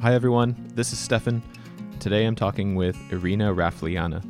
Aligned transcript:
Hi, 0.00 0.14
everyone. 0.14 0.54
This 0.76 0.92
is 0.92 0.98
Stefan. 1.00 1.42
Today 1.98 2.24
I'm 2.24 2.36
talking 2.36 2.76
with 2.76 2.96
Irina 3.10 3.52
Rafliana. 3.52 4.22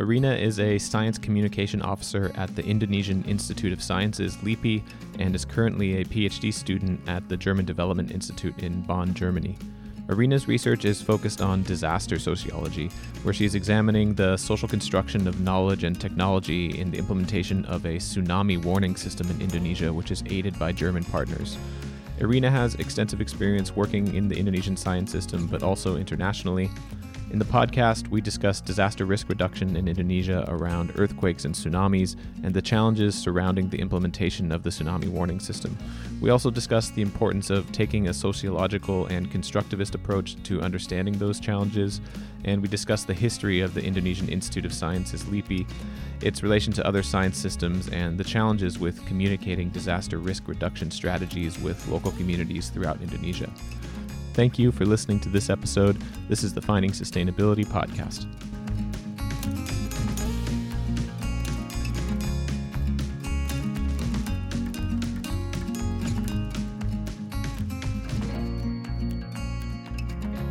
Irina 0.00 0.32
is 0.32 0.58
a 0.58 0.78
science 0.78 1.18
communication 1.18 1.82
officer 1.82 2.32
at 2.36 2.56
the 2.56 2.64
Indonesian 2.64 3.22
Institute 3.24 3.70
of 3.70 3.82
Sciences, 3.82 4.42
LIPI, 4.42 4.82
and 5.18 5.34
is 5.34 5.44
currently 5.44 6.00
a 6.00 6.06
PhD 6.06 6.54
student 6.54 7.06
at 7.06 7.28
the 7.28 7.36
German 7.36 7.66
Development 7.66 8.10
Institute 8.10 8.62
in 8.62 8.80
Bonn, 8.80 9.12
Germany. 9.12 9.58
Irina's 10.08 10.48
research 10.48 10.86
is 10.86 11.02
focused 11.02 11.42
on 11.42 11.64
disaster 11.64 12.18
sociology, 12.18 12.88
where 13.22 13.34
she's 13.34 13.54
examining 13.54 14.14
the 14.14 14.38
social 14.38 14.68
construction 14.68 15.28
of 15.28 15.42
knowledge 15.42 15.84
and 15.84 16.00
technology 16.00 16.80
in 16.80 16.90
the 16.90 16.98
implementation 16.98 17.66
of 17.66 17.84
a 17.84 17.98
tsunami 17.98 18.56
warning 18.64 18.96
system 18.96 19.28
in 19.28 19.42
Indonesia, 19.42 19.92
which 19.92 20.10
is 20.10 20.24
aided 20.30 20.58
by 20.58 20.72
German 20.72 21.04
partners. 21.04 21.58
Irina 22.20 22.50
has 22.50 22.74
extensive 22.74 23.20
experience 23.20 23.74
working 23.74 24.14
in 24.14 24.28
the 24.28 24.36
Indonesian 24.36 24.76
science 24.76 25.10
system, 25.10 25.46
but 25.46 25.62
also 25.62 25.96
internationally. 25.96 26.70
In 27.30 27.38
the 27.38 27.44
podcast, 27.44 28.08
we 28.08 28.20
discuss 28.20 28.60
disaster 28.60 29.04
risk 29.04 29.28
reduction 29.28 29.76
in 29.76 29.86
Indonesia 29.86 30.44
around 30.48 30.92
earthquakes 30.96 31.44
and 31.44 31.54
tsunamis 31.54 32.16
and 32.42 32.52
the 32.52 32.60
challenges 32.60 33.14
surrounding 33.14 33.68
the 33.68 33.78
implementation 33.78 34.50
of 34.50 34.64
the 34.64 34.70
tsunami 34.70 35.08
warning 35.08 35.38
system. 35.38 35.78
We 36.20 36.30
also 36.30 36.50
discuss 36.50 36.90
the 36.90 37.02
importance 37.02 37.48
of 37.48 37.70
taking 37.70 38.08
a 38.08 38.12
sociological 38.12 39.06
and 39.06 39.30
constructivist 39.30 39.94
approach 39.94 40.42
to 40.42 40.60
understanding 40.60 41.18
those 41.18 41.38
challenges, 41.38 42.00
and 42.44 42.60
we 42.60 42.66
discuss 42.66 43.04
the 43.04 43.14
history 43.14 43.60
of 43.60 43.74
the 43.74 43.84
Indonesian 43.84 44.28
Institute 44.28 44.64
of 44.64 44.72
Sciences, 44.72 45.24
LIPI, 45.28 45.68
its 46.22 46.42
relation 46.42 46.72
to 46.72 46.84
other 46.84 47.04
science 47.04 47.38
systems, 47.38 47.88
and 47.90 48.18
the 48.18 48.24
challenges 48.24 48.80
with 48.80 49.06
communicating 49.06 49.68
disaster 49.68 50.18
risk 50.18 50.48
reduction 50.48 50.90
strategies 50.90 51.60
with 51.60 51.86
local 51.86 52.10
communities 52.10 52.70
throughout 52.70 53.00
Indonesia. 53.00 53.48
Thank 54.34 54.58
you 54.58 54.72
for 54.72 54.86
listening 54.86 55.20
to 55.20 55.28
this 55.28 55.50
episode. 55.50 55.96
This 56.28 56.42
is 56.44 56.54
the 56.54 56.62
Finding 56.62 56.92
Sustainability 56.92 57.64
Podcast. 57.66 58.26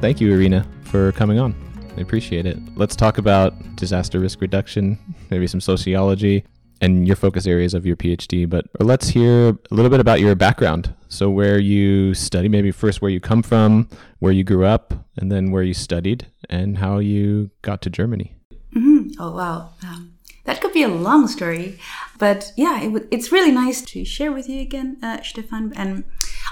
Thank 0.02 0.22
you, 0.22 0.32
Irina, 0.32 0.66
for 0.84 1.12
coming 1.12 1.40
on. 1.40 1.54
I 1.98 2.02
appreciate 2.02 2.46
it. 2.46 2.58
Let's 2.78 2.96
talk 2.96 3.18
about 3.18 3.76
disaster 3.76 4.20
risk 4.20 4.40
reduction, 4.40 4.98
maybe 5.30 5.46
some 5.46 5.60
sociology, 5.60 6.46
and 6.82 7.08
your 7.08 7.16
focus 7.16 7.46
areas 7.46 7.74
of 7.74 7.86
your 7.86 7.96
PhD. 7.96 8.50
But 8.50 8.66
let's 8.80 9.10
hear 9.10 9.50
a 9.50 9.74
little 9.74 9.90
bit 9.90 10.00
about 10.00 10.20
your 10.20 10.36
background. 10.36 10.94
So, 11.08 11.30
where 11.30 11.58
you 11.58 12.14
study, 12.14 12.50
maybe 12.50 12.72
first 12.72 13.02
where 13.02 13.12
you 13.12 13.20
come 13.20 13.42
from, 13.42 13.90
where 14.20 14.32
you 14.32 14.44
grew 14.44 14.66
up, 14.66 14.94
and 15.18 15.32
then 15.32 15.52
where 15.52 15.64
you 15.64 15.74
studied, 15.74 16.28
and 16.50 16.78
how 16.78 17.00
you 17.00 17.50
got 17.62 17.82
to 17.84 17.90
Germany. 17.90 18.36
Mm-hmm. 18.76 19.20
Oh, 19.20 19.32
wow. 19.32 19.72
Um, 19.84 20.14
that 20.46 20.62
could 20.62 20.74
be 20.74 20.84
a 20.84 20.88
long 20.88 21.28
story. 21.28 21.80
But 22.18 22.54
yeah, 22.56 22.80
it 22.82 22.88
w- 22.88 23.08
it's 23.12 23.32
really 23.32 23.52
nice 23.52 23.82
to 23.82 24.06
share 24.06 24.32
with 24.32 24.48
you 24.48 24.62
again, 24.62 24.98
uh, 25.02 25.22
Stefan. 25.22 25.74
And 25.76 26.04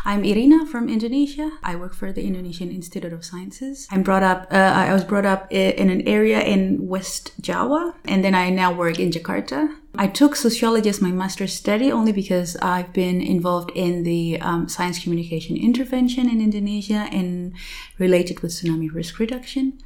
I'm 0.07 0.23
Irina 0.23 0.65
from 0.65 0.87
Indonesia. 0.87 1.51
I 1.61 1.75
work 1.75 1.93
for 1.93 2.13
the 2.13 2.23
Indonesian 2.23 2.71
Institute 2.71 3.11
of 3.11 3.25
Sciences. 3.25 3.89
I'm 3.91 4.03
brought 4.03 4.23
up, 4.23 4.47
uh, 4.49 4.55
I 4.55 4.93
was 4.93 5.03
brought 5.03 5.25
up 5.25 5.51
in 5.51 5.89
an 5.89 6.07
area 6.07 6.39
in 6.39 6.87
West 6.87 7.33
Java, 7.41 7.93
and 8.05 8.23
then 8.23 8.33
I 8.33 8.49
now 8.49 8.71
work 8.71 9.01
in 9.01 9.11
Jakarta. 9.11 9.67
I 9.95 10.07
took 10.07 10.37
sociology 10.37 10.87
as 10.87 11.01
my 11.01 11.11
master's 11.11 11.53
study 11.53 11.91
only 11.91 12.13
because 12.13 12.55
I've 12.61 12.93
been 12.93 13.19
involved 13.19 13.71
in 13.75 14.03
the 14.03 14.39
um, 14.39 14.69
science 14.69 15.03
communication 15.03 15.57
intervention 15.57 16.29
in 16.29 16.39
Indonesia 16.39 17.09
and 17.11 17.51
related 17.99 18.39
with 18.39 18.53
tsunami 18.53 18.89
risk 18.89 19.19
reduction. 19.19 19.77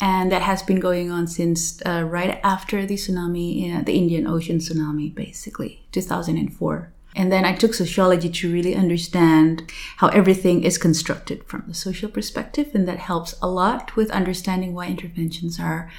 And 0.00 0.32
that 0.32 0.42
has 0.42 0.64
been 0.64 0.80
going 0.80 1.12
on 1.12 1.28
since 1.28 1.80
uh, 1.86 2.02
right 2.02 2.40
after 2.42 2.86
the 2.86 2.96
tsunami, 2.96 3.78
uh, 3.78 3.82
the 3.82 3.96
Indian 3.96 4.26
Ocean 4.26 4.58
tsunami, 4.58 5.14
basically, 5.14 5.86
2004. 5.92 6.92
And 7.16 7.32
then 7.32 7.44
I 7.44 7.54
took 7.54 7.74
sociology 7.74 8.28
to 8.30 8.52
really 8.52 8.74
understand 8.74 9.70
how 9.96 10.08
everything 10.08 10.62
is 10.62 10.78
constructed 10.78 11.44
from 11.44 11.64
the 11.66 11.74
social 11.74 12.08
perspective. 12.08 12.70
And 12.74 12.86
that 12.86 12.98
helps 12.98 13.34
a 13.42 13.48
lot 13.48 13.96
with 13.96 14.10
understanding 14.10 14.74
why 14.74 14.86
interventions 14.86 15.58
are 15.58 15.90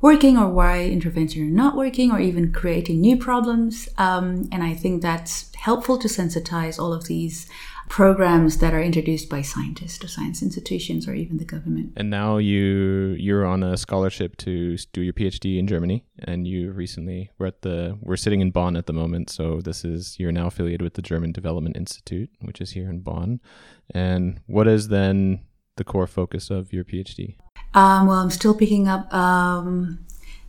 working 0.00 0.36
or 0.36 0.48
why 0.48 0.84
interventions 0.84 1.48
are 1.48 1.54
not 1.54 1.76
working 1.76 2.12
or 2.12 2.20
even 2.20 2.52
creating 2.52 3.00
new 3.00 3.16
problems. 3.16 3.88
Um, 3.98 4.48
and 4.52 4.62
I 4.62 4.74
think 4.74 5.02
that's 5.02 5.54
helpful 5.56 5.98
to 5.98 6.08
sensitize 6.08 6.78
all 6.78 6.92
of 6.92 7.06
these 7.06 7.48
programs 7.88 8.58
that 8.58 8.74
are 8.74 8.80
introduced 8.80 9.28
by 9.28 9.42
scientists 9.42 10.02
or 10.04 10.08
science 10.08 10.42
institutions 10.42 11.08
or 11.08 11.14
even 11.14 11.38
the 11.38 11.44
government. 11.44 11.92
And 11.96 12.10
now 12.10 12.36
you 12.36 13.16
you're 13.18 13.46
on 13.46 13.62
a 13.62 13.76
scholarship 13.76 14.36
to 14.38 14.76
do 14.92 15.00
your 15.02 15.12
PhD 15.12 15.58
in 15.58 15.66
Germany, 15.66 16.04
and 16.18 16.46
you 16.46 16.70
recently 16.72 17.30
we're 17.38 17.46
at 17.46 17.62
the 17.62 17.98
we're 18.00 18.16
sitting 18.16 18.40
in 18.40 18.50
Bonn 18.50 18.76
at 18.76 18.86
the 18.86 18.92
moment. 18.92 19.30
So 19.30 19.60
this 19.60 19.84
is 19.84 20.18
you're 20.18 20.32
now 20.32 20.48
affiliated 20.48 20.82
with 20.82 20.94
the 20.94 21.02
German 21.02 21.32
Development 21.32 21.76
Institute, 21.76 22.30
which 22.40 22.60
is 22.60 22.72
here 22.72 22.90
in 22.90 23.00
Bonn. 23.00 23.40
And 23.94 24.40
what 24.46 24.68
is 24.68 24.88
then 24.88 25.40
the 25.76 25.84
core 25.84 26.06
focus 26.06 26.50
of 26.50 26.72
your 26.72 26.84
PhD? 26.84 27.36
Um, 27.74 28.06
well, 28.06 28.18
I'm 28.18 28.30
still 28.30 28.54
picking 28.54 28.88
up 28.88 29.12
um, 29.14 30.04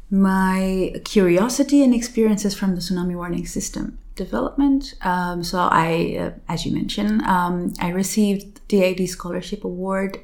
my 0.09 0.94
curiosity 1.05 1.83
and 1.83 1.94
experiences 1.94 2.55
from 2.55 2.75
the 2.75 2.81
tsunami 2.81 3.16
warning 3.16 3.45
system 3.45 3.98
development. 4.25 4.94
Um, 5.02 5.44
so 5.44 5.57
I, 5.57 6.18
uh, 6.24 6.31
as 6.53 6.66
you 6.66 6.72
mentioned, 6.81 7.22
um, 7.24 7.74
I 7.80 7.90
received 8.03 8.62
the 8.69 8.80
AD 8.88 9.02
Scholarship 9.09 9.63
Award, 9.63 10.19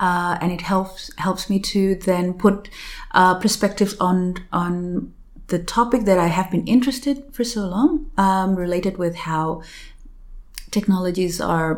uh, 0.00 0.38
and 0.40 0.50
it 0.56 0.62
helps 0.62 1.10
helps 1.18 1.50
me 1.50 1.58
to 1.74 1.80
then 2.10 2.34
put 2.44 2.70
uh, 3.20 3.34
perspectives 3.44 3.94
on 4.08 4.18
on 4.52 5.12
the 5.48 5.58
topic 5.58 6.04
that 6.04 6.18
I 6.18 6.28
have 6.28 6.50
been 6.50 6.66
interested 6.66 7.16
for 7.34 7.44
so 7.44 7.62
long, 7.76 8.10
um, 8.16 8.56
related 8.56 8.96
with 8.96 9.14
how 9.28 9.62
technologies 10.70 11.40
are 11.40 11.72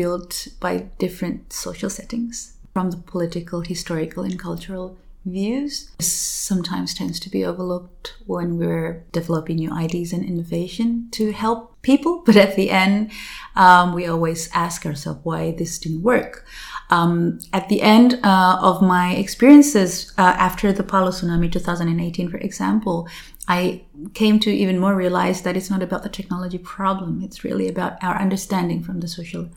built 0.00 0.48
by 0.60 0.72
different 0.98 1.52
social 1.52 1.90
settings, 1.90 2.36
from 2.72 2.90
the 2.90 2.96
political, 3.14 3.60
historical, 3.62 4.22
and 4.28 4.38
cultural 4.38 4.96
views 5.24 5.90
sometimes 6.00 6.94
tends 6.94 7.20
to 7.20 7.30
be 7.30 7.44
overlooked 7.44 8.14
when 8.26 8.56
we're 8.56 9.04
developing 9.12 9.56
new 9.56 9.72
ideas 9.72 10.12
and 10.12 10.24
innovation 10.24 11.08
to 11.12 11.32
help 11.32 11.80
people. 11.82 12.22
But 12.26 12.36
at 12.36 12.56
the 12.56 12.70
end, 12.70 13.10
um, 13.56 13.94
we 13.94 14.06
always 14.06 14.48
ask 14.52 14.86
ourselves 14.86 15.20
why 15.24 15.52
this 15.52 15.78
didn't 15.78 16.02
work. 16.02 16.44
Um, 16.90 17.38
at 17.52 17.68
the 17.68 17.82
end 17.82 18.18
uh, 18.22 18.58
of 18.60 18.80
my 18.80 19.14
experiences 19.14 20.12
uh, 20.18 20.34
after 20.48 20.72
the 20.72 20.82
Palu 20.82 21.10
tsunami 21.10 21.52
2018, 21.52 22.30
for 22.30 22.38
example, 22.38 23.08
I 23.48 23.84
came 24.14 24.38
to 24.40 24.50
even 24.50 24.78
more 24.78 24.94
realize 24.94 25.42
that 25.42 25.56
it's 25.56 25.70
not 25.70 25.82
about 25.82 26.02
the 26.02 26.08
technology 26.10 26.58
problem. 26.58 27.22
It's 27.22 27.44
really 27.44 27.68
about 27.68 28.02
our 28.02 28.16
understanding 28.20 28.82
from 28.82 29.00
the 29.00 29.08
social 29.08 29.48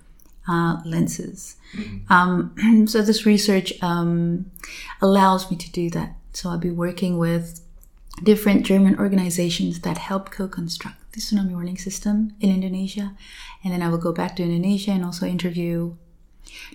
uh, 0.47 0.81
lenses. 0.85 1.55
Mm-hmm. 1.75 2.11
Um, 2.11 2.87
so 2.87 3.01
this 3.01 3.25
research 3.25 3.73
um, 3.81 4.51
allows 5.01 5.49
me 5.49 5.57
to 5.57 5.71
do 5.71 5.89
that. 5.91 6.15
So 6.33 6.49
I'll 6.49 6.57
be 6.57 6.71
working 6.71 7.17
with 7.17 7.61
different 8.23 8.65
German 8.65 8.97
organizations 8.97 9.81
that 9.81 9.97
help 9.97 10.31
co-construct 10.31 10.95
the 11.13 11.19
tsunami 11.19 11.51
warning 11.51 11.77
system 11.77 12.33
in 12.39 12.49
Indonesia, 12.49 13.13
and 13.63 13.73
then 13.73 13.81
I 13.81 13.89
will 13.89 13.97
go 13.97 14.13
back 14.13 14.35
to 14.37 14.43
Indonesia 14.43 14.91
and 14.91 15.03
also 15.03 15.25
interview 15.25 15.95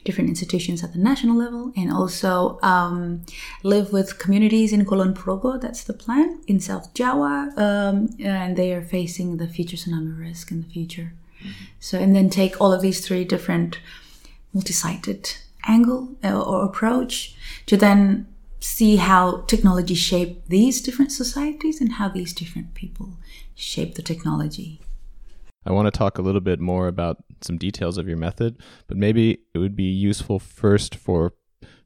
different 0.04 0.31
institutions 0.31 0.83
at 0.83 0.93
the 0.93 0.98
national 0.98 1.37
level 1.37 1.72
and 1.77 1.93
also 1.93 2.59
um, 2.62 3.22
live 3.62 3.93
with 3.93 4.19
communities 4.19 4.72
in 4.72 4.84
Kulon 4.84 5.15
Progo. 5.15 5.60
That's 5.60 5.84
the 5.84 5.93
plan 5.93 6.41
in 6.47 6.60
South 6.60 6.94
Java, 6.94 7.53
um, 7.56 8.10
and 8.21 8.56
they 8.56 8.72
are 8.72 8.83
facing 8.83 9.37
the 9.37 9.48
future 9.48 9.77
tsunami 9.77 10.19
risk 10.19 10.50
in 10.50 10.62
the 10.62 10.69
future. 10.69 11.12
So, 11.80 11.98
and 11.98 12.14
then 12.14 12.30
take 12.30 12.60
all 12.60 12.72
of 12.72 12.82
these 12.82 13.06
three 13.06 13.24
different 13.24 13.78
multi-sited 14.52 15.36
angle 15.66 16.16
uh, 16.24 16.40
or 16.40 16.64
approach 16.64 17.34
to 17.66 17.76
then 17.76 18.26
see 18.60 18.97
how 18.97 19.42
technology 19.42 19.94
shape 19.94 20.42
these 20.48 20.80
different 20.80 21.12
societies 21.12 21.80
and 21.80 21.92
how 21.92 22.09
these 22.09 22.32
different 22.32 22.74
people 22.74 23.16
shape 23.54 23.94
the 23.94 24.03
technology. 24.03 24.80
I 25.65 25.72
want 25.72 25.86
to 25.86 25.97
talk 25.97 26.18
a 26.18 26.22
little 26.22 26.41
bit 26.41 26.60
more 26.60 26.86
about 26.86 27.18
some 27.41 27.59
details 27.59 27.98
of 27.98 28.06
your 28.06 28.16
method, 28.16 28.56
but 28.86 28.97
maybe 28.97 29.41
it 29.53 29.59
would 29.59 29.76
be 29.76 29.84
useful 29.84 30.38
first 30.38 30.94
for 30.94 31.34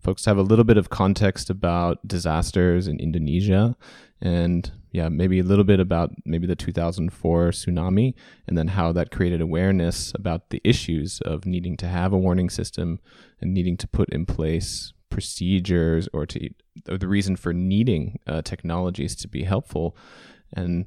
folks 0.01 0.23
to 0.23 0.31
have 0.31 0.39
a 0.39 0.43
little 0.43 0.65
bit 0.65 0.77
of 0.77 0.91
context 0.91 1.51
about 1.51 2.07
disasters 2.07 2.87
in 2.87 3.01
Indonesia 3.01 3.77
and 4.21 4.71
yeah, 4.93 5.09
maybe 5.09 5.39
a 5.39 5.45
little 5.45 5.65
bit 5.65 5.81
about 5.81 6.11
maybe 6.25 6.47
the 6.47 6.57
2004 6.57 7.51
tsunami 7.51 8.15
and 8.47 8.59
then 8.59 8.69
how 8.69 8.93
that 8.93 9.11
created 9.11 9.41
awareness 9.41 10.13
about 10.15 10.51
the 10.51 10.61
issues 10.65 11.21
of 11.21 11.47
needing 11.47 11.77
to 11.79 11.87
have 11.87 12.13
a 12.13 12.19
warning 12.19 12.51
system 12.51 12.99
and 13.41 13.55
needing 13.55 13.77
to 13.77 13.87
put 13.87 14.09
in 14.11 14.27
place 14.27 14.93
procedures 15.11 16.09
or 16.13 16.25
to 16.25 16.51
or 16.89 16.97
the 16.97 17.09
reason 17.09 17.35
for 17.35 17.53
needing 17.53 18.19
uh, 18.29 18.41
technologies 18.43 19.17
to 19.17 19.27
be 19.27 19.43
helpful 19.43 19.97
and 20.53 20.87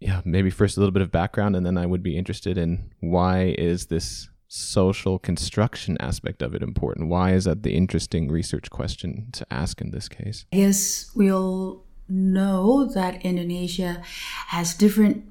yeah 0.00 0.20
maybe 0.24 0.50
first 0.50 0.76
a 0.76 0.80
little 0.80 0.92
bit 0.92 1.02
of 1.02 1.12
background 1.12 1.54
and 1.54 1.64
then 1.64 1.78
i 1.78 1.86
would 1.86 2.02
be 2.02 2.18
interested 2.18 2.58
in 2.58 2.90
why 2.98 3.54
is 3.56 3.86
this 3.86 4.28
social 4.50 5.16
construction 5.20 5.96
aspect 6.00 6.42
of 6.42 6.56
it 6.56 6.62
important? 6.62 7.08
Why 7.08 7.34
is 7.34 7.44
that 7.44 7.62
the 7.62 7.76
interesting 7.76 8.28
research 8.28 8.68
question 8.68 9.28
to 9.32 9.46
ask 9.48 9.80
in 9.80 9.92
this 9.92 10.08
case? 10.08 10.44
Yes, 10.50 11.08
we 11.14 11.32
all 11.32 11.86
know 12.10 12.84
that 12.84 13.24
Indonesia 13.24 14.02
has 14.48 14.74
different 14.74 15.24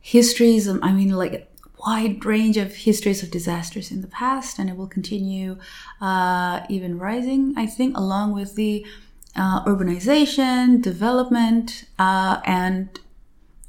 histories. 0.00 0.68
I 0.68 0.92
mean, 0.92 1.10
like 1.10 1.34
a 1.34 1.46
wide 1.86 2.24
range 2.24 2.56
of 2.56 2.74
histories 2.74 3.22
of 3.22 3.30
disasters 3.30 3.90
in 3.90 4.00
the 4.00 4.08
past, 4.08 4.58
and 4.58 4.68
it 4.70 4.76
will 4.76 4.86
continue 4.86 5.58
uh, 6.00 6.60
even 6.68 6.98
rising, 6.98 7.54
I 7.56 7.66
think, 7.66 7.96
along 7.96 8.32
with 8.32 8.54
the 8.54 8.86
uh, 9.34 9.64
urbanization, 9.64 10.82
development, 10.82 11.84
uh, 11.98 12.40
and 12.44 13.00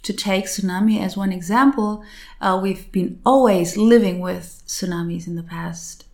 to 0.04 0.14
take 0.14 0.46
tsunami 0.46 1.00
as 1.02 1.16
one 1.16 1.32
example, 1.32 2.04
uh, 2.42 2.60
we've 2.62 2.92
been 2.92 3.20
always 3.26 3.78
living 3.78 4.20
with 4.20 4.62
tsunamis 4.68 5.28
in 5.28 5.36
the 5.36 5.44
past. 5.44 6.06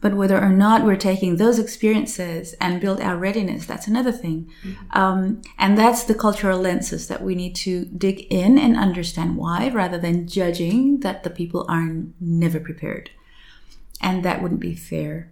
But 0.00 0.14
whether 0.14 0.40
or 0.40 0.48
not 0.50 0.84
we're 0.84 0.96
taking 0.96 1.36
those 1.36 1.58
experiences 1.58 2.54
and 2.60 2.80
build 2.80 3.00
our 3.00 3.16
readiness, 3.16 3.66
that's 3.66 3.86
another 3.86 4.12
thing. 4.12 4.50
Mm-hmm. 4.64 4.98
Um, 4.98 5.42
and 5.58 5.76
that's 5.76 6.04
the 6.04 6.14
cultural 6.14 6.58
lenses 6.58 7.08
that 7.08 7.22
we 7.22 7.34
need 7.34 7.54
to 7.56 7.84
dig 7.84 8.20
in 8.30 8.58
and 8.58 8.76
understand 8.76 9.36
why, 9.36 9.68
rather 9.68 9.98
than 9.98 10.26
judging 10.26 11.00
that 11.00 11.22
the 11.22 11.30
people 11.30 11.66
are 11.68 12.02
never 12.18 12.60
prepared. 12.60 13.10
And 14.00 14.24
that 14.24 14.40
wouldn't 14.40 14.60
be 14.60 14.74
fair. 14.74 15.30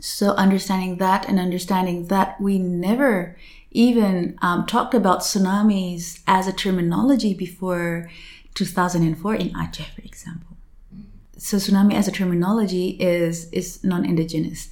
So 0.00 0.30
understanding 0.32 0.96
that 0.98 1.28
and 1.28 1.38
understanding 1.38 2.08
that 2.08 2.38
we 2.40 2.58
never 2.58 3.38
even 3.70 4.36
um, 4.42 4.66
talked 4.66 4.94
about 4.94 5.20
tsunamis 5.20 6.20
as 6.26 6.46
a 6.46 6.52
terminology 6.52 7.32
before 7.32 8.10
2004 8.54 9.34
in 9.36 9.50
Aceh, 9.50 9.86
for 9.94 10.02
example. 10.02 10.51
So 11.42 11.56
tsunami 11.56 11.94
as 11.94 12.06
a 12.06 12.12
terminology 12.12 12.90
is 13.00 13.48
is 13.50 13.82
non-indigenous, 13.82 14.68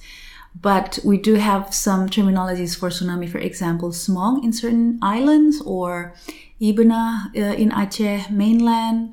but 0.55 0.99
we 1.03 1.17
do 1.17 1.35
have 1.35 1.73
some 1.73 2.07
terminologies 2.07 2.77
for 2.79 2.89
tsunami. 2.89 3.27
For 3.29 3.39
example, 3.39 3.91
smong 3.91 4.43
in 4.45 4.53
certain 4.53 4.97
islands, 5.01 5.61
or 5.65 6.13
ie 6.61 6.73
beuna 6.73 7.27
uh, 7.35 7.55
in 7.59 7.71
Aceh 7.71 8.31
mainland, 8.31 9.11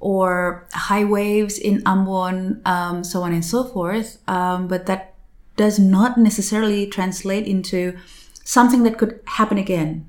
or 0.00 0.66
high 0.72 1.04
waves 1.04 1.56
in 1.56 1.82
Ambon, 1.84 2.60
um, 2.66 3.02
so 3.02 3.22
on 3.22 3.32
and 3.32 3.44
so 3.44 3.64
forth. 3.64 4.18
Um, 4.28 4.68
but 4.68 4.84
that 4.84 5.14
does 5.56 5.78
not 5.78 6.18
necessarily 6.18 6.86
translate 6.86 7.46
into 7.46 7.96
something 8.44 8.82
that 8.82 8.98
could 8.98 9.20
happen 9.24 9.56
again 9.56 10.06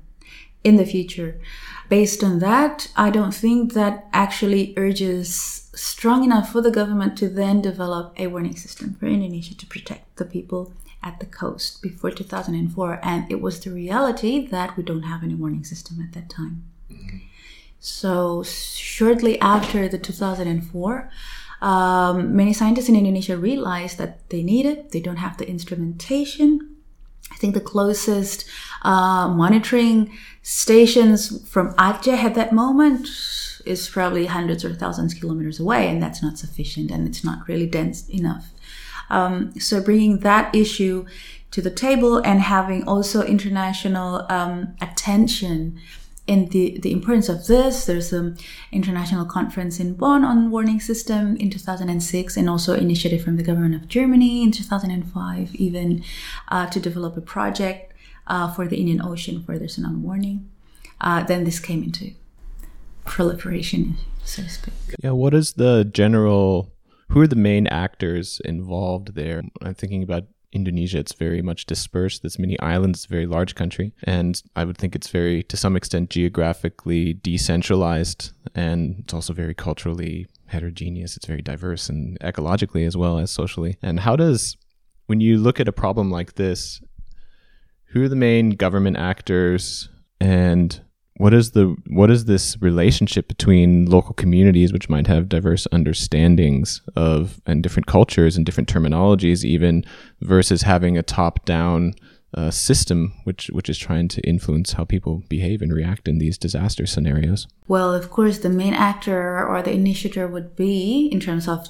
in 0.62 0.76
the 0.76 0.84
future. 0.84 1.40
Based 1.88 2.22
on 2.22 2.38
that, 2.40 2.92
I 2.94 3.08
don't 3.08 3.34
think 3.34 3.72
that 3.72 4.06
actually 4.12 4.74
urges 4.76 5.59
strong 5.80 6.24
enough 6.24 6.52
for 6.52 6.60
the 6.60 6.70
government 6.70 7.16
to 7.18 7.28
then 7.28 7.62
develop 7.62 8.12
a 8.18 8.26
warning 8.26 8.56
system 8.56 8.94
for 8.94 9.06
Indonesia 9.06 9.54
to 9.56 9.66
protect 9.66 10.16
the 10.16 10.24
people 10.24 10.72
at 11.02 11.18
the 11.20 11.26
coast 11.26 11.82
before 11.82 12.10
2004. 12.10 13.00
And 13.02 13.30
it 13.30 13.40
was 13.40 13.60
the 13.60 13.70
reality 13.70 14.46
that 14.48 14.76
we 14.76 14.82
don't 14.82 15.02
have 15.02 15.22
any 15.22 15.34
warning 15.34 15.64
system 15.64 16.00
at 16.00 16.12
that 16.12 16.28
time. 16.28 16.64
Mm-hmm. 16.90 17.18
So, 17.78 18.42
shortly 18.42 19.40
after 19.40 19.88
the 19.88 19.98
2004, 19.98 21.10
um, 21.62 22.36
many 22.36 22.52
scientists 22.52 22.88
in 22.88 22.96
Indonesia 22.96 23.38
realized 23.38 23.96
that 23.96 24.28
they 24.28 24.42
need 24.42 24.66
it. 24.66 24.92
They 24.92 25.00
don't 25.00 25.16
have 25.16 25.38
the 25.38 25.48
instrumentation 25.48 26.76
think 27.40 27.54
the 27.54 27.60
closest 27.60 28.44
uh, 28.82 29.28
monitoring 29.28 30.16
stations 30.42 31.48
from 31.48 31.74
Aceh 31.74 32.08
at 32.08 32.34
that 32.34 32.52
moment 32.52 33.08
is 33.66 33.88
probably 33.88 34.26
hundreds 34.26 34.64
or 34.64 34.74
thousands 34.74 35.14
of 35.14 35.20
kilometers 35.20 35.60
away, 35.60 35.88
and 35.88 36.02
that's 36.02 36.22
not 36.22 36.38
sufficient 36.38 36.90
and 36.90 37.06
it's 37.08 37.24
not 37.24 37.46
really 37.48 37.66
dense 37.66 38.08
enough. 38.08 38.52
Um, 39.10 39.58
so 39.58 39.82
bringing 39.82 40.20
that 40.20 40.54
issue 40.54 41.06
to 41.50 41.60
the 41.60 41.70
table 41.70 42.18
and 42.18 42.40
having 42.40 42.84
also 42.84 43.22
international 43.22 44.24
um, 44.30 44.74
attention 44.80 45.80
in 46.30 46.46
the, 46.50 46.78
the 46.78 46.92
importance 46.92 47.28
of 47.28 47.48
this, 47.48 47.86
there's 47.86 48.12
an 48.12 48.38
international 48.70 49.24
conference 49.24 49.80
in 49.80 49.94
Bonn 49.94 50.24
on 50.24 50.52
warning 50.52 50.78
system 50.78 51.36
in 51.38 51.50
2006, 51.50 52.36
and 52.36 52.48
also 52.48 52.74
initiative 52.74 53.20
from 53.20 53.36
the 53.36 53.42
government 53.42 53.74
of 53.74 53.88
Germany 53.88 54.44
in 54.44 54.52
2005, 54.52 55.56
even 55.56 56.04
uh, 56.46 56.66
to 56.66 56.78
develop 56.78 57.16
a 57.16 57.20
project 57.20 57.92
uh, 58.28 58.46
for 58.54 58.68
the 58.68 58.76
Indian 58.76 59.02
Ocean 59.02 59.42
for 59.42 59.58
the 59.58 59.64
tsunami 59.64 60.00
warning. 60.02 60.48
Uh, 61.00 61.24
then 61.24 61.42
this 61.42 61.58
came 61.58 61.82
into 61.82 62.12
proliferation, 63.04 63.96
so 64.24 64.44
to 64.44 64.48
speak. 64.48 64.74
Yeah, 65.02 65.10
what 65.10 65.34
is 65.34 65.54
the 65.54 65.84
general? 65.84 66.70
Who 67.08 67.20
are 67.22 67.26
the 67.26 67.34
main 67.34 67.66
actors 67.66 68.40
involved 68.44 69.16
there? 69.16 69.42
I'm 69.62 69.74
thinking 69.74 70.04
about 70.04 70.26
Indonesia, 70.52 70.98
it's 70.98 71.12
very 71.12 71.42
much 71.42 71.66
dispersed. 71.66 72.22
There's 72.22 72.38
many 72.38 72.58
islands, 72.60 73.00
it's 73.00 73.06
a 73.06 73.08
very 73.08 73.26
large 73.26 73.54
country. 73.54 73.92
And 74.04 74.42
I 74.56 74.64
would 74.64 74.78
think 74.78 74.96
it's 74.96 75.08
very, 75.08 75.42
to 75.44 75.56
some 75.56 75.76
extent, 75.76 76.10
geographically 76.10 77.14
decentralized. 77.14 78.32
And 78.54 78.96
it's 79.00 79.14
also 79.14 79.32
very 79.32 79.54
culturally 79.54 80.26
heterogeneous. 80.46 81.16
It's 81.16 81.26
very 81.26 81.42
diverse 81.42 81.88
and 81.88 82.18
ecologically 82.20 82.86
as 82.86 82.96
well 82.96 83.18
as 83.18 83.30
socially. 83.30 83.76
And 83.82 84.00
how 84.00 84.16
does, 84.16 84.56
when 85.06 85.20
you 85.20 85.38
look 85.38 85.60
at 85.60 85.68
a 85.68 85.72
problem 85.72 86.10
like 86.10 86.34
this, 86.34 86.80
who 87.86 88.04
are 88.04 88.08
the 88.08 88.16
main 88.16 88.50
government 88.50 88.96
actors 88.96 89.88
and 90.20 90.80
what 91.20 91.34
is 91.34 91.50
the 91.50 91.76
what 91.88 92.10
is 92.10 92.24
this 92.24 92.56
relationship 92.62 93.28
between 93.28 93.84
local 93.84 94.14
communities 94.14 94.72
which 94.72 94.88
might 94.88 95.06
have 95.06 95.28
diverse 95.28 95.66
understandings 95.70 96.80
of 96.96 97.42
and 97.44 97.62
different 97.62 97.86
cultures 97.86 98.38
and 98.38 98.46
different 98.46 98.72
terminologies 98.72 99.44
even 99.44 99.84
versus 100.22 100.62
having 100.62 100.96
a 100.96 101.02
top 101.02 101.44
down 101.44 101.92
uh, 102.32 102.50
system 102.50 103.12
which 103.24 103.48
which 103.48 103.68
is 103.68 103.76
trying 103.76 104.08
to 104.08 104.22
influence 104.22 104.72
how 104.72 104.84
people 104.84 105.22
behave 105.28 105.60
and 105.60 105.74
react 105.74 106.08
in 106.08 106.16
these 106.16 106.38
disaster 106.38 106.86
scenarios? 106.86 107.46
Well 107.68 107.92
of 107.92 108.10
course 108.10 108.38
the 108.38 108.48
main 108.48 108.72
actor 108.72 109.46
or 109.46 109.60
the 109.60 109.72
initiator 109.72 110.26
would 110.26 110.56
be 110.56 111.06
in 111.12 111.20
terms 111.20 111.46
of 111.46 111.68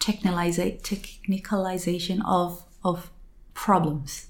technicalization 0.00 2.20
of 2.26 2.62
of 2.84 3.10
problems 3.54 4.26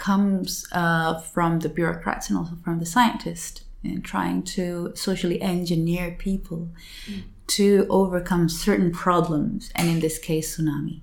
comes 0.00 0.66
uh, 0.72 1.20
from 1.20 1.60
the 1.60 1.68
bureaucrats 1.68 2.30
and 2.30 2.38
also 2.38 2.56
from 2.64 2.78
the 2.78 2.86
scientists 2.86 3.64
in 3.84 4.00
trying 4.00 4.42
to 4.42 4.92
socially 4.94 5.40
engineer 5.42 6.16
people 6.18 6.70
mm. 7.06 7.22
to 7.46 7.86
overcome 7.90 8.48
certain 8.48 8.90
problems, 8.92 9.70
and 9.74 9.88
in 9.88 10.00
this 10.00 10.18
case, 10.18 10.56
tsunami. 10.56 11.02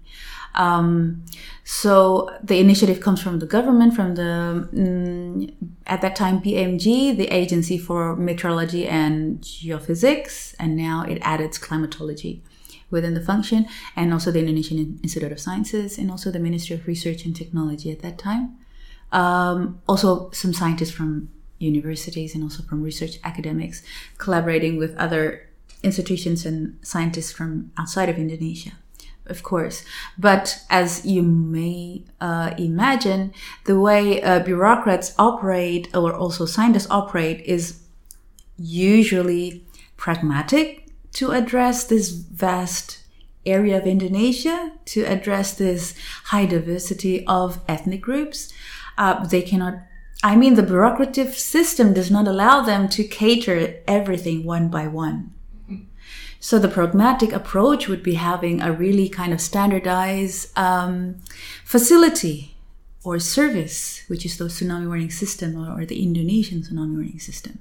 Um, 0.55 1.23
so 1.63 2.31
the 2.41 2.57
initiative 2.59 2.99
comes 2.99 3.21
from 3.21 3.37
the 3.37 3.45
government, 3.45 3.93
from 3.95 4.15
the 4.15 4.67
mm, 4.73 5.53
at 5.85 6.01
that 6.01 6.15
time 6.15 6.41
BMG, 6.41 7.15
the 7.15 7.27
Agency 7.27 7.77
for 7.77 8.15
Meteorology 8.15 8.87
and 8.87 9.39
Geophysics, 9.41 10.55
and 10.59 10.75
now 10.75 11.03
it 11.03 11.19
added 11.21 11.51
climatology 11.61 12.43
within 12.89 13.13
the 13.13 13.21
function, 13.31 13.67
and 13.95 14.11
also 14.11 14.31
the 14.31 14.39
Indonesian 14.39 14.99
Institute 15.03 15.31
of 15.31 15.39
Sciences, 15.39 15.99
and 15.99 16.09
also 16.09 16.31
the 16.31 16.39
Ministry 16.39 16.75
of 16.75 16.87
Research 16.87 17.25
and 17.25 17.35
Technology 17.35 17.91
at 17.91 18.01
that 18.01 18.17
time. 18.17 18.57
Um, 19.11 19.81
also, 19.87 20.31
some 20.31 20.53
scientists 20.53 20.91
from 20.91 21.29
universities 21.59 22.35
and 22.35 22.43
also 22.43 22.63
from 22.63 22.81
research 22.81 23.17
academics 23.23 23.81
collaborating 24.17 24.77
with 24.77 24.95
other 24.97 25.49
institutions 25.83 26.45
and 26.45 26.77
scientists 26.81 27.31
from 27.31 27.71
outside 27.77 28.09
of 28.09 28.17
Indonesia, 28.17 28.71
of 29.25 29.43
course. 29.43 29.83
But 30.17 30.61
as 30.69 31.05
you 31.05 31.23
may 31.23 32.03
uh, 32.19 32.53
imagine, 32.57 33.33
the 33.65 33.79
way 33.79 34.21
uh, 34.21 34.39
bureaucrats 34.39 35.13
operate 35.17 35.95
or 35.95 36.13
also 36.13 36.45
scientists 36.45 36.89
operate 36.89 37.41
is 37.41 37.79
usually 38.57 39.65
pragmatic 39.97 40.87
to 41.13 41.31
address 41.31 41.83
this 41.85 42.09
vast 42.09 42.99
area 43.45 43.77
of 43.77 43.87
Indonesia, 43.87 44.73
to 44.85 45.03
address 45.03 45.53
this 45.53 45.95
high 46.25 46.45
diversity 46.45 47.25
of 47.25 47.59
ethnic 47.67 48.01
groups 48.01 48.51
uh, 48.97 49.25
they 49.25 49.41
cannot 49.41 49.75
I 50.23 50.35
mean, 50.35 50.55
the 50.55 50.63
bureaucratic 50.63 51.33
system 51.33 51.93
does 51.93 52.09
not 52.09 52.27
allow 52.27 52.61
them 52.61 52.89
to 52.89 53.03
cater 53.03 53.75
everything 53.87 54.43
one 54.43 54.67
by 54.69 54.87
one. 54.87 55.31
So 56.39 56.59
the 56.59 56.67
pragmatic 56.67 57.31
approach 57.33 57.87
would 57.87 58.03
be 58.03 58.15
having 58.15 58.61
a 58.61 58.71
really 58.71 59.09
kind 59.09 59.33
of 59.33 59.41
standardized 59.41 60.57
um, 60.57 61.17
facility 61.63 62.56
or 63.07 63.19
service, 63.19 64.03
which 64.09 64.25
is 64.25 64.35
the 64.35 64.43
tsunami 64.43 64.85
warning 64.85 65.09
system 65.09 65.55
or, 65.55 65.79
or 65.79 65.85
the 65.85 66.03
Indonesian 66.03 66.59
tsunami 66.61 66.95
warning 66.99 67.19
system. 67.19 67.59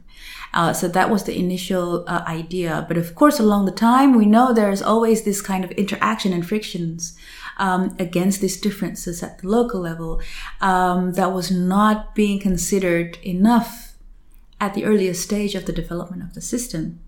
Uh, 0.52 0.72
so 0.72 0.88
that 0.88 1.08
was 1.08 1.22
the 1.22 1.38
initial 1.38 2.04
uh, 2.08 2.24
idea. 2.26 2.84
But 2.88 2.96
of 2.96 3.14
course, 3.14 3.38
along 3.38 3.66
the 3.66 3.70
time, 3.90 4.16
we 4.16 4.26
know 4.26 4.52
there's 4.52 4.82
always 4.82 5.22
this 5.22 5.40
kind 5.40 5.64
of 5.64 5.70
interaction 5.82 6.32
and 6.32 6.44
frictions 6.44 7.16
um, 7.58 7.94
against 8.00 8.40
these 8.40 8.60
differences 8.60 9.22
at 9.22 9.38
the 9.38 9.48
local 9.48 9.80
level 9.80 10.20
um, 10.60 11.12
that 11.12 11.32
was 11.32 11.52
not 11.52 12.16
being 12.16 12.40
considered 12.40 13.16
enough 13.22 13.94
at 14.60 14.74
the 14.74 14.84
earliest 14.84 15.22
stage 15.22 15.54
of 15.54 15.66
the 15.66 15.72
development 15.72 16.24
of 16.24 16.34
the 16.34 16.40
system. 16.40 16.98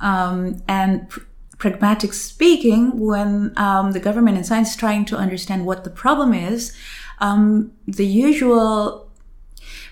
Um, 0.00 0.64
and 0.66 1.08
pr- 1.08 1.20
pragmatic 1.58 2.12
speaking, 2.12 2.98
when 2.98 3.52
um, 3.56 3.92
the 3.92 4.00
government 4.00 4.36
and 4.36 4.44
science 4.44 4.70
is 4.70 4.76
trying 4.76 5.04
to 5.04 5.16
understand 5.16 5.64
what 5.64 5.84
the 5.84 5.90
problem 5.90 6.34
is, 6.34 6.76
um, 7.22 7.72
the 7.86 8.06
usual 8.06 9.08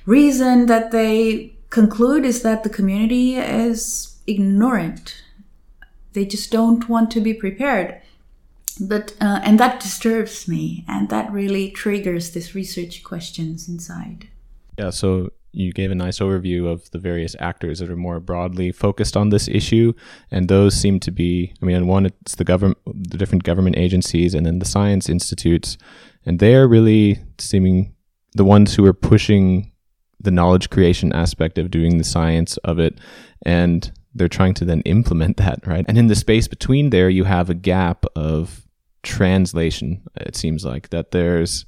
reason 0.05 0.67
that 0.67 0.91
they 0.91 1.55
conclude 1.71 2.25
is 2.27 2.43
that 2.43 2.65
the 2.65 2.69
community 2.69 3.37
is 3.37 4.19
ignorant. 4.27 5.23
They 6.13 6.27
just 6.27 6.51
don't 6.51 6.89
want 6.89 7.11
to 7.13 7.21
be 7.21 7.33
prepared. 7.33 8.03
But 8.81 9.15
uh, 9.21 9.41
and 9.45 9.61
that 9.61 9.81
disturbs 9.81 10.49
me, 10.49 10.85
and 10.89 11.09
that 11.11 11.31
really 11.31 11.71
triggers 11.71 12.31
this 12.31 12.55
research 12.55 13.03
questions 13.05 13.69
inside. 13.69 14.29
Yeah. 14.79 14.91
So 14.91 15.31
you 15.53 15.73
gave 15.73 15.91
a 15.91 15.95
nice 15.95 16.19
overview 16.21 16.67
of 16.67 16.91
the 16.91 16.99
various 16.99 17.37
actors 17.41 17.81
that 17.81 17.91
are 17.91 17.97
more 17.97 18.21
broadly 18.21 18.73
focused 18.73 19.17
on 19.17 19.29
this 19.29 19.49
issue, 19.49 19.93
and 20.31 20.49
those 20.49 20.75
seem 20.75 20.99
to 21.01 21.11
be. 21.11 21.53
I 21.61 21.67
mean, 21.67 21.87
one 21.87 22.07
it's 22.07 22.37
the 22.37 22.45
government, 22.45 22.79
the 22.87 23.19
different 23.19 23.45
government 23.45 23.77
agencies, 23.77 24.35
and 24.35 24.47
then 24.47 24.61
the 24.61 24.65
science 24.65 25.09
institutes, 25.09 25.77
and 26.31 26.39
they 26.39 26.55
are 26.55 26.69
really 26.69 27.19
seeming 27.39 27.93
the 28.35 28.45
ones 28.45 28.77
who 28.77 28.87
are 28.87 28.93
pushing 28.93 29.73
the 30.21 30.31
knowledge 30.31 30.71
creation 30.71 31.13
aspect 31.13 31.59
of 31.59 31.73
doing 31.73 31.99
the 31.99 32.05
science 32.05 32.57
of 32.59 32.79
it. 32.79 33.01
And 33.45 33.91
they're 34.15 34.29
trying 34.29 34.55
to 34.55 34.65
then 34.65 34.81
implement 34.83 35.39
that 35.39 35.67
right? 35.67 35.85
And 35.89 35.99
in 35.99 36.07
the 36.07 36.15
space 36.15 36.47
between 36.47 36.91
there 36.91 37.09
you 37.11 37.25
have 37.25 37.51
a 37.51 37.55
gap 37.55 38.05
of 38.15 38.65
translation 39.03 40.03
it 40.19 40.37
seems 40.37 40.65
like 40.65 40.91
that 40.91 41.11
there's 41.11 41.67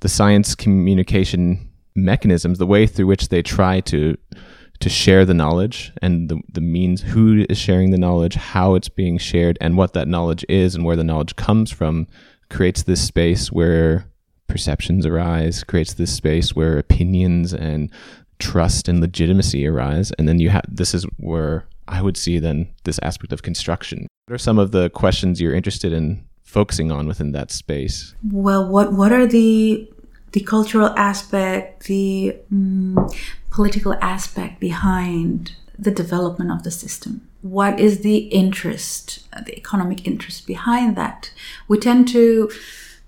the 0.00 0.08
science 0.08 0.56
communication 0.56 1.70
mechanisms 1.94 2.58
the 2.58 2.66
way 2.66 2.88
through 2.88 3.06
which 3.06 3.28
they 3.28 3.40
try 3.42 3.78
to 3.82 4.16
to 4.80 4.88
share 4.88 5.24
the 5.24 5.34
knowledge 5.34 5.92
and 6.02 6.28
the, 6.28 6.40
the 6.50 6.62
means 6.62 7.02
who 7.02 7.46
is 7.48 7.58
sharing 7.58 7.90
the 7.90 7.98
knowledge 7.98 8.34
how 8.34 8.74
it's 8.74 8.88
being 8.88 9.18
shared 9.18 9.58
and 9.60 9.76
what 9.76 9.92
that 9.92 10.08
knowledge 10.08 10.44
is 10.48 10.74
and 10.74 10.84
where 10.84 10.96
the 10.96 11.04
knowledge 11.04 11.36
comes 11.36 11.70
from 11.70 12.08
creates 12.50 12.82
this 12.82 13.04
space 13.04 13.50
where 13.50 14.04
perceptions 14.48 15.06
arise, 15.06 15.64
creates 15.64 15.94
this 15.94 16.14
space 16.14 16.54
where 16.54 16.78
opinions 16.78 17.54
and 17.54 17.90
trust 18.38 18.88
and 18.88 19.00
legitimacy 19.00 19.66
arise. 19.66 20.12
And 20.12 20.28
then 20.28 20.40
you 20.40 20.50
have 20.50 20.64
this 20.68 20.94
is 20.94 21.04
where 21.16 21.66
I 21.88 22.02
would 22.02 22.16
see 22.16 22.38
then 22.38 22.68
this 22.84 22.98
aspect 23.02 23.32
of 23.32 23.42
construction. 23.42 24.06
What 24.26 24.34
are 24.34 24.38
some 24.38 24.58
of 24.58 24.72
the 24.72 24.90
questions 24.90 25.40
you're 25.40 25.54
interested 25.54 25.92
in 25.92 26.24
focusing 26.42 26.90
on 26.90 27.06
within 27.06 27.32
that 27.32 27.50
space? 27.50 28.14
Well, 28.30 28.68
what 28.68 28.92
what 28.92 29.12
are 29.12 29.26
the 29.26 29.88
the 30.32 30.40
cultural 30.40 30.90
aspect, 30.96 31.84
the 31.84 32.36
um, 32.52 33.08
political 33.50 33.94
aspect 34.00 34.60
behind 34.60 35.56
the 35.78 35.90
development 35.90 36.50
of 36.50 36.62
the 36.62 36.70
system? 36.70 37.29
What 37.42 37.80
is 37.80 38.00
the 38.00 38.18
interest, 38.28 39.26
the 39.46 39.56
economic 39.56 40.06
interest 40.06 40.46
behind 40.46 40.96
that? 40.96 41.32
We 41.68 41.78
tend 41.78 42.08
to, 42.08 42.50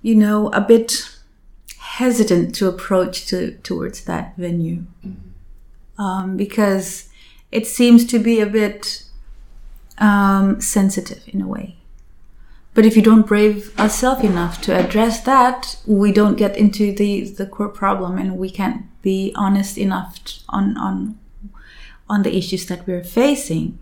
you 0.00 0.14
know, 0.14 0.48
a 0.52 0.60
bit 0.60 1.12
hesitant 1.78 2.54
to 2.54 2.68
approach 2.68 3.26
to, 3.26 3.52
towards 3.58 4.04
that 4.04 4.34
venue 4.36 4.84
mm-hmm. 5.06 6.02
um, 6.02 6.36
because 6.36 7.10
it 7.50 7.66
seems 7.66 8.06
to 8.06 8.18
be 8.18 8.40
a 8.40 8.46
bit 8.46 9.04
um, 9.98 10.60
sensitive 10.60 11.22
in 11.26 11.42
a 11.42 11.46
way. 11.46 11.76
But 12.74 12.86
if 12.86 12.96
you 12.96 13.02
don't 13.02 13.26
brave 13.26 13.78
ourselves 13.78 14.24
enough 14.24 14.62
to 14.62 14.74
address 14.74 15.20
that, 15.24 15.76
we 15.86 16.10
don't 16.10 16.36
get 16.36 16.56
into 16.56 16.92
the, 16.92 17.24
the 17.24 17.46
core 17.46 17.68
problem 17.68 18.16
and 18.16 18.38
we 18.38 18.48
can't 18.48 18.86
be 19.02 19.32
honest 19.36 19.76
enough 19.76 20.18
on, 20.48 20.78
on, 20.78 21.18
on 22.08 22.22
the 22.22 22.34
issues 22.34 22.66
that 22.66 22.86
we're 22.86 23.04
facing. 23.04 23.78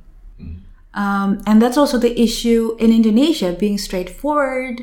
Um, 0.95 1.43
and 1.47 1.63
that's 1.63 1.77
also 1.77 1.99
the 1.99 2.21
issue 2.21 2.77
in 2.79 2.93
Indonesia, 2.93 3.53
being 3.53 3.79
straightforward, 3.79 4.83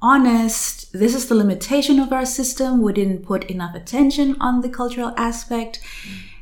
honest. 0.00 0.92
This 0.92 1.14
is 1.14 1.28
the 1.28 1.34
limitation 1.34 2.00
of 2.00 2.12
our 2.12 2.24
system. 2.24 2.80
We 2.80 2.92
didn't 2.92 3.24
put 3.24 3.44
enough 3.44 3.74
attention 3.74 4.36
on 4.40 4.62
the 4.62 4.68
cultural 4.68 5.12
aspect. 5.16 5.80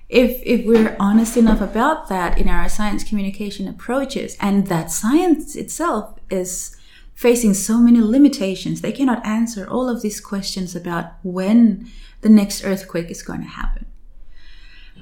If, 0.09 0.41
if 0.45 0.65
we're 0.65 0.97
honest 0.99 1.37
enough 1.37 1.61
about 1.61 2.09
that 2.09 2.39
in 2.39 2.49
our 2.49 2.69
science 2.69 3.05
communication 3.05 3.69
approaches, 3.69 4.37
and 4.41 4.69
that 4.69 4.91
science 4.91 5.55
itself 5.55 6.19
is 6.31 6.77
facing 7.15 7.53
so 7.53 7.79
many 7.79 8.01
limitations, 8.01 8.81
they 8.81 8.93
cannot 8.93 9.27
answer 9.27 9.69
all 9.69 9.89
of 9.89 10.01
these 10.01 10.21
questions 10.21 10.77
about 10.77 11.15
when 11.23 11.91
the 12.21 12.29
next 12.29 12.65
earthquake 12.65 13.11
is 13.11 13.23
going 13.23 13.41
to 13.41 13.49
happen. 13.49 13.87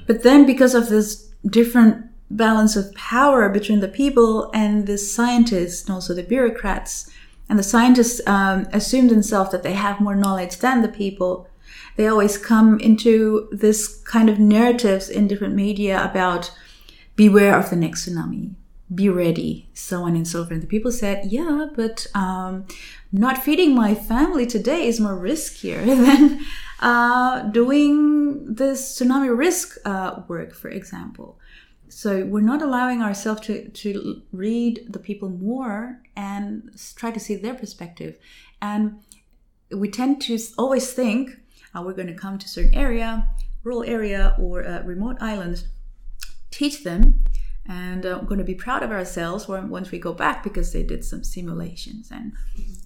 But 0.07 0.23
then, 0.23 0.45
because 0.45 0.73
of 0.73 0.89
this 0.89 1.31
different 1.47 2.06
balance 2.29 2.75
of 2.75 2.93
power 2.93 3.49
between 3.49 3.79
the 3.79 3.87
people 3.87 4.49
and 4.53 4.85
the 4.87 4.97
scientists 4.97 5.85
and 5.85 5.93
also 5.93 6.13
the 6.13 6.23
bureaucrats, 6.23 7.09
and 7.49 7.57
the 7.57 7.63
scientists 7.63 8.21
um, 8.27 8.67
assume 8.73 9.07
themselves 9.07 9.51
that 9.51 9.63
they 9.63 9.73
have 9.73 10.01
more 10.01 10.15
knowledge 10.15 10.57
than 10.57 10.81
the 10.81 10.89
people. 10.89 11.47
They 11.95 12.07
always 12.07 12.37
come 12.37 12.79
into 12.79 13.47
this 13.51 14.01
kind 14.03 14.29
of 14.29 14.39
narratives 14.39 15.09
in 15.09 15.27
different 15.27 15.55
media 15.55 16.03
about 16.03 16.51
beware 17.15 17.57
of 17.57 17.69
the 17.69 17.75
next 17.75 18.07
tsunami, 18.07 18.53
be 18.93 19.09
ready, 19.09 19.69
so 19.73 20.03
on 20.03 20.15
and 20.15 20.27
so 20.27 20.43
forth. 20.43 20.51
And 20.51 20.61
the 20.61 20.67
people 20.67 20.91
said, 20.91 21.31
yeah, 21.31 21.67
but 21.75 22.07
um, 22.13 22.65
not 23.11 23.37
feeding 23.37 23.73
my 23.73 23.95
family 23.95 24.45
today 24.45 24.87
is 24.87 24.99
more 24.99 25.15
riskier 25.17 25.85
than 25.85 26.45
uh, 26.79 27.43
doing 27.43 28.53
this 28.53 28.99
tsunami 28.99 29.35
risk 29.35 29.77
uh, 29.85 30.21
work, 30.27 30.53
for 30.53 30.69
example. 30.69 31.39
So 31.89 32.25
we're 32.25 32.41
not 32.41 32.61
allowing 32.61 33.01
ourselves 33.01 33.41
to, 33.41 33.69
to 33.69 34.21
read 34.31 34.87
the 34.89 34.99
people 34.99 35.29
more 35.29 36.01
and 36.15 36.71
try 36.95 37.11
to 37.11 37.19
see 37.19 37.35
their 37.35 37.53
perspective. 37.53 38.17
And 38.61 38.99
we 39.71 39.89
tend 39.89 40.21
to 40.23 40.37
always 40.57 40.91
think 40.93 41.31
uh, 41.75 41.81
we're 41.81 41.93
going 41.93 42.07
to 42.07 42.13
come 42.13 42.37
to 42.37 42.47
certain 42.47 42.73
area, 42.73 43.29
rural 43.63 43.83
area 43.83 44.35
or 44.39 44.65
uh, 44.65 44.81
remote 44.83 45.17
islands, 45.21 45.65
teach 46.51 46.83
them, 46.83 47.23
and 47.67 48.05
uh, 48.05 48.19
we're 48.21 48.27
going 48.27 48.39
to 48.39 48.45
be 48.45 48.55
proud 48.55 48.83
of 48.83 48.91
ourselves 48.91 49.47
once 49.47 49.91
we 49.91 49.99
go 49.99 50.13
back 50.13 50.43
because 50.43 50.71
they 50.71 50.83
did 50.83 51.03
some 51.03 51.23
simulations 51.23 52.09
and 52.11 52.31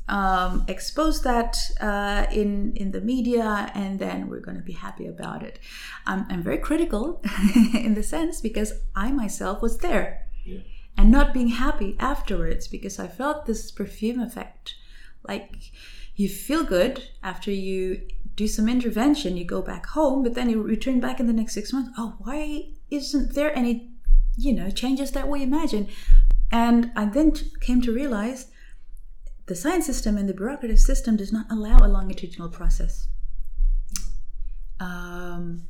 um, 0.08 0.66
expose 0.68 1.22
that 1.22 1.58
uh, 1.80 2.26
in 2.32 2.74
in 2.76 2.92
the 2.92 3.02
media, 3.02 3.72
and 3.76 4.00
then 4.00 4.28
we're 4.28 4.40
going 4.40 4.58
to 4.58 4.64
be 4.64 4.74
happy 4.74 5.08
about 5.08 5.44
it. 5.44 5.60
Um, 6.08 6.26
I'm 6.30 6.44
very 6.44 6.58
critical 6.58 7.22
in 7.74 7.94
the 7.94 8.04
sense 8.04 8.42
because 8.42 8.74
I 8.96 9.12
myself 9.12 9.62
was 9.62 9.78
there. 9.78 10.28
Yeah 10.46 10.60
and 10.98 11.12
not 11.12 11.34
being 11.34 11.48
happy 11.48 11.96
afterwards 12.00 12.68
because 12.68 13.00
I 13.00 13.08
felt 13.08 13.46
this 13.46 13.72
perfume 13.72 14.20
effect. 14.20 14.76
Like 15.28 15.72
you 16.16 16.28
feel 16.30 16.64
good 16.64 17.10
after 17.24 17.52
you 17.52 18.08
do 18.36 18.48
some 18.48 18.70
intervention, 18.70 19.38
you 19.38 19.46
go 19.46 19.62
back 19.62 19.88
home, 19.88 20.24
but 20.24 20.36
then 20.36 20.50
you 20.50 20.62
return 20.62 21.00
back 21.00 21.20
in 21.20 21.28
the 21.28 21.34
next 21.34 21.54
six 21.54 21.74
months. 21.74 21.92
Oh, 21.98 22.16
why 22.20 22.70
isn't 22.90 23.34
there 23.34 23.56
any, 23.58 23.91
you 24.42 24.54
know, 24.54 24.70
changes 24.70 25.12
that 25.12 25.28
we 25.28 25.44
imagine? 25.44 25.88
And 26.52 26.92
I 26.96 27.06
then 27.06 27.34
came 27.62 27.82
to 27.82 27.94
realize 27.94 28.48
the 29.46 29.56
science 29.56 29.86
system 29.86 30.18
and 30.18 30.28
the 30.28 30.34
bureaucratic 30.34 30.80
system 30.80 31.16
does 31.16 31.32
not 31.32 31.46
allow 31.50 31.78
a 31.78 31.88
longitudinal 31.88 32.50
process. 32.50 33.08
Um, 34.80 35.68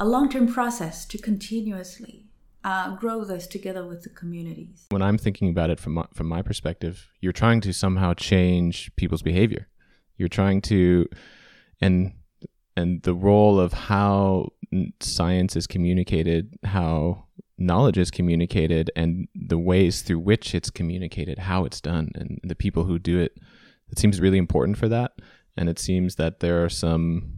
a 0.00 0.06
long 0.06 0.28
term 0.28 0.52
process 0.52 1.04
to 1.06 1.18
continuously 1.18 2.26
uh, 2.64 2.96
grow 2.96 3.24
this 3.24 3.46
together 3.46 3.86
with 3.86 4.02
the 4.02 4.08
communities. 4.08 4.86
When 4.88 5.02
I'm 5.02 5.18
thinking 5.18 5.50
about 5.50 5.70
it 5.70 5.78
from 5.78 5.94
my, 5.94 6.06
from 6.14 6.28
my 6.28 6.42
perspective, 6.42 7.08
you're 7.20 7.32
trying 7.32 7.60
to 7.62 7.72
somehow 7.72 8.14
change 8.14 8.90
people's 8.96 9.22
behavior. 9.22 9.68
You're 10.16 10.28
trying 10.28 10.62
to, 10.62 11.06
and 11.80 12.12
and 12.76 13.02
the 13.02 13.14
role 13.14 13.60
of 13.60 13.72
how 13.72 14.52
science 15.00 15.54
is 15.56 15.66
communicated, 15.66 16.56
how 16.64 17.23
knowledge 17.58 17.98
is 17.98 18.10
communicated, 18.10 18.90
and 18.96 19.28
the 19.34 19.58
ways 19.58 20.02
through 20.02 20.18
which 20.18 20.54
it's 20.54 20.70
communicated, 20.70 21.38
how 21.38 21.64
it's 21.64 21.80
done, 21.80 22.10
and 22.14 22.40
the 22.42 22.54
people 22.54 22.84
who 22.84 22.98
do 22.98 23.20
it. 23.20 23.38
It 23.90 23.98
seems 23.98 24.20
really 24.20 24.38
important 24.38 24.78
for 24.78 24.88
that, 24.88 25.12
and 25.56 25.68
it 25.68 25.78
seems 25.78 26.16
that 26.16 26.40
there 26.40 26.64
are 26.64 26.70
some 26.70 27.34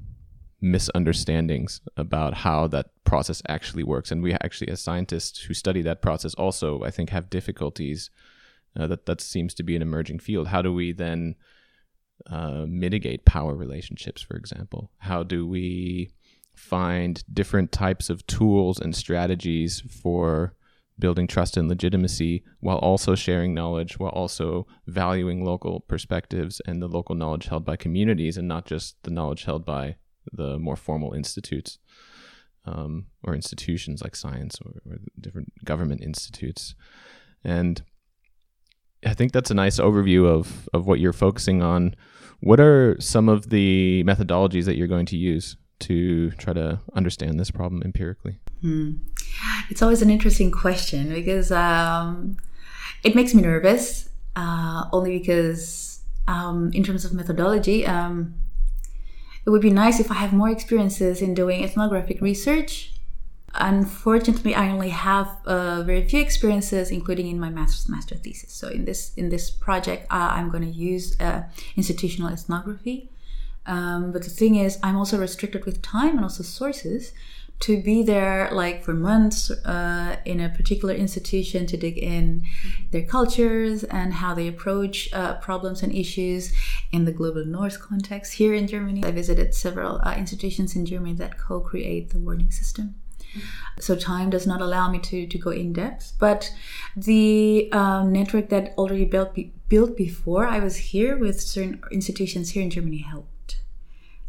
misunderstandings 0.60 1.80
about 1.96 2.34
how 2.34 2.66
that 2.68 2.86
process 3.04 3.42
actually 3.48 3.82
works. 3.82 4.10
And 4.10 4.22
we 4.22 4.32
actually, 4.32 4.68
as 4.68 4.80
scientists 4.80 5.42
who 5.42 5.54
study 5.54 5.82
that 5.82 6.02
process, 6.02 6.34
also 6.34 6.82
I 6.82 6.90
think 6.90 7.10
have 7.10 7.30
difficulties. 7.30 8.10
Uh, 8.78 8.86
that 8.86 9.06
that 9.06 9.22
seems 9.22 9.54
to 9.54 9.62
be 9.62 9.74
an 9.74 9.80
emerging 9.80 10.18
field. 10.18 10.48
How 10.48 10.60
do 10.60 10.72
we 10.72 10.92
then 10.92 11.34
uh, 12.30 12.66
mitigate 12.68 13.24
power 13.24 13.54
relationships, 13.54 14.20
for 14.20 14.36
example? 14.36 14.90
How 14.98 15.22
do 15.22 15.46
we 15.46 16.10
find 16.56 17.22
different 17.32 17.70
types 17.70 18.10
of 18.10 18.26
tools 18.26 18.80
and 18.80 18.96
strategies 18.96 19.82
for 20.02 20.54
building 20.98 21.26
trust 21.26 21.56
and 21.56 21.68
legitimacy 21.68 22.42
while 22.60 22.78
also 22.78 23.14
sharing 23.14 23.52
knowledge, 23.52 23.98
while 23.98 24.10
also 24.10 24.66
valuing 24.86 25.44
local 25.44 25.80
perspectives 25.80 26.60
and 26.66 26.80
the 26.80 26.88
local 26.88 27.14
knowledge 27.14 27.46
held 27.46 27.64
by 27.64 27.76
communities 27.76 28.38
and 28.38 28.48
not 28.48 28.64
just 28.64 28.96
the 29.02 29.10
knowledge 29.10 29.44
held 29.44 29.64
by 29.64 29.96
the 30.32 30.58
more 30.58 30.76
formal 30.76 31.12
institutes 31.12 31.78
um, 32.64 33.06
or 33.22 33.34
institutions 33.34 34.02
like 34.02 34.16
science 34.16 34.58
or, 34.64 34.80
or, 34.90 34.98
different 35.20 35.52
government 35.64 36.02
institutes. 36.02 36.74
And 37.44 37.82
I 39.04 39.14
think 39.14 39.32
that's 39.32 39.50
a 39.50 39.54
nice 39.54 39.78
overview 39.78 40.26
of, 40.26 40.68
of 40.72 40.86
what 40.86 40.98
you're 40.98 41.12
focusing 41.12 41.62
on. 41.62 41.94
What 42.40 42.58
are 42.58 42.96
some 42.98 43.28
of 43.28 43.50
the 43.50 44.02
methodologies 44.04 44.64
that 44.64 44.76
you're 44.76 44.88
going 44.88 45.06
to 45.06 45.16
use 45.16 45.56
to 45.80 46.30
try 46.32 46.52
to 46.52 46.80
understand 46.94 47.38
this 47.38 47.50
problem 47.50 47.82
empirically? 47.82 48.38
Hmm. 48.60 48.94
It's 49.70 49.82
always 49.82 50.02
an 50.02 50.10
interesting 50.10 50.50
question 50.50 51.10
because 51.12 51.52
um, 51.52 52.36
it 53.02 53.14
makes 53.14 53.34
me 53.34 53.42
nervous, 53.42 54.08
uh, 54.34 54.84
only 54.92 55.18
because 55.18 56.00
um, 56.26 56.70
in 56.72 56.82
terms 56.82 57.04
of 57.04 57.12
methodology, 57.12 57.86
um, 57.86 58.34
it 59.44 59.50
would 59.50 59.62
be 59.62 59.70
nice 59.70 60.00
if 60.00 60.10
I 60.10 60.14
have 60.14 60.32
more 60.32 60.50
experiences 60.50 61.22
in 61.22 61.34
doing 61.34 61.62
ethnographic 61.62 62.20
research 62.20 62.92
unfortunately 63.58 64.54
i 64.54 64.68
only 64.68 64.90
have 64.90 65.28
uh, 65.46 65.82
very 65.82 66.06
few 66.06 66.20
experiences 66.20 66.90
including 66.90 67.26
in 67.26 67.40
my 67.40 67.48
master's 67.48 67.88
master 67.88 68.14
thesis 68.14 68.52
so 68.52 68.68
in 68.68 68.84
this 68.84 69.14
in 69.14 69.28
this 69.28 69.50
project 69.50 70.06
uh, 70.10 70.30
i'm 70.32 70.50
going 70.50 70.62
to 70.62 70.70
use 70.70 71.18
uh, 71.20 71.42
institutional 71.76 72.30
ethnography 72.30 73.10
um, 73.66 74.12
but 74.12 74.22
the 74.22 74.30
thing 74.30 74.56
is 74.56 74.78
i'm 74.82 74.96
also 74.96 75.18
restricted 75.18 75.64
with 75.64 75.82
time 75.82 76.16
and 76.16 76.24
also 76.24 76.42
sources 76.42 77.12
to 77.58 77.80
be 77.82 78.02
there 78.02 78.50
like 78.52 78.84
for 78.84 78.92
months 78.92 79.50
uh, 79.50 80.16
in 80.26 80.40
a 80.40 80.48
particular 80.50 80.92
institution 80.92 81.66
to 81.66 81.76
dig 81.78 81.96
in 81.96 82.44
their 82.90 83.06
cultures 83.06 83.82
and 83.84 84.12
how 84.12 84.34
they 84.34 84.46
approach 84.46 85.10
uh, 85.14 85.34
problems 85.36 85.82
and 85.82 85.94
issues 85.94 86.52
in 86.92 87.06
the 87.06 87.12
global 87.12 87.46
north 87.46 87.80
context 87.80 88.34
here 88.34 88.52
in 88.52 88.66
germany 88.66 89.02
i 89.04 89.10
visited 89.10 89.54
several 89.54 90.00
uh, 90.02 90.14
institutions 90.16 90.76
in 90.76 90.84
germany 90.84 91.14
that 91.14 91.38
co-create 91.38 92.10
the 92.10 92.18
warning 92.18 92.50
system 92.50 92.94
so 93.78 93.94
time 93.94 94.30
does 94.30 94.46
not 94.46 94.60
allow 94.60 94.90
me 94.90 94.98
to, 94.98 95.26
to 95.26 95.38
go 95.38 95.50
in 95.50 95.72
depth. 95.72 96.14
But 96.18 96.52
the 96.96 97.68
um, 97.72 98.12
network 98.12 98.48
that 98.48 98.74
already 98.78 99.04
built 99.04 99.34
be, 99.34 99.52
built 99.68 99.96
before 99.96 100.46
I 100.46 100.60
was 100.60 100.76
here 100.76 101.16
with 101.16 101.40
certain 101.40 101.82
institutions 101.90 102.50
here 102.50 102.62
in 102.62 102.70
Germany 102.70 102.98
helped. 102.98 103.28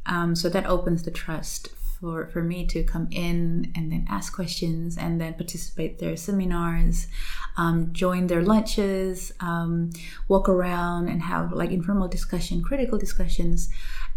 Um, 0.07 0.35
so 0.35 0.49
that 0.49 0.65
opens 0.65 1.03
the 1.03 1.11
trust 1.11 1.69
for, 1.99 2.27
for 2.27 2.43
me 2.43 2.65
to 2.67 2.83
come 2.83 3.07
in 3.11 3.71
and 3.75 3.91
then 3.91 4.05
ask 4.09 4.33
questions 4.33 4.97
and 4.97 5.19
then 5.19 5.33
participate 5.33 5.99
their 5.99 6.15
seminars, 6.15 7.07
um, 7.57 7.91
join 7.91 8.27
their 8.27 8.43
lunches, 8.43 9.31
um, 9.39 9.89
walk 10.27 10.47
around 10.47 11.09
and 11.09 11.21
have 11.21 11.51
like 11.51 11.71
informal 11.71 12.07
discussion, 12.07 12.61
critical 12.61 12.97
discussions, 12.97 13.69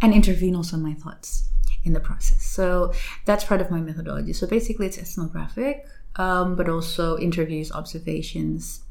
and 0.02 0.12
intervene 0.12 0.54
also 0.54 0.76
my 0.76 0.94
thoughts 0.94 1.48
in 1.84 1.92
the 1.92 2.00
process. 2.00 2.42
So 2.42 2.92
that's 3.24 3.44
part 3.44 3.60
of 3.60 3.70
my 3.70 3.80
methodology. 3.80 4.32
So 4.32 4.46
basically, 4.46 4.86
it's 4.86 4.98
ethnographic, 4.98 5.86
um, 6.16 6.56
but 6.56 6.68
also 6.68 7.16
interviews, 7.18 7.72
observations. 7.72 8.82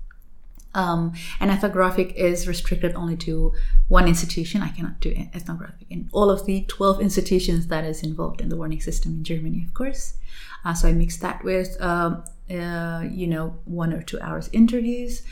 Um, 0.76 1.14
and 1.40 1.50
ethnographic 1.50 2.14
is 2.16 2.48
restricted 2.48 2.94
only 2.94 3.18
to 3.18 3.54
one 3.88 4.08
institution. 4.08 4.62
I 4.62 4.70
cannot 4.70 5.00
do 5.00 5.14
ethnographic 5.34 5.88
in 5.90 6.10
all 6.12 6.30
of 6.30 6.46
the 6.46 6.64
12 6.68 7.02
institutions 7.02 7.68
that 7.68 7.84
is 7.84 8.04
involved 8.04 8.40
in 8.40 8.50
the 8.50 8.56
warning 8.56 8.82
system 8.82 9.14
in 9.14 9.24
Germany, 9.24 9.66
of 9.66 9.74
course. 9.74 10.16
Uh, 10.64 10.74
so 10.74 10.88
I 10.88 10.92
mix 10.92 11.18
that 11.18 11.44
with, 11.44 11.82
um, 11.82 12.24
uh, 12.52 13.04
you 13.10 13.28
know, 13.28 13.58
one 13.66 13.94
or 13.94 14.02
two 14.02 14.20
hours 14.22 14.50
interviews. 14.54 15.24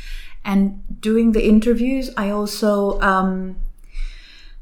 And 0.44 1.02
doing 1.02 1.34
the 1.34 1.46
interviews, 1.46 2.10
I 2.16 2.30
also 2.30 3.00
um, 3.02 3.58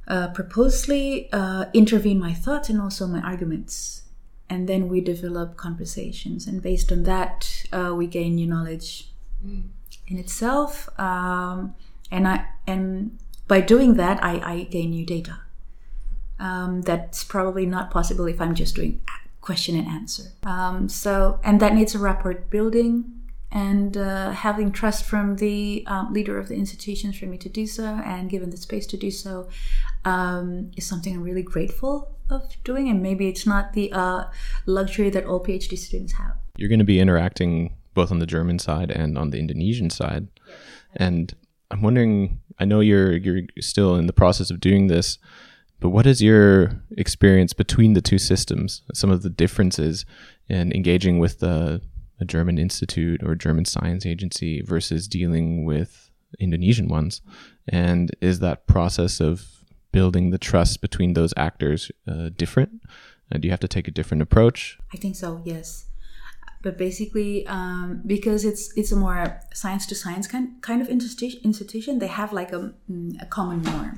uh, 0.08 0.29
purposely 0.29 1.32
uh, 1.32 1.65
intervene 1.74 2.20
my 2.20 2.34
thoughts 2.34 2.70
and 2.70 2.82
also 2.82 3.08
my 3.08 3.22
arguments. 3.22 4.01
And 4.50 4.67
then 4.67 4.89
we 4.89 5.01
develop 5.01 5.58
conversations. 5.58 6.48
And 6.48 6.62
based 6.62 6.91
on 6.91 7.03
that, 7.03 7.65
uh, 7.72 7.94
we 7.96 8.08
gain 8.08 8.36
new 8.36 8.48
knowledge 8.48 9.12
mm. 9.46 9.63
In 10.07 10.17
itself. 10.17 10.89
Um, 11.00 11.75
and 12.12 12.27
I 12.27 12.45
and 12.67 13.17
by 13.47 13.62
doing 13.62 13.95
that, 13.95 14.24
I, 14.24 14.53
I 14.53 14.63
gain 14.63 14.91
new 14.91 15.05
data. 15.05 15.39
Um, 16.39 16.81
that's 16.81 17.24
probably 17.24 17.65
not 17.65 17.91
possible 17.91 18.25
if 18.25 18.41
I'm 18.41 18.55
just 18.55 18.75
doing 18.75 19.01
question 19.41 19.77
and 19.77 19.87
answer. 19.87 20.31
Um, 20.44 20.89
so, 20.89 21.39
and 21.44 21.59
that 21.59 21.74
needs 21.74 21.96
a 21.96 22.00
rapport 22.00 22.33
building 22.33 23.22
and 23.51 23.96
uh, 23.96 24.31
having 24.31 24.72
trust 24.72 25.05
from 25.05 25.37
the 25.37 25.83
um, 25.87 26.11
leader 26.11 26.37
of 26.37 26.50
the 26.50 26.55
institutions 26.55 27.18
for 27.18 27.25
me 27.25 27.37
to 27.37 27.48
do 27.48 27.65
so 27.65 27.85
and 28.03 28.29
given 28.29 28.50
the 28.50 28.57
space 28.57 28.85
to 28.87 28.98
do 28.98 29.11
so 29.11 29.48
um, 30.03 30.72
is 30.75 30.85
something 30.85 31.15
I'm 31.15 31.24
really 31.24 31.44
grateful 31.44 32.18
of 32.29 32.41
doing. 32.63 32.89
And 32.89 33.01
maybe 33.01 33.29
it's 33.29 33.46
not 33.46 33.74
the 33.74 33.94
uh, 33.94 34.25
luxury 34.65 35.09
that 35.11 35.25
all 35.25 35.41
PhD 35.41 35.77
students 35.77 36.13
have. 36.13 36.33
You're 36.57 36.70
going 36.70 36.79
to 36.79 36.85
be 36.85 37.00
interacting 37.00 37.75
both 37.96 38.12
on 38.12 38.20
the 38.20 38.27
German 38.27 38.60
side 38.60 38.92
and 38.92 39.18
on 39.18 39.31
the 39.31 39.40
Indonesian 39.40 39.90
side. 39.90 40.27
And 40.96 41.34
I'm 41.72 41.81
wondering, 41.81 42.40
I 42.60 42.66
know 42.66 42.81
you're 42.81 43.18
you're 43.18 43.48
still 43.60 43.96
in 43.96 44.05
the 44.05 44.14
process 44.14 44.51
of 44.51 44.60
doing 44.60 44.86
this, 44.86 45.18
but 45.79 45.90
what 45.90 46.05
is 46.05 46.22
your 46.22 46.84
experience 46.96 47.53
between 47.53 47.94
the 47.94 48.01
two 48.01 48.20
systems? 48.20 48.84
Some 48.94 49.10
of 49.10 49.24
the 49.24 49.29
differences 49.31 50.05
in 50.48 50.72
engaging 50.72 51.18
with 51.18 51.40
the 51.40 51.81
a 52.20 52.25
German 52.25 52.58
institute 52.58 53.22
or 53.24 53.36
German 53.36 53.66
science 53.66 54.05
agency 54.05 54.62
versus 54.62 55.08
dealing 55.08 55.66
with 55.66 56.12
Indonesian 56.40 56.88
ones? 56.88 57.22
And 57.68 58.16
is 58.22 58.40
that 58.40 58.68
process 58.68 59.20
of 59.20 59.46
building 59.92 60.29
the 60.29 60.38
trust 60.38 60.81
between 60.81 61.14
those 61.14 61.34
actors 61.38 61.92
uh, 62.08 62.29
different? 62.36 62.81
Uh, 63.31 63.38
do 63.38 63.48
you 63.48 63.51
have 63.51 63.60
to 63.62 63.68
take 63.68 63.88
a 63.88 63.92
different 63.92 64.22
approach? 64.22 64.77
I 64.94 64.98
think 64.98 65.16
so. 65.16 65.42
Yes, 65.44 65.86
but 66.65 66.79
basically, 66.79 67.45
um, 67.45 68.01
because 68.07 68.43
it's 68.43 68.73
it's 68.75 68.91
a 68.91 68.95
more 68.95 69.39
science 69.53 69.85
to 69.85 69.93
science 69.93 70.25
kind 70.25 70.47
kind 70.63 70.81
of 70.81 70.89
institution, 70.89 71.99
they 71.99 72.07
have 72.07 72.33
like 72.33 72.51
a, 72.51 72.73
mm, 72.91 73.21
a 73.21 73.27
common 73.27 73.61
norm. 73.61 73.93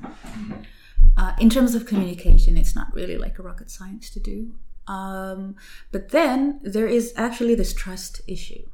Uh, 1.16 1.32
in 1.40 1.48
terms 1.48 1.74
of 1.74 1.86
communication, 1.86 2.58
it's 2.58 2.74
not 2.76 2.88
really 2.92 3.16
like 3.16 3.38
a 3.38 3.42
rocket 3.42 3.70
science 3.70 4.10
to 4.10 4.20
do. 4.20 4.52
Um, 4.86 5.56
but 5.92 6.10
then 6.10 6.60
there 6.62 6.86
is 6.86 7.14
actually 7.16 7.54
this 7.54 7.72
trust 7.72 8.20
issue. 8.26 8.64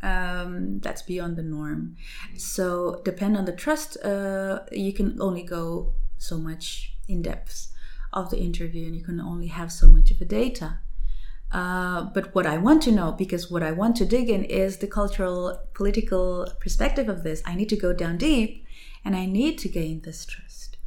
Um, 0.00 0.78
that's 0.78 1.02
beyond 1.02 1.36
the 1.36 1.42
norm. 1.42 1.96
So, 2.36 3.02
depend 3.04 3.36
on 3.36 3.46
the 3.46 3.56
trust, 3.64 3.96
uh, 4.04 4.60
you 4.70 4.92
can 4.92 5.20
only 5.20 5.42
go 5.42 5.92
so 6.18 6.38
much 6.38 6.94
in 7.08 7.20
depth 7.22 7.72
of 8.12 8.30
the 8.30 8.38
interview, 8.38 8.86
and 8.86 8.94
you 8.94 9.02
can 9.02 9.18
only 9.20 9.48
have 9.48 9.72
so 9.72 9.88
much 9.88 10.12
of 10.12 10.20
the 10.20 10.30
data. 10.42 10.78
Uh, 11.54 12.02
but 12.12 12.34
what 12.34 12.46
I 12.46 12.58
want 12.58 12.82
to 12.82 12.90
know, 12.90 13.12
because 13.12 13.48
what 13.48 13.62
I 13.62 13.70
want 13.70 13.94
to 13.96 14.04
dig 14.04 14.28
in 14.28 14.42
is 14.42 14.78
the 14.78 14.88
cultural, 14.88 15.60
political 15.72 16.52
perspective 16.58 17.08
of 17.08 17.22
this, 17.22 17.42
I 17.46 17.54
need 17.54 17.68
to 17.68 17.76
go 17.76 17.92
down 17.92 18.18
deep, 18.18 18.66
and 19.04 19.14
I 19.14 19.26
need 19.26 19.58
to 19.58 19.68
gain 19.68 20.00
this 20.00 20.26
trust. 20.26 20.78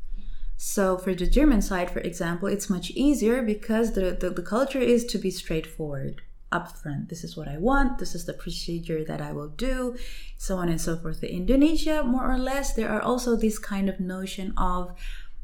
So 0.57 0.97
for 0.97 1.15
the 1.15 1.25
German 1.25 1.61
side, 1.61 1.89
for 1.89 1.99
example, 1.99 2.49
it's 2.49 2.69
much 2.69 2.91
easier 2.91 3.41
because 3.41 3.93
the, 3.93 4.11
the, 4.11 4.29
the, 4.29 4.41
culture 4.41 4.81
is 4.81 5.05
to 5.05 5.17
be 5.17 5.31
straightforward 5.31 6.21
upfront. 6.51 7.07
This 7.07 7.23
is 7.23 7.37
what 7.37 7.47
I 7.47 7.57
want. 7.57 7.99
This 7.99 8.13
is 8.13 8.25
the 8.25 8.33
procedure 8.33 9.05
that 9.05 9.21
I 9.21 9.31
will 9.31 9.49
do, 9.49 9.95
so 10.37 10.57
on 10.57 10.67
and 10.67 10.81
so 10.81 10.97
forth. 10.97 11.23
In 11.23 11.29
Indonesia, 11.29 12.03
more 12.03 12.29
or 12.29 12.37
less, 12.37 12.73
there 12.73 12.89
are 12.89 13.01
also 13.01 13.37
this 13.37 13.57
kind 13.57 13.87
of 13.87 14.01
notion 14.01 14.53
of 14.57 14.91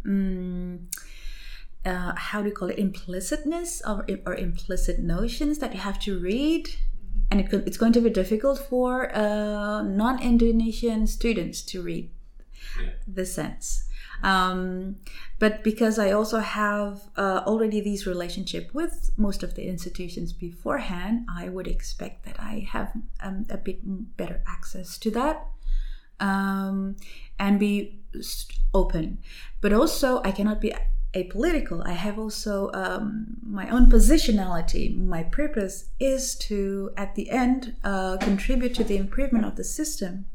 um, 0.06 0.90
uh, 1.86 2.14
how 2.16 2.42
do 2.42 2.50
you 2.50 2.56
call 2.56 2.70
it 2.70 2.78
implicitness 2.78 3.82
or, 3.88 4.06
or 4.26 4.36
implicit 4.36 5.00
notions 5.00 5.60
that 5.60 5.74
you 5.74 5.80
have 5.80 6.00
to 6.00 6.20
read. 6.20 6.70
And 7.30 7.40
it 7.40 7.50
could, 7.50 7.68
it's 7.68 7.78
going 7.78 7.94
to 7.94 8.02
be 8.02 8.10
difficult 8.10 8.60
for 8.60 9.16
uh, 9.16 9.82
non-indonesian 9.82 11.08
students 11.08 11.62
to 11.64 11.82
read 11.82 12.12
the 13.08 13.26
sense. 13.26 13.88
Um, 14.22 14.98
but 15.40 15.64
because 15.64 16.00
I 16.00 16.12
also 16.12 16.40
have 16.40 17.02
uh, 17.18 17.42
already 17.46 17.82
these 17.82 18.08
relationship 18.08 18.74
with 18.74 19.12
most 19.18 19.44
of 19.44 19.56
the 19.56 19.68
institutions 19.68 20.32
beforehand, 20.32 21.28
I 21.30 21.50
would 21.50 21.68
expect 21.68 22.24
that 22.26 22.40
I 22.40 22.66
have 22.72 22.94
um, 23.22 23.46
a 23.50 23.58
bit 23.58 23.80
better 24.16 24.42
access 24.48 24.98
to 25.00 25.12
that 25.12 25.48
um, 26.22 26.96
and 27.38 27.60
be 27.60 28.00
open. 28.74 29.18
But 29.60 29.74
also, 29.74 30.22
I 30.24 30.32
cannot 30.32 30.62
be 30.62 30.74
apolitical. 31.16 31.86
I 31.86 31.94
have 31.94 32.18
also 32.18 32.72
um, 32.74 33.38
my 33.42 33.70
own 33.70 33.90
positionality. 33.90 34.98
My 34.98 35.24
purpose 35.24 35.90
is 36.00 36.36
to, 36.36 36.92
at 36.98 37.16
the 37.16 37.30
end, 37.30 37.76
uh, 37.84 38.18
contribute 38.18 38.74
to 38.76 38.84
the 38.84 38.98
improvement 38.98 39.46
of 39.46 39.56
the 39.56 39.64
system 39.64 40.26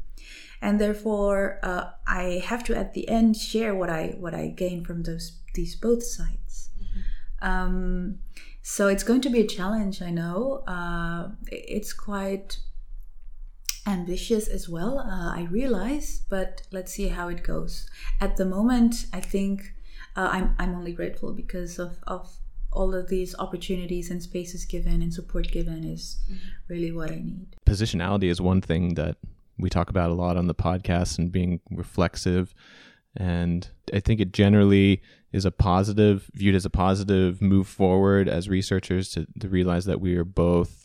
and 0.61 0.79
therefore 0.79 1.59
uh, 1.63 1.85
I 2.05 2.43
have 2.45 2.63
to 2.65 2.77
at 2.77 2.93
the 2.93 3.07
end 3.07 3.37
share 3.37 3.73
what 3.73 3.89
I 3.89 4.15
what 4.19 4.33
I 4.33 4.47
gain 4.47 4.83
from 4.83 5.03
those 5.03 5.39
these 5.53 5.75
both 5.75 6.03
sides. 6.03 6.69
Mm-hmm. 6.77 7.47
Um, 7.47 8.19
so 8.61 8.87
it's 8.87 9.03
going 9.03 9.21
to 9.21 9.29
be 9.29 9.41
a 9.41 9.47
challenge. 9.47 10.01
I 10.01 10.11
know 10.11 10.63
uh, 10.67 11.29
it's 11.47 11.93
quite 11.93 12.59
ambitious 13.87 14.47
as 14.47 14.69
well. 14.69 14.99
Uh, 14.99 15.33
I 15.35 15.47
realize, 15.49 16.21
but 16.29 16.61
let's 16.71 16.93
see 16.93 17.07
how 17.07 17.29
it 17.29 17.43
goes. 17.43 17.89
At 18.21 18.37
the 18.37 18.45
moment, 18.45 19.05
I 19.13 19.21
think 19.21 19.73
uh, 20.15 20.29
I'm 20.31 20.55
I'm 20.59 20.75
only 20.75 20.93
grateful 20.93 21.33
because 21.33 21.79
of 21.79 21.97
of 22.07 22.29
all 22.71 22.93
of 22.93 23.07
these 23.09 23.35
opportunities 23.39 24.11
and 24.11 24.21
spaces 24.21 24.65
given 24.65 25.01
and 25.01 25.13
support 25.13 25.51
given 25.51 25.83
is 25.83 26.19
really 26.67 26.91
what 26.91 27.11
I 27.11 27.15
need. 27.15 27.55
Positionality 27.65 28.29
is 28.29 28.39
one 28.39 28.61
thing 28.61 28.93
that 28.93 29.17
we 29.57 29.69
talk 29.69 29.89
about 29.89 30.09
a 30.09 30.13
lot 30.13 30.37
on 30.37 30.47
the 30.47 30.55
podcast 30.55 31.17
and 31.17 31.31
being 31.31 31.59
reflexive. 31.71 32.53
And 33.15 33.67
I 33.93 33.99
think 33.99 34.21
it 34.21 34.33
generally 34.33 35.01
is 35.31 35.45
a 35.45 35.51
positive, 35.51 36.29
viewed 36.33 36.55
as 36.55 36.65
a 36.65 36.69
positive 36.69 37.41
move 37.41 37.67
forward 37.67 38.29
as 38.29 38.47
researchers 38.47 39.09
to, 39.11 39.27
to 39.39 39.49
realize 39.49 39.85
that 39.85 39.99
we 39.99 40.15
are 40.15 40.23
both 40.23 40.78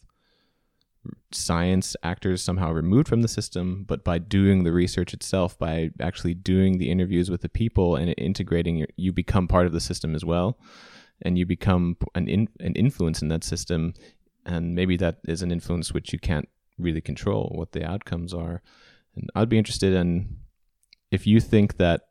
science 1.36 1.96
actors 2.02 2.42
somehow 2.42 2.72
removed 2.72 3.08
from 3.08 3.22
the 3.22 3.28
system, 3.28 3.84
but 3.86 4.04
by 4.04 4.18
doing 4.18 4.64
the 4.64 4.72
research 4.72 5.12
itself, 5.12 5.58
by 5.58 5.90
actually 6.00 6.34
doing 6.34 6.78
the 6.78 6.90
interviews 6.90 7.30
with 7.30 7.42
the 7.42 7.48
people 7.48 7.96
and 7.96 8.14
integrating, 8.18 8.76
your, 8.76 8.88
you 8.96 9.12
become 9.12 9.48
part 9.48 9.66
of 9.66 9.72
the 9.72 9.80
system 9.80 10.14
as 10.14 10.24
well, 10.24 10.58
and 11.22 11.38
you 11.38 11.46
become 11.46 11.96
an 12.14 12.28
in, 12.28 12.48
an 12.60 12.74
influence 12.74 13.22
in 13.22 13.28
that 13.28 13.44
system, 13.44 13.94
and 14.46 14.74
maybe 14.74 14.96
that 14.96 15.18
is 15.26 15.42
an 15.42 15.50
influence 15.50 15.92
which 15.92 16.12
you 16.12 16.18
can't 16.18 16.48
really 16.78 17.00
control 17.00 17.52
what 17.54 17.72
the 17.72 17.84
outcomes 17.84 18.34
are. 18.34 18.62
And 19.16 19.30
I'd 19.34 19.48
be 19.48 19.58
interested 19.58 19.92
in 19.92 20.36
if 21.10 21.26
you 21.26 21.40
think 21.40 21.76
that 21.76 22.08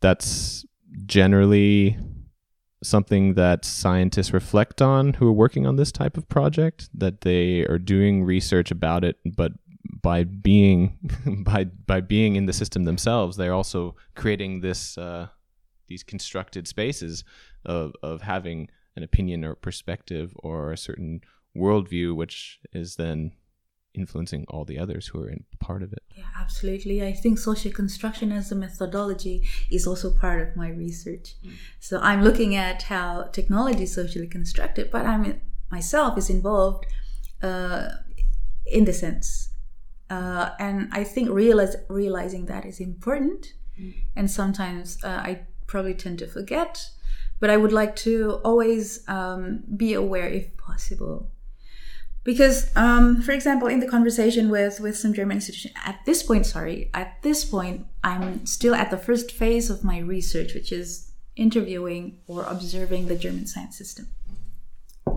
that's 0.00 0.64
generally 1.06 1.98
something 2.82 3.34
that 3.34 3.64
scientists 3.64 4.32
reflect 4.32 4.80
on 4.80 5.14
who 5.14 5.26
are 5.26 5.32
working 5.32 5.66
on 5.66 5.76
this 5.76 5.90
type 5.90 6.16
of 6.16 6.28
project 6.28 6.88
that 6.94 7.22
they 7.22 7.60
are 7.64 7.78
doing 7.78 8.24
research 8.24 8.70
about 8.70 9.04
it 9.04 9.16
but 9.24 9.52
by 10.02 10.24
being 10.24 10.98
by 11.44 11.64
by 11.64 12.00
being 12.00 12.36
in 12.36 12.46
the 12.46 12.52
system 12.52 12.84
themselves 12.84 13.36
they're 13.36 13.54
also 13.54 13.96
creating 14.14 14.60
this 14.60 14.96
uh, 14.98 15.28
these 15.88 16.02
constructed 16.02 16.68
spaces 16.68 17.24
of 17.64 17.92
of 18.02 18.22
having 18.22 18.68
an 18.96 19.02
opinion 19.02 19.44
or 19.44 19.54
perspective 19.54 20.32
or 20.36 20.72
a 20.72 20.76
certain 20.76 21.20
worldview 21.56 22.14
which 22.14 22.60
is 22.72 22.96
then 22.96 23.32
influencing 23.98 24.44
all 24.48 24.64
the 24.64 24.78
others 24.78 25.08
who 25.08 25.20
are 25.22 25.28
in 25.28 25.44
part 25.58 25.82
of 25.82 25.92
it. 25.92 26.02
Yeah, 26.16 26.24
absolutely. 26.38 27.04
I 27.04 27.12
think 27.12 27.38
social 27.38 27.72
construction 27.72 28.32
as 28.32 28.52
a 28.52 28.54
methodology 28.54 29.42
is 29.70 29.86
also 29.86 30.10
part 30.10 30.40
of 30.40 30.56
my 30.56 30.68
research. 30.68 31.34
Mm. 31.44 31.52
So 31.80 32.00
I'm 32.00 32.22
looking 32.22 32.54
at 32.54 32.84
how 32.84 33.24
technology 33.32 33.84
is 33.84 33.94
socially 33.94 34.28
constructed, 34.28 34.90
but 34.90 35.04
I'm 35.06 35.40
myself 35.70 36.16
is 36.16 36.30
involved 36.30 36.86
uh, 37.42 37.88
in 38.66 38.84
the 38.84 38.92
sense. 38.92 39.50
Uh, 40.10 40.50
and 40.58 40.88
I 40.92 41.04
think 41.04 41.28
realize, 41.28 41.76
realizing 41.88 42.46
that 42.46 42.64
is 42.64 42.80
important. 42.80 43.52
Mm. 43.78 43.94
And 44.16 44.30
sometimes 44.30 44.98
uh, 45.04 45.08
I 45.08 45.40
probably 45.66 45.94
tend 45.94 46.18
to 46.20 46.26
forget, 46.26 46.90
but 47.40 47.50
I 47.50 47.56
would 47.56 47.72
like 47.72 47.94
to 47.96 48.40
always 48.44 49.06
um, 49.08 49.64
be 49.76 49.92
aware 49.94 50.28
if 50.28 50.56
possible 50.56 51.30
because 52.28 52.70
um, 52.76 53.22
for 53.22 53.32
example 53.32 53.68
in 53.68 53.80
the 53.80 53.88
conversation 53.88 54.50
with 54.50 54.80
with 54.80 54.94
some 54.98 55.14
german 55.14 55.38
institution 55.38 55.70
at 55.86 55.98
this 56.04 56.22
point 56.22 56.44
sorry 56.44 56.90
at 56.92 57.10
this 57.22 57.42
point 57.42 57.86
i'm 58.04 58.44
still 58.44 58.74
at 58.74 58.90
the 58.90 58.98
first 58.98 59.32
phase 59.32 59.70
of 59.70 59.82
my 59.82 59.98
research 59.98 60.52
which 60.52 60.70
is 60.70 61.12
interviewing 61.36 62.18
or 62.26 62.44
observing 62.44 63.08
the 63.08 63.16
german 63.16 63.46
science 63.46 63.78
system 63.78 64.06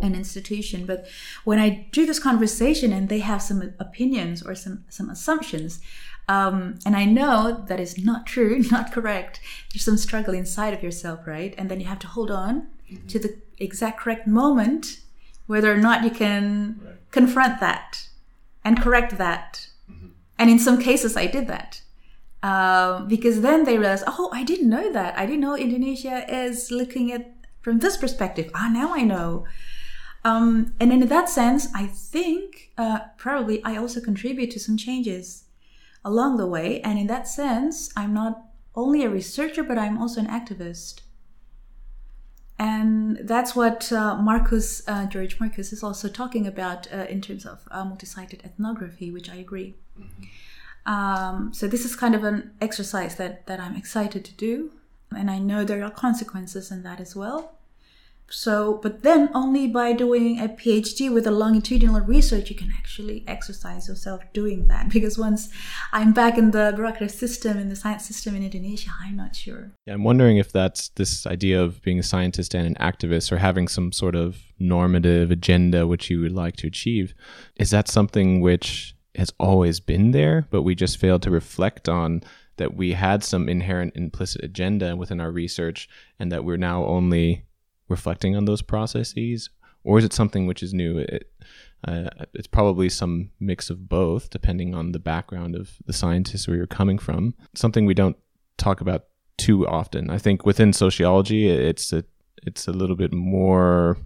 an 0.02 0.16
institution. 0.16 0.86
But 0.86 1.06
when 1.44 1.60
i 1.60 1.68
do 1.92 2.06
this 2.06 2.18
conversation 2.30 2.94
and 2.94 3.10
they 3.10 3.20
have 3.20 3.42
some 3.42 3.74
opinions 3.88 4.42
or 4.42 4.56
some 4.56 4.86
some 4.98 5.10
assumptions 5.10 5.82
um, 6.30 6.80
and 6.86 6.96
i 6.96 7.06
know 7.18 7.36
that 7.68 7.80
is 7.86 7.98
not 7.98 8.26
true 8.26 8.64
not 8.72 8.94
correct 8.94 9.42
there's 9.70 9.84
some 9.84 9.98
struggle 9.98 10.34
inside 10.34 10.74
of 10.74 10.82
yourself 10.82 11.20
right? 11.28 11.54
And 11.58 11.70
then 11.70 11.82
you 11.82 11.88
have 11.88 12.04
to 12.06 12.14
hold 12.16 12.32
on 12.32 12.54
mm-hmm. 12.90 13.08
to 13.12 13.20
the 13.20 13.32
exact 13.58 14.00
correct 14.00 14.26
moment 14.28 15.02
whether 15.52 15.70
or 15.76 15.82
not 15.88 16.06
you 16.06 16.14
can 16.24 16.80
right 16.86 17.01
confront 17.12 17.60
that 17.60 18.08
and 18.64 18.82
correct 18.82 19.18
that. 19.18 19.68
Mm-hmm. 19.90 20.08
And 20.40 20.50
in 20.50 20.60
some 20.60 20.82
cases, 20.82 21.16
I 21.16 21.28
did 21.28 21.48
that. 21.48 21.82
Um, 22.44 23.08
because 23.08 23.42
then 23.42 23.66
they 23.66 23.78
realized, 23.78 24.06
oh, 24.08 24.32
I 24.34 24.44
didn't 24.44 24.70
know 24.70 24.92
that. 24.92 25.18
I 25.18 25.26
didn't 25.26 25.42
know 25.42 25.56
Indonesia 25.56 26.26
is 26.28 26.72
looking 26.72 27.12
at 27.12 27.32
from 27.62 27.80
this 27.80 27.98
perspective. 27.98 28.50
Ah, 28.56 28.70
now 28.74 28.94
I 28.94 29.04
know. 29.04 29.46
Um, 30.24 30.74
and 30.80 30.92
in 30.92 31.08
that 31.08 31.30
sense, 31.30 31.68
I 31.76 31.86
think 31.86 32.72
uh, 32.78 33.00
probably 33.18 33.64
I 33.64 33.78
also 33.78 34.02
contribute 34.02 34.52
to 34.52 34.60
some 34.60 34.78
changes 34.78 35.46
along 36.04 36.38
the 36.38 36.48
way. 36.48 36.82
And 36.82 36.98
in 36.98 37.08
that 37.08 37.28
sense, 37.28 37.92
I'm 37.96 38.14
not 38.14 38.44
only 38.76 39.04
a 39.04 39.10
researcher, 39.10 39.64
but 39.64 39.78
I'm 39.78 39.98
also 39.98 40.22
an 40.22 40.28
activist. 40.28 41.02
And 42.62 43.18
that's 43.24 43.56
what 43.56 43.92
uh, 43.92 44.18
Marcus, 44.18 44.84
uh, 44.88 45.08
George 45.08 45.40
Marcus, 45.40 45.74
is 45.74 45.82
also 45.82 46.08
talking 46.08 46.46
about 46.46 46.88
uh, 46.94 47.08
in 47.10 47.20
terms 47.20 47.44
of 47.44 47.68
uh, 47.72 47.84
multi 47.84 48.06
sited 48.06 48.44
ethnography, 48.46 49.10
which 49.10 49.32
I 49.32 49.38
agree. 49.38 49.74
Mm-hmm. 50.00 50.94
Um, 50.94 51.54
so 51.56 51.68
this 51.68 51.86
is 51.86 51.96
kind 51.96 52.14
of 52.14 52.24
an 52.24 52.52
exercise 52.62 53.16
that, 53.16 53.48
that 53.48 53.60
I'm 53.60 53.76
excited 53.76 54.24
to 54.26 54.34
do. 54.34 54.70
And 55.10 55.32
I 55.32 55.40
know 55.40 55.64
there 55.64 55.84
are 55.84 55.90
consequences 55.90 56.70
in 56.70 56.84
that 56.84 57.00
as 57.00 57.16
well. 57.16 57.58
So, 58.32 58.80
but 58.82 59.04
then 59.04 59.30
only 59.34 59.68
by 59.68 59.94
doing 59.94 60.40
a 60.40 60.48
PhD 60.48 61.14
with 61.14 61.28
a 61.28 61.32
longitudinal 61.32 62.02
research, 62.02 62.50
you 62.50 62.56
can 62.56 62.72
actually 62.78 63.24
exercise 63.28 63.88
yourself 63.88 64.22
doing 64.34 64.68
that. 64.68 64.90
Because 65.02 65.18
once 65.18 65.50
I'm 65.92 66.14
back 66.14 66.38
in 66.38 66.52
the 66.52 66.74
bureaucratic 66.76 67.10
system, 67.10 67.58
in 67.58 67.70
the 67.70 67.76
science 67.76 68.06
system 68.06 68.36
in 68.36 68.44
Indonesia, 68.44 68.92
I'm 69.02 69.16
not 69.16 69.36
sure. 69.36 69.72
Yeah, 69.86 69.94
I'm 69.94 70.04
wondering 70.04 70.38
if 70.38 70.52
that's 70.52 70.90
this 70.90 71.26
idea 71.26 71.62
of 71.62 71.82
being 71.82 72.00
a 72.00 72.04
scientist 72.04 72.54
and 72.54 72.68
an 72.68 72.76
activist 72.76 73.32
or 73.32 73.38
having 73.38 73.68
some 73.68 73.92
sort 73.92 74.16
of 74.16 74.38
normative 74.60 75.32
agenda 75.32 75.88
which 75.88 76.10
you 76.10 76.22
would 76.22 76.34
like 76.34 76.56
to 76.58 76.68
achieve. 76.68 77.14
Is 77.58 77.72
that 77.72 77.88
something 77.88 78.42
which 78.42 78.96
has 79.16 79.34
always 79.40 79.80
been 79.80 80.12
there, 80.12 80.48
but 80.52 80.62
we 80.62 80.76
just 80.76 80.98
failed 80.98 81.24
to 81.24 81.32
reflect 81.32 81.90
on 81.90 82.24
that 82.58 82.76
we 82.76 82.94
had 82.94 83.24
some 83.24 83.50
inherent 83.50 83.96
implicit 83.96 84.44
agenda 84.44 84.96
within 84.96 85.20
our 85.20 85.32
research 85.32 85.90
and 86.20 86.32
that 86.32 86.46
we're 86.46 86.58
now 86.58 86.86
only 86.86 87.44
reflecting 87.92 88.36
on 88.36 88.46
those 88.46 88.62
processes, 88.62 89.50
or 89.84 90.00
is 90.00 90.06
it 90.06 90.14
something 90.14 90.48
which 90.48 90.64
is 90.64 90.74
new? 90.74 90.98
It, 91.00 91.32
uh, 91.88 92.10
it's 92.34 92.48
probably 92.48 92.90
some 92.90 93.32
mix 93.40 93.70
of 93.70 93.90
both, 93.90 94.30
depending 94.30 94.76
on 94.76 94.92
the 94.92 95.00
background 95.00 95.56
of 95.56 95.78
the 95.86 95.94
scientists 95.94 96.48
where 96.48 96.58
you're 96.58 96.68
coming 96.68 96.98
from. 96.98 97.34
Something 97.56 97.86
we 97.86 97.94
don't 97.94 98.18
talk 98.58 98.82
about 98.82 99.06
too 99.38 99.68
often. 99.68 100.10
I 100.10 100.18
think 100.18 100.46
within 100.46 100.74
sociology, 100.74 101.50
it's 101.50 101.92
a 101.92 102.04
it's 102.44 102.68
a 102.68 102.72
little 102.72 102.96
bit 102.96 103.14
more 103.14 103.98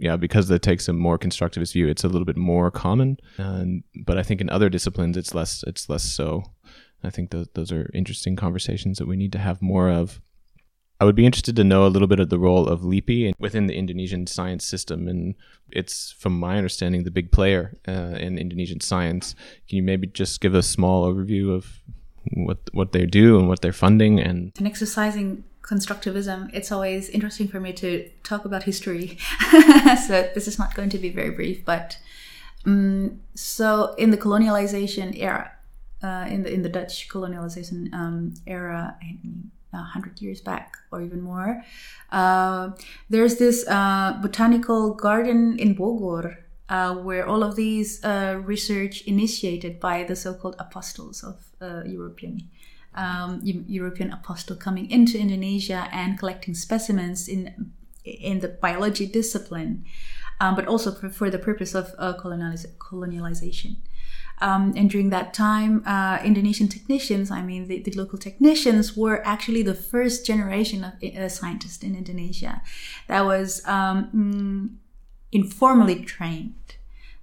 yeah, 0.00 0.16
because 0.16 0.50
it 0.50 0.62
takes 0.62 0.88
a 0.88 0.94
more 0.94 1.18
constructivist 1.18 1.74
view, 1.74 1.86
it's 1.86 2.04
a 2.04 2.08
little 2.08 2.24
bit 2.24 2.38
more 2.38 2.70
common. 2.70 3.18
And, 3.36 3.84
but 3.94 4.16
I 4.16 4.22
think 4.22 4.40
in 4.40 4.48
other 4.48 4.70
disciplines, 4.70 5.16
it's 5.18 5.34
less 5.34 5.62
it's 5.66 5.88
less 5.90 6.02
so. 6.02 6.44
I 7.04 7.10
think 7.10 7.30
those 7.30 7.48
those 7.54 7.70
are 7.70 7.90
interesting 7.92 8.34
conversations 8.34 8.98
that 8.98 9.06
we 9.06 9.16
need 9.16 9.32
to 9.32 9.38
have 9.38 9.60
more 9.60 9.90
of. 9.90 10.20
I 11.00 11.04
would 11.04 11.16
be 11.16 11.24
interested 11.24 11.56
to 11.56 11.64
know 11.64 11.86
a 11.86 11.88
little 11.88 12.08
bit 12.08 12.20
of 12.20 12.28
the 12.28 12.38
role 12.38 12.68
of 12.68 12.84
LIPI 12.84 13.32
within 13.38 13.66
the 13.66 13.74
Indonesian 13.74 14.26
science 14.26 14.66
system. 14.66 15.08
And 15.08 15.34
it's, 15.70 16.12
from 16.12 16.38
my 16.38 16.58
understanding, 16.58 17.04
the 17.04 17.10
big 17.10 17.32
player 17.32 17.74
uh, 17.88 18.18
in 18.18 18.36
Indonesian 18.36 18.80
science. 18.80 19.34
Can 19.66 19.76
you 19.78 19.82
maybe 19.82 20.06
just 20.06 20.42
give 20.42 20.54
a 20.54 20.62
small 20.62 21.10
overview 21.10 21.54
of 21.54 21.80
what 22.34 22.58
what 22.72 22.92
they 22.92 23.06
do 23.06 23.38
and 23.38 23.48
what 23.48 23.62
they're 23.62 23.72
funding 23.72 24.20
and 24.20 24.52
and 24.58 24.66
exercising 24.66 25.42
constructivism 25.62 26.50
it's 26.52 26.70
always 26.70 27.08
interesting 27.08 27.48
for 27.48 27.60
me 27.60 27.72
to 27.72 28.08
talk 28.22 28.44
about 28.44 28.64
history 28.64 29.16
so 30.06 30.28
this 30.34 30.46
is 30.46 30.58
not 30.58 30.74
going 30.74 30.90
to 30.90 30.98
be 30.98 31.10
very 31.10 31.30
brief 31.30 31.64
but 31.64 31.98
um, 32.66 33.20
so 33.34 33.94
in 33.96 34.10
the 34.10 34.18
colonialization 34.18 35.18
era 35.18 35.52
uh, 36.02 36.26
in 36.28 36.42
the 36.42 36.52
in 36.52 36.62
the 36.62 36.68
dutch 36.68 37.08
colonialization 37.08 37.92
um, 37.94 38.34
era 38.46 38.96
a 39.72 39.78
hundred 39.78 40.20
years 40.20 40.40
back 40.40 40.76
or 40.90 41.02
even 41.02 41.20
more. 41.20 41.62
Uh, 42.10 42.70
there's 43.08 43.36
this 43.36 43.66
uh, 43.68 44.18
botanical 44.20 44.94
garden 44.94 45.58
in 45.58 45.74
Bogor 45.74 46.36
uh, 46.68 46.94
where 46.94 47.26
all 47.26 47.42
of 47.42 47.56
these 47.56 48.02
uh, 48.04 48.40
research 48.44 49.02
initiated 49.02 49.80
by 49.80 50.04
the 50.04 50.16
so-called 50.16 50.56
apostles 50.58 51.22
of 51.22 51.36
uh, 51.60 51.82
European 51.84 52.48
um, 52.94 53.40
European 53.44 54.10
apostle 54.12 54.56
coming 54.56 54.90
into 54.90 55.16
Indonesia 55.16 55.88
and 55.92 56.18
collecting 56.18 56.54
specimens 56.54 57.28
in 57.28 57.72
in 58.04 58.40
the 58.40 58.48
biology 58.48 59.06
discipline, 59.06 59.84
um, 60.40 60.54
but 60.56 60.66
also 60.66 60.90
for, 60.90 61.10
for, 61.10 61.30
the 61.30 61.38
purpose 61.38 61.74
of 61.74 61.94
uh, 61.98 62.14
colonializ- 62.14 62.74
colonialization. 62.78 63.76
Um, 64.40 64.72
and 64.74 64.88
during 64.88 65.10
that 65.10 65.34
time, 65.34 65.82
uh, 65.86 66.18
Indonesian 66.24 66.68
technicians, 66.68 67.30
I 67.30 67.42
mean, 67.42 67.68
the, 67.68 67.80
the, 67.80 67.92
local 67.92 68.18
technicians 68.18 68.96
were 68.96 69.20
actually 69.26 69.62
the 69.62 69.74
first 69.74 70.24
generation 70.26 70.82
of 70.82 70.94
uh, 71.02 71.28
scientists 71.28 71.82
in 71.82 71.94
Indonesia 71.94 72.62
that 73.06 73.26
was 73.26 73.66
um, 73.66 74.08
mm, 74.14 74.76
informally 75.30 76.02
trained, 76.04 76.76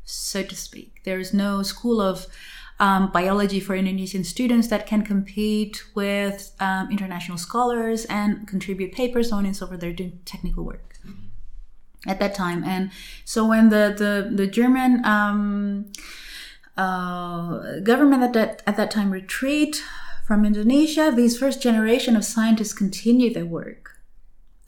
so 0.03 0.43
to 0.43 0.55
speak. 0.55 1.01
There 1.05 1.19
is 1.19 1.33
no 1.33 1.63
school 1.63 1.99
of 1.99 2.27
um, 2.79 3.11
biology 3.11 3.59
for 3.59 3.75
Indonesian 3.75 4.23
students 4.23 4.67
that 4.67 4.85
can 4.85 5.01
compete 5.01 5.83
with 5.95 6.51
um, 6.59 6.91
international 6.91 7.39
scholars 7.39 8.05
and 8.05 8.47
contribute 8.47 8.91
papers, 8.91 9.29
so 9.29 9.37
on 9.37 9.45
and 9.45 9.55
so 9.55 9.65
forth. 9.65 9.79
They're 9.79 9.91
doing 9.93 10.19
technical 10.25 10.63
work 10.63 10.99
at 12.05 12.19
that 12.19 12.35
time. 12.35 12.63
And 12.63 12.91
so 13.25 13.47
when 13.47 13.69
the, 13.69 13.93
the, 13.97 14.35
the 14.35 14.47
German, 14.47 15.03
um, 15.05 15.91
uh, 16.77 17.79
government 17.79 18.23
at 18.23 18.33
that, 18.33 18.63
at 18.67 18.77
that 18.77 18.91
time 18.91 19.11
retreat 19.11 19.83
from 20.25 20.45
Indonesia, 20.45 21.11
these 21.15 21.37
first 21.37 21.61
generation 21.61 22.15
of 22.15 22.25
scientists 22.25 22.73
continue 22.73 23.33
their 23.33 23.45
work, 23.45 23.97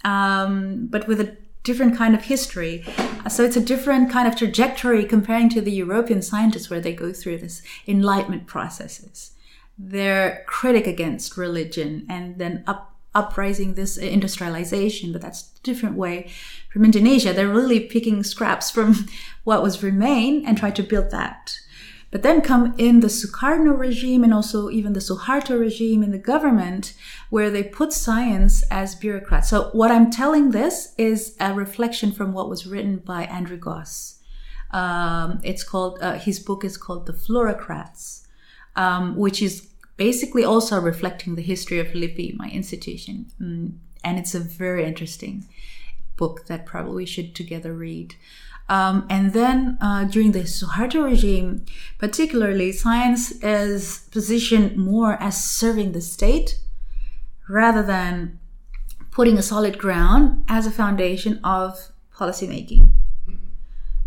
um, 0.05 0.87
but 0.89 1.07
with 1.07 1.19
a 1.19 1.37
different 1.63 1.97
kind 1.97 2.15
of 2.15 2.23
history. 2.23 2.83
So 3.29 3.43
it's 3.43 3.57
a 3.57 3.61
different 3.61 4.09
kind 4.09 4.27
of 4.27 4.35
trajectory 4.35 5.05
comparing 5.05 5.49
to 5.49 5.61
the 5.61 5.71
European 5.71 6.21
scientists 6.21 6.69
where 6.69 6.79
they 6.79 6.93
go 6.93 7.11
through 7.11 7.39
this 7.39 7.61
enlightenment 7.87 8.47
processes. 8.47 9.31
They're 9.77 10.43
critic 10.47 10.87
against 10.87 11.37
religion 11.37 12.05
and 12.09 12.37
then 12.37 12.63
up 12.65 12.95
uprising 13.15 13.73
this 13.73 13.97
industrialization, 13.97 15.11
but 15.11 15.21
that's 15.21 15.51
a 15.59 15.63
different 15.63 15.95
way 15.95 16.29
from 16.71 16.85
Indonesia. 16.85 17.33
They're 17.33 17.47
really 17.49 17.79
picking 17.79 18.23
scraps 18.23 18.69
from 18.69 19.07
what 19.43 19.63
was 19.63 19.83
remain 19.83 20.45
and 20.45 20.57
try 20.57 20.71
to 20.71 20.83
build 20.83 21.09
that. 21.11 21.57
But 22.11 22.23
then 22.23 22.41
come 22.41 22.73
in 22.77 23.01
the 23.01 23.07
Sukarno 23.07 23.77
regime 23.77 24.23
and 24.23 24.33
also 24.33 24.69
even 24.69 24.93
the 24.93 24.99
Suharto 24.99 25.59
regime 25.59 26.01
in 26.01 26.11
the 26.11 26.17
government, 26.17 26.93
where 27.29 27.51
they 27.51 27.63
put 27.63 27.93
science 27.93 28.63
as 28.71 28.95
bureaucrats. 28.95 29.49
So 29.49 29.69
what 29.73 29.91
I'm 29.91 30.09
telling 30.09 30.49
this 30.49 30.93
is 30.97 31.35
a 31.39 31.53
reflection 31.53 32.11
from 32.11 32.33
what 32.33 32.49
was 32.49 32.65
written 32.65 32.97
by 32.97 33.23
Andrew 33.25 33.57
Goss. 33.57 34.19
Um, 34.71 35.39
it's 35.43 35.63
called 35.63 35.99
uh, 36.01 36.17
his 36.17 36.39
book 36.39 36.63
is 36.63 36.77
called 36.77 37.05
The 37.05 37.13
Floracrats, 37.13 38.25
um, 38.75 39.15
which 39.15 39.41
is 39.41 39.67
basically 39.97 40.43
also 40.43 40.79
reflecting 40.79 41.35
the 41.35 41.41
history 41.41 41.79
of 41.79 41.93
LIPI, 41.93 42.35
my 42.37 42.49
institution. 42.49 43.27
Mm, 43.39 43.77
and 44.03 44.17
it's 44.17 44.33
a 44.33 44.39
very 44.39 44.85
interesting 44.85 45.45
book 46.15 46.47
that 46.47 46.65
probably 46.65 46.95
we 46.95 47.05
should 47.05 47.35
together 47.35 47.73
read. 47.73 48.15
Um, 48.69 49.07
and 49.09 49.33
then 49.33 49.79
uh, 49.81 50.03
during 50.03 50.31
the 50.31 50.41
Suharto 50.41 51.03
regime, 51.03 51.65
particularly, 51.97 52.71
science 52.71 53.31
is 53.43 54.07
positioned 54.11 54.77
more 54.77 55.17
as 55.19 55.43
serving 55.43 55.91
the 55.93 56.01
state 56.01 56.59
rather 57.49 57.81
than 57.81 58.39
putting 59.09 59.39
a 59.39 59.41
solid 59.41 59.79
ground 59.79 60.45
as 60.47 60.67
a 60.67 60.71
foundation 60.71 61.39
of 61.43 61.91
policymaking. 62.15 62.91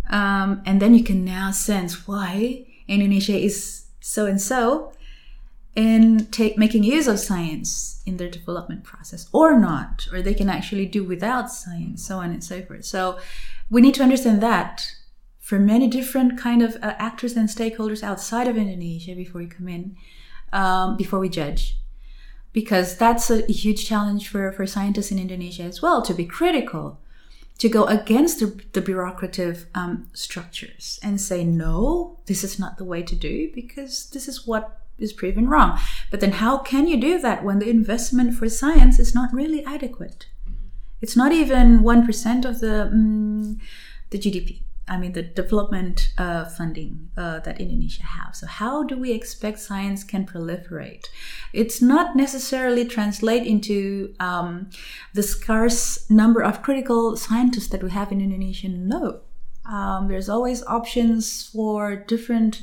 Um, 0.08 0.62
and 0.64 0.80
then 0.80 0.94
you 0.94 1.02
can 1.02 1.24
now 1.24 1.50
sense 1.50 2.06
why 2.06 2.66
Indonesia 2.86 3.36
is 3.36 3.86
so 4.00 4.26
and 4.26 4.40
so 4.40 4.92
in 5.74 6.26
take, 6.26 6.58
making 6.58 6.84
use 6.84 7.08
of 7.08 7.18
science 7.18 8.02
in 8.04 8.18
their 8.18 8.28
development 8.28 8.84
process 8.84 9.28
or 9.32 9.58
not, 9.58 10.06
or 10.12 10.20
they 10.20 10.34
can 10.34 10.48
actually 10.48 10.86
do 10.86 11.02
without 11.02 11.50
science, 11.50 12.06
so 12.06 12.18
on 12.18 12.30
and 12.30 12.44
so 12.44 12.62
forth. 12.62 12.84
So 12.84 13.18
we 13.70 13.80
need 13.80 13.94
to 13.94 14.02
understand 14.02 14.42
that 14.42 14.92
for 15.40 15.58
many 15.58 15.88
different 15.88 16.38
kind 16.38 16.62
of 16.62 16.76
uh, 16.76 16.94
actors 16.98 17.36
and 17.36 17.48
stakeholders 17.48 18.02
outside 18.02 18.46
of 18.46 18.56
Indonesia 18.56 19.14
before 19.14 19.40
we 19.40 19.48
come 19.48 19.68
in, 19.68 19.96
um, 20.52 20.96
before 20.96 21.18
we 21.18 21.28
judge. 21.28 21.76
Because 22.52 22.96
that's 22.96 23.30
a 23.30 23.42
huge 23.50 23.86
challenge 23.86 24.28
for, 24.28 24.52
for 24.52 24.66
scientists 24.66 25.10
in 25.10 25.18
Indonesia 25.18 25.64
as 25.64 25.82
well, 25.82 26.00
to 26.02 26.14
be 26.14 26.26
critical, 26.26 27.00
to 27.58 27.68
go 27.68 27.84
against 27.84 28.40
the, 28.40 28.60
the 28.72 28.80
bureaucratic 28.80 29.66
um, 29.74 30.08
structures 30.12 31.00
and 31.02 31.20
say, 31.20 31.44
no, 31.44 32.18
this 32.26 32.44
is 32.44 32.58
not 32.58 32.78
the 32.78 32.84
way 32.84 33.02
to 33.02 33.16
do 33.16 33.50
because 33.54 34.10
this 34.10 34.28
is 34.28 34.46
what 34.46 34.80
is 34.98 35.12
proven 35.12 35.48
wrong. 35.48 35.78
But 36.10 36.20
then 36.20 36.32
how 36.32 36.58
can 36.58 36.86
you 36.86 37.00
do 37.00 37.18
that 37.20 37.42
when 37.42 37.58
the 37.58 37.68
investment 37.68 38.34
for 38.34 38.48
science 38.48 38.98
is 38.98 39.14
not 39.14 39.32
really 39.32 39.64
adequate? 39.64 40.26
It's 41.02 41.16
not 41.16 41.32
even 41.32 41.80
1% 41.80 42.44
of 42.44 42.60
the, 42.60 42.82
um, 42.86 43.58
the 44.10 44.18
GDP. 44.18 44.62
I 44.88 44.98
mean, 44.98 45.12
the 45.12 45.22
development 45.22 46.12
uh, 46.18 46.44
funding 46.44 47.10
uh, 47.16 47.38
that 47.40 47.60
Indonesia 47.60 48.04
has. 48.04 48.38
So, 48.40 48.46
how 48.46 48.82
do 48.82 48.98
we 48.98 49.12
expect 49.12 49.60
science 49.60 50.02
can 50.02 50.26
proliferate? 50.26 51.04
It's 51.52 51.80
not 51.80 52.16
necessarily 52.16 52.84
translate 52.84 53.46
into 53.46 54.14
um, 54.18 54.70
the 55.14 55.22
scarce 55.22 56.10
number 56.10 56.42
of 56.42 56.62
critical 56.62 57.16
scientists 57.16 57.68
that 57.68 57.82
we 57.82 57.90
have 57.90 58.10
in 58.10 58.20
Indonesia. 58.20 58.68
No, 58.68 59.20
um, 59.64 60.08
there's 60.08 60.28
always 60.28 60.64
options 60.64 61.48
for 61.48 61.94
different 61.94 62.62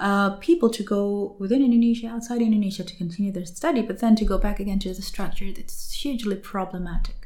uh, 0.00 0.30
people 0.36 0.68
to 0.70 0.82
go 0.82 1.36
within 1.38 1.62
Indonesia, 1.62 2.08
outside 2.08 2.42
Indonesia 2.42 2.82
to 2.82 2.96
continue 2.96 3.30
their 3.30 3.46
study, 3.46 3.82
but 3.82 4.00
then 4.00 4.16
to 4.16 4.24
go 4.24 4.36
back 4.36 4.58
again 4.58 4.80
to 4.80 4.92
the 4.92 5.02
structure, 5.02 5.44
it's 5.44 5.92
hugely 5.92 6.36
problematic. 6.36 7.21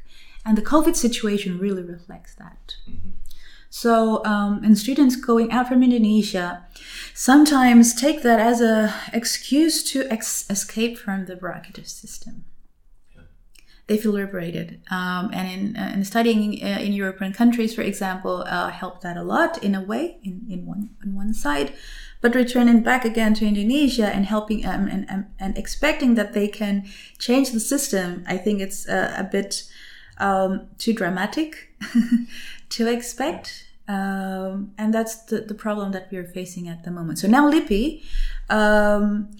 And 0.46 0.56
the 0.56 0.62
COVID 0.62 0.94
situation 0.94 1.58
really 1.58 1.82
reflects 1.82 2.34
that. 2.36 2.76
Mm-hmm. 2.88 3.10
So, 3.68 4.24
um, 4.24 4.62
and 4.64 4.78
students 4.78 5.16
going 5.16 5.50
out 5.52 5.68
from 5.68 5.82
Indonesia 5.82 6.64
sometimes 7.12 7.94
take 7.94 8.22
that 8.22 8.38
as 8.38 8.60
a 8.60 8.94
excuse 9.12 9.82
to 9.90 10.06
ex- 10.10 10.48
escape 10.48 10.96
from 10.96 11.26
the 11.26 11.36
bureaucratic 11.36 11.86
system. 11.86 12.44
They 13.88 13.98
feel 13.98 14.12
liberated, 14.12 14.80
um, 14.90 15.30
and 15.32 15.46
in, 15.48 15.76
uh, 15.76 15.92
in 15.94 16.04
studying 16.04 16.60
uh, 16.60 16.80
in 16.80 16.92
European 16.92 17.32
countries, 17.32 17.72
for 17.72 17.82
example, 17.82 18.42
uh, 18.48 18.70
helped 18.70 19.02
that 19.02 19.16
a 19.16 19.22
lot 19.22 19.62
in 19.62 19.76
a 19.76 19.80
way. 19.80 20.18
In, 20.24 20.44
in 20.48 20.66
one 20.66 20.90
on 21.04 21.14
one 21.14 21.32
side, 21.32 21.72
but 22.20 22.34
returning 22.34 22.82
back 22.82 23.04
again 23.04 23.34
to 23.34 23.46
Indonesia 23.46 24.08
and 24.08 24.26
helping 24.26 24.66
um, 24.66 24.88
and, 24.88 25.08
and, 25.08 25.26
and, 25.38 25.56
expecting 25.56 26.16
that 26.16 26.32
they 26.32 26.48
can 26.48 26.84
change 27.18 27.52
the 27.52 27.60
system, 27.60 28.24
I 28.26 28.38
think 28.38 28.60
it's 28.60 28.88
uh, 28.88 29.14
a 29.16 29.22
bit 29.22 29.70
um, 30.18 30.68
too 30.78 30.92
dramatic 30.92 31.74
to 32.70 32.86
expect. 32.86 33.64
Um, 33.88 34.72
and 34.76 34.92
that's 34.92 35.16
the, 35.16 35.40
the 35.40 35.54
problem 35.54 35.92
that 35.92 36.08
we're 36.10 36.24
facing 36.24 36.68
at 36.68 36.84
the 36.84 36.90
moment. 36.90 37.20
So 37.20 37.28
now 37.28 37.48
LIPI, 37.48 38.02
um, 38.50 39.30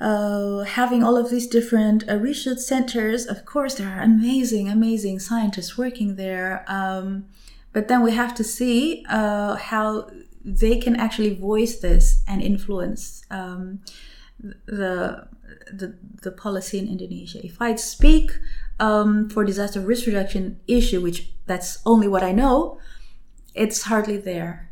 uh, 0.00 0.60
having 0.60 1.02
all 1.02 1.16
of 1.16 1.30
these 1.30 1.46
different 1.46 2.08
uh, 2.08 2.16
research 2.16 2.58
centers, 2.58 3.26
of 3.26 3.44
course, 3.44 3.74
there 3.74 3.88
are 3.88 4.02
amazing, 4.02 4.68
amazing 4.68 5.20
scientists 5.20 5.78
working 5.78 6.16
there. 6.16 6.64
Um, 6.66 7.26
but 7.72 7.88
then 7.88 8.02
we 8.02 8.12
have 8.12 8.34
to 8.36 8.44
see 8.44 9.04
uh, 9.08 9.56
how 9.56 10.10
they 10.44 10.78
can 10.78 10.96
actually 10.96 11.34
voice 11.34 11.78
this 11.78 12.22
and 12.26 12.40
influence 12.42 13.24
um, 13.30 13.80
the, 14.66 15.28
the 15.72 15.94
the 16.22 16.30
policy 16.30 16.78
in 16.78 16.88
Indonesia. 16.88 17.44
If 17.44 17.60
I 17.60 17.74
speak 17.74 18.32
um, 18.80 19.28
for 19.28 19.44
disaster 19.44 19.80
risk 19.80 20.06
reduction 20.06 20.60
issue, 20.66 21.00
which 21.00 21.30
that's 21.46 21.78
only 21.84 22.08
what 22.08 22.22
I 22.22 22.32
know, 22.32 22.78
it's 23.54 23.82
hardly 23.82 24.16
there. 24.16 24.70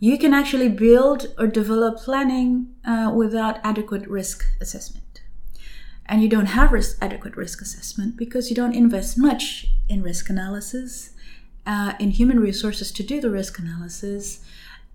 You 0.00 0.16
can 0.18 0.32
actually 0.32 0.68
build 0.68 1.34
or 1.38 1.46
develop 1.46 1.98
planning 1.98 2.74
uh, 2.84 3.12
without 3.14 3.58
adequate 3.64 4.06
risk 4.06 4.44
assessment. 4.60 5.22
And 6.06 6.22
you 6.22 6.28
don't 6.28 6.46
have 6.46 6.72
risk, 6.72 6.96
adequate 7.02 7.36
risk 7.36 7.60
assessment 7.60 8.16
because 8.16 8.48
you 8.48 8.56
don't 8.56 8.74
invest 8.74 9.18
much 9.18 9.66
in 9.88 10.02
risk 10.02 10.30
analysis 10.30 11.10
uh, 11.66 11.92
in 11.98 12.12
human 12.12 12.40
resources 12.40 12.90
to 12.92 13.02
do 13.02 13.20
the 13.20 13.30
risk 13.30 13.58
analysis 13.58 14.40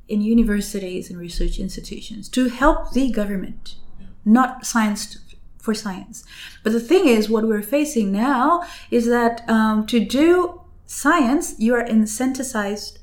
in 0.08 0.22
universities 0.22 1.10
and 1.10 1.20
research 1.20 1.60
institutions 1.60 2.28
to 2.30 2.50
help 2.50 2.94
the 2.94 3.12
government, 3.12 3.76
not 4.26 4.66
science 4.66 5.20
for 5.64 5.74
science. 5.74 6.26
But 6.62 6.74
the 6.74 6.80
thing 6.82 7.08
is, 7.08 7.30
what 7.30 7.48
we're 7.48 7.62
facing 7.62 8.12
now 8.12 8.64
is 8.92 9.06
that 9.08 9.50
um, 9.50 9.88
to 9.88 10.04
do 10.04 10.62
science, 10.86 11.56
you 11.58 11.74
are 11.74 11.86
incentivized 11.86 13.00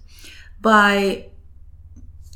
by 0.61 1.25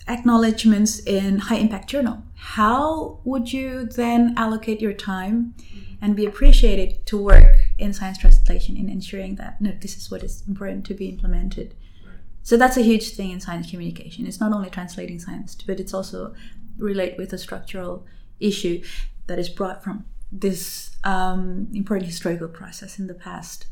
acknowledgments 0.08 0.98
in 1.00 1.38
high 1.40 1.56
impact 1.56 1.90
journal. 1.90 2.22
How 2.36 3.20
would 3.24 3.52
you 3.52 3.84
then 3.84 4.32
allocate 4.38 4.80
your 4.80 4.94
time 4.94 5.54
and 6.00 6.16
be 6.16 6.24
appreciated 6.24 7.04
to 7.06 7.18
work 7.18 7.56
in 7.78 7.92
science 7.92 8.18
translation 8.18 8.78
in 8.78 8.88
ensuring 8.88 9.36
that 9.36 9.60
no, 9.60 9.72
this 9.80 9.96
is 9.96 10.10
what 10.10 10.22
is 10.22 10.42
important 10.48 10.86
to 10.86 10.94
be 10.94 11.08
implemented. 11.08 11.74
So 12.42 12.56
that's 12.56 12.78
a 12.78 12.82
huge 12.82 13.10
thing 13.10 13.30
in 13.30 13.40
science 13.40 13.70
communication. 13.70 14.26
It's 14.26 14.40
not 14.40 14.52
only 14.52 14.70
translating 14.70 15.18
science, 15.18 15.54
but 15.66 15.80
it's 15.80 15.94
also 15.94 16.34
relate 16.78 17.16
with 17.18 17.32
a 17.32 17.38
structural 17.38 18.06
issue 18.40 18.82
that 19.26 19.38
is 19.38 19.48
brought 19.48 19.82
from 19.82 20.04
this 20.34 20.90
um, 21.04 21.68
important 21.72 22.06
historical 22.06 22.48
process 22.48 22.98
in 22.98 23.06
the 23.06 23.14
past. 23.14 23.66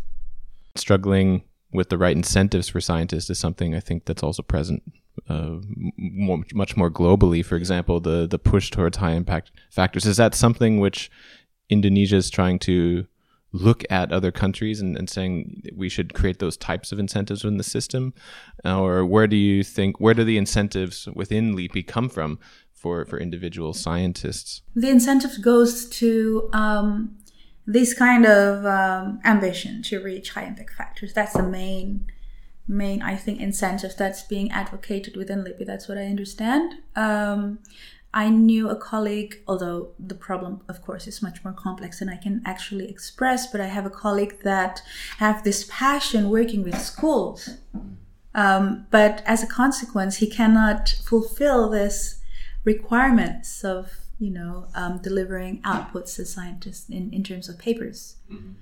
Struggling 0.76 1.42
with 1.72 1.88
the 1.88 1.98
right 1.98 2.16
incentives 2.16 2.68
for 2.68 2.80
scientists 2.80 3.28
is 3.28 3.38
something 3.38 3.74
I 3.74 3.80
think 3.80 4.04
that's 4.04 4.22
also 4.22 4.42
present 4.42 4.82
uh, 5.28 5.56
much 5.96 6.76
more 6.76 6.90
globally. 6.90 7.44
For 7.44 7.56
example, 7.56 8.00
the 8.00 8.26
the 8.26 8.38
push 8.38 8.70
towards 8.70 8.98
high 8.98 9.12
impact 9.12 9.50
factors 9.70 10.06
is 10.06 10.16
that 10.16 10.34
something 10.34 10.80
which 10.80 11.10
Indonesia 11.68 12.16
is 12.16 12.30
trying 12.30 12.58
to 12.60 13.06
look 13.52 13.84
at 13.90 14.12
other 14.12 14.32
countries 14.32 14.80
and, 14.80 14.96
and, 14.96 15.10
saying 15.10 15.62
we 15.76 15.88
should 15.88 16.14
create 16.14 16.38
those 16.38 16.56
types 16.56 16.90
of 16.90 16.98
incentives 16.98 17.44
in 17.44 17.58
the 17.58 17.64
system? 17.64 18.14
Or 18.64 19.04
where 19.04 19.26
do 19.26 19.36
you 19.36 19.62
think, 19.62 20.00
where 20.00 20.14
do 20.14 20.24
the 20.24 20.38
incentives 20.38 21.06
within 21.14 21.54
LIPI 21.54 21.82
come 21.82 22.08
from 22.08 22.38
for, 22.82 23.04
for 23.04 23.18
individual 23.18 23.72
scientists? 23.72 24.62
The 24.74 24.90
incentive 24.90 25.40
goes 25.40 25.88
to 26.00 26.50
um, 26.52 27.16
this 27.64 27.94
kind 27.94 28.26
of 28.26 28.66
um, 28.66 29.20
ambition 29.24 29.82
to 29.84 30.02
reach 30.02 30.30
high 30.30 30.44
impact 30.44 30.72
factors. 30.74 31.12
That's 31.14 31.32
the 31.32 31.44
main 31.44 32.06
main, 32.68 33.02
I 33.02 33.16
think, 33.16 33.40
incentive 33.40 33.94
that's 33.96 34.22
being 34.22 34.50
advocated 34.50 35.16
within 35.16 35.42
LIPI. 35.44 35.64
That's 35.64 35.88
what 35.88 35.98
I 35.98 36.04
understand. 36.04 36.74
Um, 36.94 37.58
I 38.14 38.28
knew 38.28 38.68
a 38.68 38.76
colleague, 38.76 39.42
although 39.48 39.90
the 39.98 40.14
problem, 40.14 40.60
of 40.68 40.80
course, 40.80 41.06
is 41.08 41.22
much 41.22 41.42
more 41.44 41.52
complex 41.52 41.98
than 41.98 42.08
I 42.08 42.16
can 42.16 42.40
actually 42.44 42.88
express, 42.88 43.50
but 43.50 43.60
I 43.60 43.66
have 43.66 43.84
a 43.84 43.90
colleague 43.90 44.42
that 44.42 44.80
have 45.18 45.42
this 45.42 45.68
passion 45.68 46.30
working 46.30 46.62
with 46.62 46.78
schools. 46.78 47.50
Um, 48.34 48.86
but 48.90 49.22
as 49.26 49.42
a 49.42 49.46
consequence, 49.46 50.16
he 50.16 50.28
cannot 50.30 50.94
fulfill 51.04 51.68
this 51.68 52.21
requirements 52.64 53.64
of, 53.64 53.92
you 54.18 54.30
know, 54.30 54.66
um, 54.74 54.98
delivering 54.98 55.60
outputs 55.62 56.18
as 56.18 56.32
scientists 56.32 56.88
in, 56.88 57.12
in 57.12 57.22
terms 57.22 57.48
of 57.48 57.58
papers. 57.58 58.16
Mm-hmm. 58.30 58.52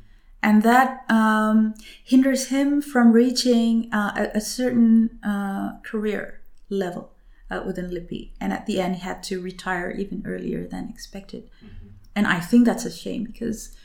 And 0.43 0.63
that 0.63 1.05
um, 1.11 1.75
hinders 2.03 2.49
him 2.49 2.81
from 2.81 3.13
reaching 3.13 3.93
uh, 3.93 4.29
a, 4.35 4.39
a, 4.39 4.41
certain 4.41 5.19
uh, 5.23 5.79
career 5.83 6.41
level 6.71 7.13
uh, 7.51 7.63
within 7.67 7.91
LIPI. 7.91 8.33
And 8.41 8.51
at 8.51 8.65
the 8.65 8.81
end, 8.81 8.97
he 8.97 9.01
had 9.03 9.23
to 9.25 9.39
retire 9.41 9.91
even 9.91 10.23
earlier 10.27 10.67
than 10.67 10.89
expected. 10.89 11.51
Mm-hmm. 11.63 11.89
And 12.17 12.27
I 12.27 12.41
think 12.41 12.65
that's 12.65 12.87
a 12.87 12.91
shame 12.91 13.25
because 13.25 13.77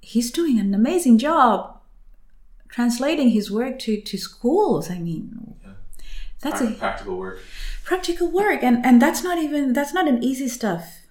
he's 0.00 0.30
doing 0.30 0.58
an 0.60 0.74
amazing 0.74 1.16
job 1.16 1.80
translating 2.68 3.30
his 3.30 3.50
work 3.50 3.78
to, 3.80 4.00
to 4.00 4.18
schools. 4.18 4.90
I 4.90 4.98
mean, 4.98 5.54
yeah. 5.64 5.72
that's 6.40 6.60
a 6.60 6.72
practical 6.72 7.16
work. 7.16 7.40
Practical 7.86 8.30
work, 8.30 8.62
and 8.62 8.84
and 8.84 9.00
that's 9.00 9.22
not 9.22 9.38
even 9.38 9.72
that's 9.72 9.94
not 9.94 10.08
an 10.08 10.22
easy 10.22 10.48
stuff. 10.48 11.06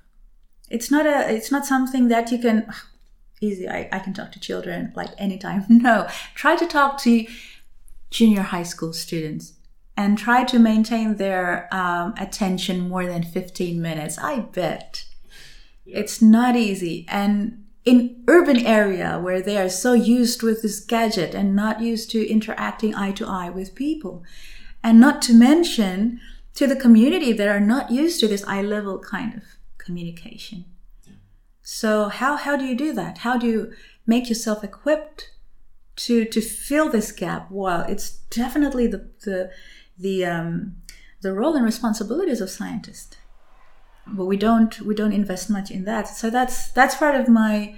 It's 0.69 0.91
not 0.91 1.05
a 1.05 1.33
it's 1.33 1.51
not 1.51 1.65
something 1.65 2.09
that 2.09 2.31
you 2.31 2.37
can 2.37 2.69
easy. 3.39 3.67
I, 3.67 3.87
I 3.91 3.99
can 3.99 4.13
talk 4.13 4.33
to 4.33 4.39
children 4.39 4.91
like 4.95 5.11
anytime. 5.17 5.63
No, 5.69 6.07
try 6.33 6.57
to 6.57 6.67
talk 6.67 6.97
to 7.03 7.25
junior 8.09 8.41
high 8.41 8.63
school 8.63 8.91
students 8.91 9.53
and 9.97 10.17
try 10.17 10.43
to 10.43 10.59
maintain 10.59 11.15
their 11.15 11.73
um, 11.73 12.13
attention 12.19 12.89
more 12.89 13.05
than 13.05 13.23
15 13.23 13.81
minutes. 13.81 14.17
I 14.17 14.39
bet 14.39 15.05
yeah. 15.85 15.99
it's 15.99 16.21
not 16.21 16.55
easy. 16.55 17.05
And 17.07 17.63
in 17.85 18.23
urban 18.27 18.65
area 18.65 19.19
where 19.19 19.41
they 19.41 19.57
are 19.57 19.69
so 19.69 19.93
used 19.93 20.43
with 20.43 20.61
this 20.61 20.79
gadget 20.79 21.33
and 21.33 21.55
not 21.55 21.81
used 21.81 22.09
to 22.11 22.29
interacting 22.29 22.95
eye 22.95 23.13
to 23.13 23.27
eye 23.27 23.49
with 23.49 23.75
people, 23.75 24.23
and 24.83 24.99
not 24.99 25.21
to 25.23 25.33
mention 25.33 26.19
to 26.55 26.67
the 26.67 26.75
community 26.75 27.31
that 27.33 27.47
are 27.47 27.59
not 27.59 27.91
used 27.91 28.19
to 28.19 28.27
this 28.27 28.45
eye 28.45 28.61
level 28.61 28.99
kind 28.99 29.35
of 29.35 29.43
communication. 29.77 30.65
Yeah. 31.03 31.13
So 31.61 32.09
how 32.09 32.37
how 32.37 32.55
do 32.57 32.65
you 32.65 32.75
do 32.75 32.93
that? 32.93 33.19
How 33.19 33.37
do 33.37 33.47
you 33.47 33.73
make 34.07 34.29
yourself 34.29 34.63
equipped 34.63 35.31
to 35.97 36.25
to 36.25 36.41
fill 36.41 36.89
this 36.89 37.11
gap? 37.11 37.51
Well, 37.51 37.81
it's 37.87 38.09
definitely 38.29 38.87
the 38.87 39.09
the 39.23 39.51
the 39.97 40.25
um, 40.25 40.77
the 41.21 41.33
role 41.33 41.55
and 41.55 41.65
responsibilities 41.65 42.41
of 42.41 42.49
scientists 42.49 43.17
but 44.07 44.25
we 44.25 44.37
don't 44.37 44.81
we 44.81 44.93
don't 44.93 45.13
invest 45.13 45.49
much 45.49 45.71
in 45.71 45.85
that 45.85 46.07
so 46.07 46.29
that's 46.29 46.69
that's 46.71 46.95
part 46.95 47.15
of 47.15 47.27
my 47.27 47.75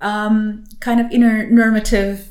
um, 0.00 0.64
kind 0.80 1.00
of 1.00 1.10
inner 1.10 1.48
normative 1.48 2.30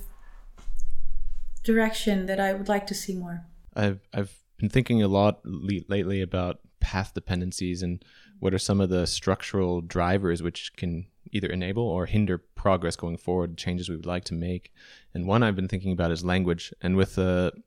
direction 1.63 2.25
that 2.25 2.39
i 2.39 2.53
would 2.53 2.67
like 2.67 2.85
to 2.85 2.93
see 2.93 3.15
more 3.15 3.45
i've 3.75 3.99
i've 4.13 4.42
been 4.63 4.69
thinking 4.69 5.03
a 5.03 5.07
lot 5.07 5.41
lately 5.43 6.21
about 6.21 6.59
path 6.79 7.13
dependencies 7.13 7.83
and 7.83 8.03
what 8.39 8.53
are 8.53 8.59
some 8.59 8.79
of 8.81 8.89
the 8.89 9.05
structural 9.05 9.81
drivers 9.81 10.41
which 10.41 10.71
can 10.75 11.05
either 11.31 11.47
enable 11.47 11.83
or 11.83 12.05
hinder 12.05 12.37
progress 12.37 12.95
going 12.95 13.17
forward 13.17 13.57
changes 13.57 13.89
we 13.89 13.95
would 13.95 14.05
like 14.05 14.23
to 14.23 14.33
make 14.33 14.73
and 15.13 15.27
one 15.27 15.43
i've 15.43 15.55
been 15.55 15.67
thinking 15.67 15.91
about 15.91 16.11
is 16.11 16.23
language 16.23 16.73
and 16.81 16.95
with 16.95 17.15
the 17.15 17.51
uh, 17.55 17.59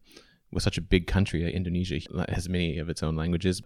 with 0.53 0.63
such 0.63 0.79
a 0.79 0.83
big 0.83 1.07
country, 1.07 1.45
uh, 1.45 1.49
Indonesia 1.49 2.01
has 2.29 2.49
many 2.49 2.79
of 2.79 2.89
its 2.89 3.03
own 3.03 3.17
languages. 3.17 3.63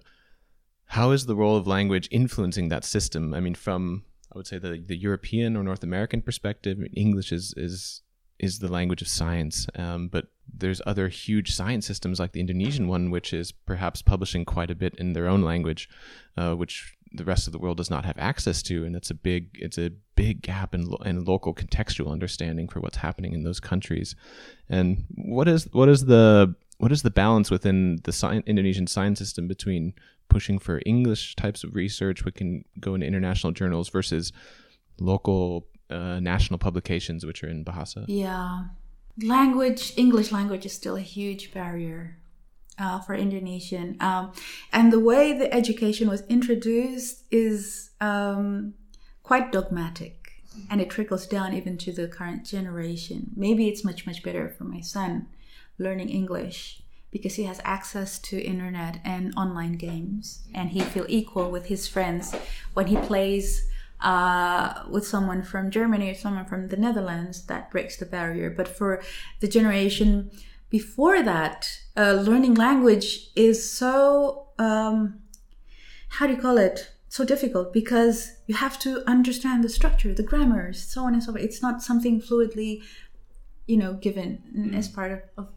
How 0.86 1.12
is 1.12 1.26
the 1.26 1.36
role 1.36 1.56
of 1.56 1.66
language 1.66 2.08
influencing 2.10 2.68
that 2.68 2.84
system? 2.84 3.34
I 3.34 3.40
mean, 3.40 3.54
from 3.54 4.04
I 4.32 4.38
would 4.38 4.46
say 4.46 4.58
the, 4.58 4.82
the 4.84 4.96
European 4.96 5.56
or 5.56 5.62
North 5.62 5.82
American 5.82 6.22
perspective, 6.22 6.78
English 6.94 7.32
is 7.32 7.54
is 7.56 8.02
is 8.40 8.59
the 8.59 8.72
language 8.72 9.03
of 9.03 9.09
science, 9.09 9.66
um, 9.76 10.09
but 10.09 10.26
there's 10.53 10.83
other 10.87 11.09
huge 11.09 11.55
science 11.55 11.87
systems 11.87 12.18
like 12.18 12.33
the 12.33 12.40
Indonesian 12.40 12.88
one, 12.88 13.11
which 13.11 13.33
is 13.33 13.53
perhaps 13.53 14.03
publishing 14.03 14.44
quite 14.44 14.70
a 14.70 14.74
bit 14.74 14.94
in 14.96 15.12
their 15.12 15.29
own 15.29 15.42
language, 15.42 15.88
uh, 16.37 16.55
which 16.55 16.96
the 17.12 17.24
rest 17.24 17.46
of 17.46 17.53
the 17.53 17.59
world 17.59 17.76
does 17.76 17.90
not 17.90 18.05
have 18.05 18.18
access 18.18 18.62
to, 18.62 18.85
and 18.85 18.96
it's 18.96 19.11
a 19.11 19.14
big 19.14 19.50
it's 19.55 19.79
a 19.79 19.90
big 20.16 20.42
gap 20.42 20.74
in, 20.74 20.92
in 21.05 21.24
local 21.24 21.55
contextual 21.55 22.11
understanding 22.11 22.68
for 22.68 22.81
what's 22.81 22.98
happening 22.98 23.33
in 23.33 23.42
those 23.42 23.61
countries. 23.61 24.16
And 24.68 25.05
what 25.14 25.48
is 25.48 25.68
what 25.72 25.88
is 25.88 26.07
the 26.07 26.55
what 26.79 26.92
is 26.92 27.03
the 27.03 27.11
balance 27.11 27.50
within 27.50 28.00
the 28.05 28.12
science, 28.12 28.44
Indonesian 28.46 28.87
science 28.87 29.18
system 29.18 29.48
between 29.48 29.92
pushing 30.29 30.59
for 30.59 30.81
English 30.87 31.37
types 31.37 31.64
of 31.64 31.74
research, 31.74 32.24
which 32.24 32.37
can 32.37 32.64
go 32.79 32.94
into 32.94 33.07
international 33.07 33.53
journals, 33.53 33.88
versus 33.88 34.33
local 34.98 35.66
uh, 35.90 36.20
national 36.20 36.59
publications, 36.59 37.26
which 37.26 37.42
are 37.42 37.48
in 37.48 37.64
Bahasa? 37.64 38.05
Yeah, 38.09 38.64
language, 39.22 39.92
English 39.96 40.33
language 40.33 40.64
is 40.66 40.72
still 40.72 40.96
a 40.96 41.03
huge 41.03 41.53
barrier. 41.53 42.16
Uh, 42.79 42.98
for 42.98 43.14
Indonesian, 43.14 43.94
um, 44.00 44.33
and 44.72 44.90
the 44.90 44.98
way 44.98 45.37
the 45.37 45.53
education 45.53 46.09
was 46.09 46.22
introduced 46.31 47.24
is 47.31 47.90
um, 48.00 48.72
quite 49.22 49.53
dogmatic, 49.53 50.42
and 50.70 50.81
it 50.81 50.88
trickles 50.88 51.26
down 51.26 51.53
even 51.53 51.76
to 51.76 51.92
the 51.92 52.09
current 52.09 52.46
generation. 52.46 53.33
Maybe 53.37 53.68
it's 53.68 53.85
much 53.85 54.07
much 54.07 54.22
better 54.22 54.48
for 54.48 54.64
my 54.64 54.81
son, 54.81 55.26
learning 55.76 56.09
English 56.09 56.81
because 57.11 57.35
he 57.35 57.44
has 57.44 57.61
access 57.64 58.18
to 58.18 58.40
internet 58.40 59.00
and 59.05 59.35
online 59.37 59.72
games 59.72 60.42
and 60.55 60.70
he 60.70 60.81
feel 60.81 61.07
equal 61.09 61.50
with 61.50 61.66
his 61.66 61.88
friends 61.88 62.35
when 62.74 62.87
he 62.87 62.96
plays 62.96 63.66
uh, 64.02 64.82
with 64.88 65.06
someone 65.06 65.42
from 65.42 65.70
Germany 65.70 66.10
or 66.10 66.14
someone 66.14 66.44
from 66.44 66.68
the 66.68 66.76
Netherlands 66.76 67.46
that 67.46 67.70
breaks 67.70 67.96
the 67.96 68.06
barrier 68.06 68.50
but 68.50 68.68
for 68.68 69.02
the 69.40 69.48
generation 69.48 70.30
before 70.70 71.22
that 71.22 71.80
uh, 71.96 72.12
learning 72.12 72.54
language 72.54 73.30
is 73.34 73.70
so 73.70 74.48
um, 74.58 75.20
how 76.08 76.26
do 76.26 76.34
you 76.34 76.40
call 76.40 76.58
it 76.58 76.92
so 77.08 77.24
difficult 77.24 77.72
because 77.72 78.32
you 78.46 78.54
have 78.54 78.78
to 78.78 79.02
understand 79.08 79.64
the 79.64 79.68
structure 79.68 80.14
the 80.14 80.22
grammars 80.22 80.82
so 80.82 81.04
on 81.04 81.14
and 81.14 81.22
so 81.22 81.32
forth 81.32 81.44
it's 81.44 81.62
not 81.62 81.82
something 81.82 82.20
fluidly 82.20 82.82
you 83.66 83.76
know 83.76 83.94
given 83.94 84.42
mm. 84.56 84.76
as 84.76 84.88
part 84.88 85.12
of, 85.12 85.20
of 85.36 85.48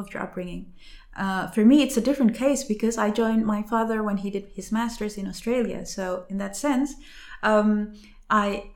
of 0.00 0.12
your 0.12 0.22
upbringing. 0.22 0.72
Uh, 1.16 1.48
for 1.48 1.64
me, 1.64 1.82
it's 1.82 1.96
a 1.96 2.00
different 2.00 2.34
case 2.34 2.64
because 2.64 2.96
I 2.96 3.10
joined 3.10 3.44
my 3.44 3.62
father 3.62 4.02
when 4.02 4.18
he 4.18 4.30
did 4.30 4.50
his 4.54 4.72
master's 4.72 5.16
in 5.16 5.26
Australia. 5.26 5.84
So, 5.84 6.24
in 6.28 6.38
that 6.38 6.56
sense, 6.56 6.94
um, 7.42 7.94
I, 8.28 8.70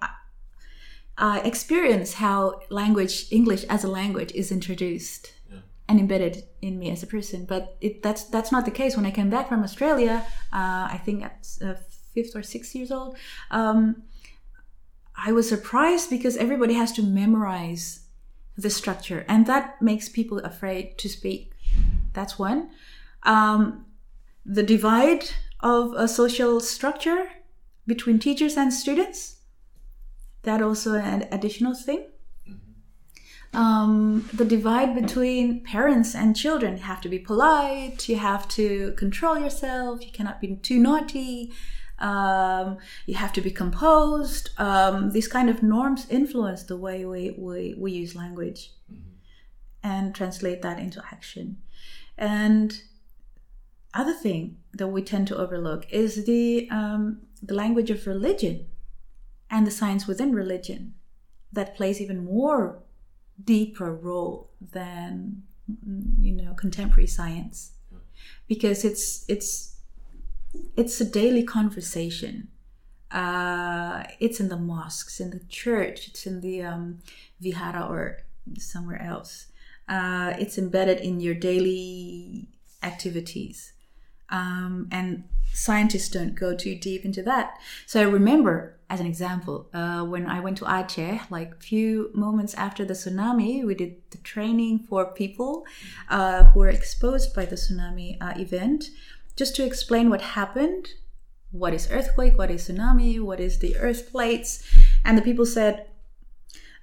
I 1.17 1.41
experience 1.41 2.15
how 2.15 2.61
language, 2.71 3.27
English 3.31 3.65
as 3.65 3.85
a 3.85 3.89
language, 3.89 4.33
is 4.33 4.51
introduced 4.51 5.33
yeah. 5.51 5.59
and 5.89 6.01
embedded 6.01 6.45
in 6.61 6.79
me 6.79 6.91
as 6.91 7.03
a 7.03 7.07
person. 7.07 7.45
But 7.45 7.77
it, 7.81 8.03
that's 8.03 8.25
that's 8.25 8.51
not 8.51 8.65
the 8.65 8.71
case. 8.71 8.97
When 8.97 9.07
I 9.07 9.11
came 9.11 9.31
back 9.31 9.49
from 9.49 9.63
Australia, 9.63 10.27
uh, 10.53 10.89
I 10.91 11.01
think 11.05 11.25
at 11.25 11.49
uh, 11.63 11.75
fifth 12.15 12.35
or 12.35 12.43
sixth 12.43 12.75
years 12.75 12.91
old, 12.91 13.17
um, 13.51 14.03
I 15.17 15.33
was 15.33 15.49
surprised 15.49 16.11
because 16.11 16.37
everybody 16.37 16.75
has 16.75 16.93
to 16.93 17.03
memorize 17.03 18.01
the 18.57 18.71
structure, 18.71 19.25
and 19.29 19.47
that 19.47 19.81
makes 19.81 20.09
people 20.09 20.39
afraid 20.39 20.99
to 20.99 21.09
speak. 21.09 21.53
That's 22.13 22.39
one. 22.39 22.71
Um, 23.23 23.87
the 24.45 24.63
divide 24.63 25.25
of 25.61 25.95
a 25.95 26.07
social 26.07 26.61
structure 26.61 27.27
between 27.87 28.19
teachers 28.19 28.57
and 28.57 28.73
students. 28.73 29.37
That 30.43 30.61
also 30.61 30.95
an 30.95 31.27
additional 31.31 31.75
thing. 31.75 32.07
Um, 33.55 34.29
the 34.33 34.45
divide 34.45 34.95
between 34.95 35.63
parents 35.63 36.15
and 36.15 36.37
children. 36.37 36.77
You 36.77 36.83
have 36.83 37.01
to 37.03 37.09
be 37.09 37.19
polite. 37.19 38.09
You 38.09 38.17
have 38.17 38.49
to 38.49 38.93
control 38.93 39.39
yourself. 39.39 40.05
You 40.05 40.13
cannot 40.13 40.41
be 40.41 40.57
too 40.57 40.79
naughty. 40.79 41.53
Um, 42.01 42.79
you 43.07 43.15
have 43.15 43.33
to 43.35 43.41
be 43.41 43.53
composed. 43.53 44.51
Um, 44.59 45.13
these 45.13 45.29
kind 45.29 45.49
of 45.49 45.63
norms 45.63 46.07
influence 46.11 46.65
the 46.65 46.77
way 46.77 47.05
we, 47.05 47.31
we, 47.39 47.75
we 47.79 47.93
use 47.93 48.17
language 48.17 48.73
mm-hmm. 48.93 49.11
and 49.83 50.15
translate 50.15 50.61
that 50.63 50.81
into 50.81 51.03
action. 51.13 51.59
And 52.19 52.83
other 53.95 54.13
thing 54.13 54.59
that 54.73 54.89
we 54.89 55.03
tend 55.03 55.29
to 55.29 55.37
overlook 55.37 55.87
is 55.91 56.27
the 56.27 56.69
um, 56.71 57.21
the 57.45 57.55
language 57.55 57.91
of 57.91 58.07
religion 58.07 58.67
and 59.51 59.67
the 59.67 59.71
science 59.71 60.07
within 60.07 60.33
religion 60.35 60.95
that 61.53 61.77
plays 61.77 62.01
even 62.01 62.25
more 62.25 62.83
deeper 63.43 63.95
role 63.95 64.51
than 64.61 65.43
you 66.21 66.33
know 66.33 66.55
contemporary 66.55 67.07
science 67.07 67.73
because 68.49 68.85
it's 68.85 69.25
it's 69.29 69.77
it's 70.77 71.01
a 71.01 71.05
daily 71.05 71.43
conversation. 71.43 72.49
Uh, 73.11 74.05
it's 74.19 74.41
in 74.41 74.49
the 74.49 74.57
mosques, 74.57 75.21
in 75.21 75.31
the 75.31 75.41
church, 75.49 76.09
it's 76.09 76.27
in 76.27 76.41
the 76.41 76.63
um, 76.63 76.99
vihara 77.41 77.87
or 77.87 78.19
somewhere 78.59 79.01
else. 79.01 79.47
Uh, 79.89 80.33
it's 80.39 80.59
embedded 80.59 81.01
in 81.01 81.21
your 81.21 81.35
daily 81.35 82.49
activities. 82.83 83.74
Um, 84.35 84.89
and 84.91 85.23
scientists 85.53 86.09
don't 86.09 86.35
go 86.35 86.57
too 86.57 86.75
deep 86.75 87.05
into 87.05 87.23
that. 87.23 87.57
So 87.87 88.11
remember, 88.11 88.77
as 88.91 88.99
an 88.99 89.07
example, 89.07 89.69
uh, 89.73 90.03
when 90.03 90.27
I 90.27 90.41
went 90.41 90.59
to 90.59 90.65
Aceh, 90.65 91.31
like 91.31 91.63
few 91.63 92.11
moments 92.15 92.53
after 92.55 92.85
the 92.85 92.95
tsunami, 92.95 93.65
we 93.65 93.77
did 93.77 93.95
the 94.11 94.19
training 94.19 94.81
for 94.81 95.07
people 95.07 95.65
uh, 96.11 96.47
who 96.47 96.59
were 96.59 96.69
exposed 96.69 97.33
by 97.33 97.45
the 97.45 97.55
tsunami 97.55 98.17
uh, 98.21 98.35
event, 98.37 98.91
just 99.37 99.55
to 99.55 99.65
explain 99.65 100.11
what 100.11 100.23
happened, 100.23 100.89
what 101.53 101.73
is 101.73 101.89
earthquake, 101.93 102.37
what 102.37 102.51
is 102.51 102.69
tsunami, 102.69 103.21
what 103.21 103.39
is 103.39 103.61
the 103.61 103.77
earth 103.77 104.11
plates, 104.11 104.65
and 105.05 105.17
the 105.17 105.23
people 105.23 105.47
said, 105.47 105.87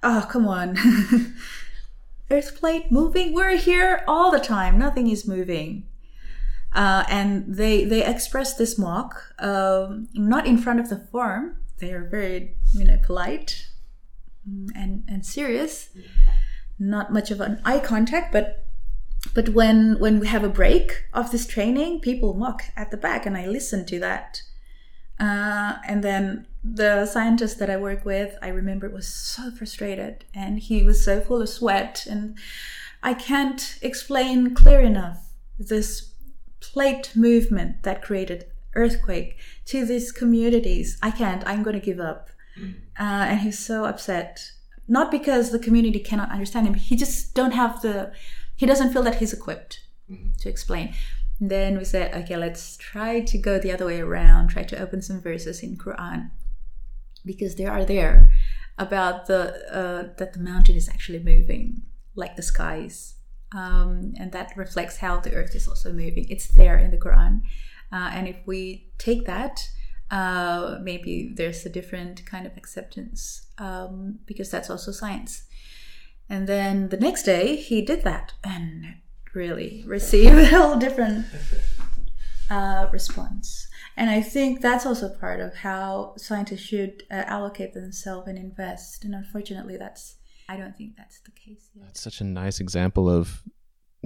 "Oh, 0.02 0.26
come 0.30 0.48
on." 0.48 0.78
Earth 2.30 2.58
plate 2.58 2.90
moving? 2.90 3.34
We're 3.34 3.58
here 3.58 4.02
all 4.08 4.30
the 4.30 4.40
time. 4.40 4.78
Nothing 4.78 5.10
is 5.10 5.28
moving 5.28 5.86
uh, 6.74 7.04
and 7.08 7.54
they 7.54 7.84
they 7.84 8.04
express 8.04 8.54
this 8.54 8.78
mock 8.78 9.34
um, 9.38 10.08
not 10.14 10.46
in 10.46 10.58
front 10.58 10.80
of 10.80 10.88
the 10.88 10.98
forum. 11.10 11.56
They 11.78 11.92
are 11.92 12.08
very 12.08 12.56
you 12.74 12.84
know 12.84 12.98
polite 13.02 13.68
and 14.46 15.04
and 15.08 15.24
serious. 15.24 15.90
Not 16.78 17.12
much 17.12 17.30
of 17.30 17.40
an 17.40 17.60
eye 17.64 17.78
contact, 17.78 18.32
but 18.32 18.64
but 19.34 19.50
when 19.50 19.98
when 19.98 20.18
we 20.18 20.26
have 20.26 20.44
a 20.44 20.48
break 20.48 21.04
of 21.12 21.30
this 21.30 21.46
training, 21.46 22.00
people 22.00 22.34
mock 22.34 22.64
at 22.76 22.90
the 22.90 22.96
back, 22.96 23.26
and 23.26 23.36
I 23.36 23.46
listen 23.46 23.86
to 23.86 24.00
that. 24.00 24.42
Uh, 25.20 25.74
and 25.86 26.02
then 26.02 26.46
the 26.64 27.06
scientist 27.06 27.58
that 27.58 27.70
I 27.70 27.76
work 27.76 28.04
with, 28.04 28.36
I 28.42 28.48
remember 28.48 28.88
was 28.88 29.06
so 29.06 29.50
frustrated, 29.50 30.24
and 30.34 30.58
he 30.58 30.82
was 30.82 31.04
so 31.04 31.20
full 31.20 31.42
of 31.42 31.48
sweat, 31.48 32.06
and 32.08 32.36
I 33.02 33.14
can't 33.14 33.78
explain 33.82 34.54
clear 34.54 34.80
enough 34.80 35.34
this 35.58 36.11
plate 36.62 37.12
movement 37.14 37.82
that 37.82 38.02
created 38.02 38.46
earthquake 38.74 39.36
to 39.66 39.84
these 39.84 40.12
communities. 40.12 40.98
I 41.02 41.10
can't. 41.10 41.46
I'm 41.46 41.62
going 41.62 41.78
to 41.78 41.84
give 41.84 42.00
up. 42.00 42.30
Mm. 42.58 42.74
Uh, 42.98 43.24
and 43.30 43.40
he's 43.40 43.58
so 43.58 43.84
upset, 43.84 44.52
not 44.88 45.10
because 45.10 45.50
the 45.50 45.58
community 45.58 45.98
cannot 45.98 46.30
understand 46.30 46.66
him. 46.66 46.74
He 46.74 46.96
just 46.96 47.34
don't 47.34 47.52
have 47.52 47.82
the. 47.82 48.12
He 48.56 48.66
doesn't 48.66 48.92
feel 48.92 49.02
that 49.02 49.16
he's 49.16 49.32
equipped 49.32 49.80
mm. 50.10 50.36
to 50.38 50.48
explain. 50.48 50.94
And 51.40 51.50
then 51.50 51.76
we 51.76 51.84
said, 51.84 52.14
okay, 52.14 52.36
let's 52.36 52.76
try 52.76 53.20
to 53.20 53.38
go 53.38 53.58
the 53.58 53.72
other 53.72 53.86
way 53.86 54.00
around. 54.00 54.48
Try 54.48 54.62
to 54.62 54.78
open 54.78 55.02
some 55.02 55.20
verses 55.20 55.62
in 55.62 55.76
Quran 55.76 56.30
because 57.24 57.56
they 57.56 57.66
are 57.66 57.84
there 57.84 58.30
about 58.78 59.26
the 59.26 59.42
uh, 59.70 60.14
that 60.18 60.32
the 60.32 60.40
mountain 60.40 60.76
is 60.76 60.88
actually 60.88 61.18
moving 61.18 61.82
like 62.14 62.36
the 62.36 62.42
skies 62.42 63.14
um, 63.54 64.14
and 64.18 64.32
that 64.32 64.56
reflects 64.56 64.98
how 64.98 65.20
the 65.20 65.34
earth 65.34 65.54
is 65.54 65.68
also 65.68 65.92
moving. 65.92 66.26
It's 66.28 66.48
there 66.48 66.76
in 66.76 66.90
the 66.90 66.96
Quran. 66.96 67.42
Uh, 67.92 68.10
and 68.12 68.26
if 68.26 68.36
we 68.46 68.88
take 68.98 69.26
that, 69.26 69.68
uh, 70.10 70.78
maybe 70.82 71.32
there's 71.34 71.64
a 71.66 71.70
different 71.70 72.24
kind 72.26 72.46
of 72.46 72.56
acceptance 72.56 73.46
um, 73.58 74.18
because 74.26 74.50
that's 74.50 74.70
also 74.70 74.92
science. 74.92 75.44
And 76.28 76.46
then 76.46 76.88
the 76.88 76.96
next 76.96 77.24
day, 77.24 77.56
he 77.56 77.82
did 77.82 78.02
that 78.04 78.32
and 78.42 78.94
really 79.34 79.84
received 79.86 80.34
a 80.38 80.46
whole 80.46 80.76
different 80.76 81.26
uh, 82.50 82.88
response. 82.92 83.68
And 83.96 84.08
I 84.08 84.22
think 84.22 84.60
that's 84.60 84.86
also 84.86 85.08
part 85.08 85.40
of 85.40 85.54
how 85.54 86.14
scientists 86.16 86.60
should 86.60 87.02
uh, 87.10 87.24
allocate 87.26 87.74
themselves 87.74 88.28
and 88.28 88.38
invest. 88.38 89.04
And 89.04 89.14
unfortunately, 89.14 89.76
that's 89.76 90.16
I 90.52 90.56
don't 90.58 90.76
think 90.76 90.96
that's 90.96 91.20
the 91.20 91.30
case 91.30 91.70
yet. 91.74 91.86
That's 91.86 92.00
such 92.02 92.20
a 92.20 92.24
nice 92.24 92.60
example 92.60 93.08
of 93.08 93.42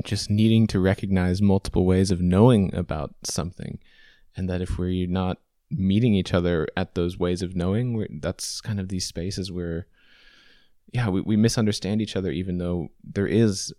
just 0.05 0.31
needing 0.31 0.69
to 0.69 0.79
recognize 0.79 1.43
multiple 1.43 1.85
ways 1.85 2.13
of 2.13 2.21
knowing 2.21 2.73
about 2.73 3.15
something. 3.25 3.81
And 4.37 4.49
that 4.49 4.61
if 4.61 4.79
we're 4.79 5.09
not 5.09 5.39
meeting 5.71 6.15
each 6.15 6.33
other 6.33 6.69
at 6.77 6.95
those 6.95 7.19
ways 7.19 7.43
of 7.43 7.57
knowing, 7.57 8.21
that's 8.23 8.61
kind 8.61 8.79
of 8.79 8.91
these 8.91 9.07
spaces 9.07 9.51
where, 9.51 9.89
yeah, 10.93 11.09
we, 11.09 11.21
we 11.23 11.37
misunderstand 11.37 12.01
each 12.01 12.15
other, 12.15 12.31
even 12.31 12.59
though 12.59 12.91
there 13.03 13.27
is 13.27 13.75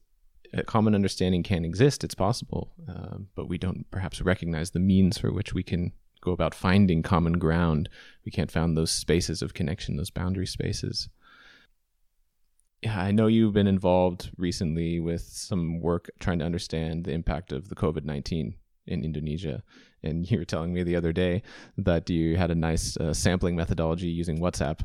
a 0.53 0.63
common 0.63 0.93
understanding 0.93 1.43
can 1.43 1.63
exist, 1.63 2.03
it's 2.03 2.15
possible, 2.15 2.74
uh, 2.89 3.18
but 3.34 3.47
we 3.47 3.57
don't 3.57 3.89
perhaps 3.91 4.22
recognize 4.22 4.72
the 4.72 4.80
means 4.80 5.18
for 5.18 5.32
which 5.32 5.53
we 5.53 5.63
can 5.63 5.93
go 6.20 6.32
about 6.32 6.53
finding 6.53 7.01
common 7.01 7.34
ground. 7.34 7.88
We 8.26 8.32
can't 8.32 8.51
find 8.51 8.76
those 8.76 8.91
spaces 8.91 9.41
of 9.41 9.53
connection, 9.53 9.95
those 9.95 10.09
boundary 10.09 10.47
spaces 10.47 11.07
I 12.98 13.12
know 13.12 13.28
you've 13.28 13.54
been 13.54 13.68
involved 13.68 14.32
recently 14.38 15.00
with 15.00 15.22
some 15.22 15.80
work 15.80 16.10
trying 16.20 16.39
to 16.39 16.45
understand 16.45 17.06
the 17.06 17.12
impact 17.12 17.52
of 17.52 17.70
the 17.70 17.76
COVID 17.76 18.04
19 18.04 18.56
in 18.88 19.04
Indonesia. 19.04 19.64
And 20.04 20.30
you 20.32 20.39
were 20.39 20.45
telling 20.45 20.74
me 20.74 20.84
the 20.84 20.95
other 20.95 21.14
day 21.14 21.43
that 21.78 22.10
you 22.10 22.38
had 22.38 22.52
a 22.52 22.56
nice 22.56 22.98
uh, 22.98 23.14
sampling 23.14 23.56
methodology 23.56 24.08
using 24.08 24.39
WhatsApp. 24.39 24.82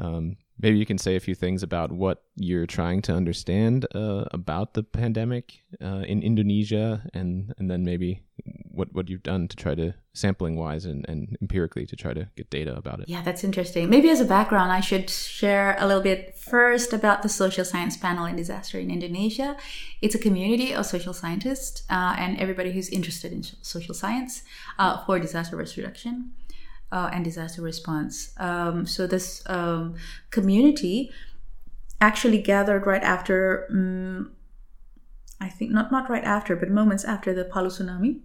Um, 0.00 0.36
maybe 0.60 0.78
you 0.78 0.86
can 0.86 0.98
say 0.98 1.16
a 1.16 1.20
few 1.20 1.34
things 1.34 1.62
about 1.62 1.92
what 1.92 2.22
you're 2.36 2.66
trying 2.66 3.02
to 3.02 3.12
understand 3.12 3.86
uh, 3.94 4.24
about 4.32 4.74
the 4.74 4.82
pandemic 4.82 5.62
uh, 5.82 6.04
in 6.06 6.22
Indonesia, 6.22 7.02
and 7.14 7.54
and 7.58 7.70
then 7.70 7.84
maybe 7.84 8.22
what 8.70 8.92
what 8.92 9.08
you've 9.08 9.22
done 9.22 9.48
to 9.48 9.56
try 9.56 9.74
to 9.74 9.94
sampling 10.12 10.56
wise 10.56 10.84
and, 10.84 11.04
and 11.08 11.36
empirically 11.40 11.86
to 11.86 11.96
try 11.96 12.12
to 12.12 12.28
get 12.36 12.50
data 12.50 12.76
about 12.76 13.00
it. 13.00 13.08
Yeah, 13.08 13.22
that's 13.22 13.44
interesting. 13.44 13.88
Maybe 13.88 14.10
as 14.10 14.20
a 14.20 14.24
background, 14.24 14.72
I 14.72 14.80
should 14.80 15.10
share 15.10 15.76
a 15.78 15.86
little 15.86 16.02
bit 16.02 16.36
first 16.36 16.92
about 16.92 17.22
the 17.22 17.28
Social 17.28 17.64
Science 17.64 17.96
Panel 17.96 18.24
in 18.24 18.36
Disaster 18.36 18.78
in 18.78 18.90
Indonesia. 18.90 19.56
It's 20.02 20.14
a 20.14 20.18
community 20.18 20.72
of 20.72 20.86
social 20.86 21.12
scientists 21.12 21.82
uh, 21.90 22.14
and 22.18 22.38
everybody 22.38 22.72
who's 22.72 22.88
interested 22.88 23.32
in 23.32 23.42
social 23.62 23.94
science 23.94 24.42
uh, 24.78 25.04
for 25.04 25.18
disaster 25.18 25.56
risk 25.56 25.76
reduction 25.76 26.32
uh, 26.92 27.10
and 27.12 27.24
disaster 27.24 27.62
response. 27.62 28.32
Um, 28.38 28.86
so 28.86 29.06
this 29.06 29.42
um, 29.46 29.94
community 30.30 31.10
actually 32.00 32.40
gathered 32.40 32.86
right 32.86 33.02
after, 33.02 33.66
um, 33.70 34.32
I 35.40 35.48
think 35.48 35.70
not 35.70 35.90
not 35.92 36.08
right 36.08 36.24
after, 36.24 36.56
but 36.56 36.70
moments 36.70 37.04
after 37.04 37.34
the 37.34 37.44
Palu 37.44 37.68
tsunami. 37.68 38.20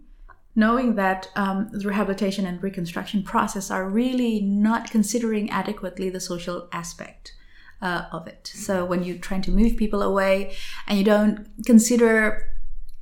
Knowing 0.56 0.94
that 0.96 1.30
um, 1.36 1.70
the 1.72 1.88
rehabilitation 1.88 2.46
and 2.46 2.62
reconstruction 2.62 3.24
process 3.24 3.72
are 3.72 3.90
really 3.90 4.40
not 4.40 4.92
considering 4.92 5.50
adequately 5.50 6.12
the 6.12 6.20
social 6.20 6.70
aspect 6.72 7.34
uh, 7.82 8.06
of 8.12 8.28
it. 8.28 8.52
So 8.54 8.86
when 8.86 9.04
you're 9.04 9.18
trying 9.18 9.42
to 9.44 9.52
move 9.52 9.78
people 9.78 10.04
away 10.04 10.56
and 10.88 10.98
you 10.98 11.04
don't 11.04 11.48
consider 11.66 12.53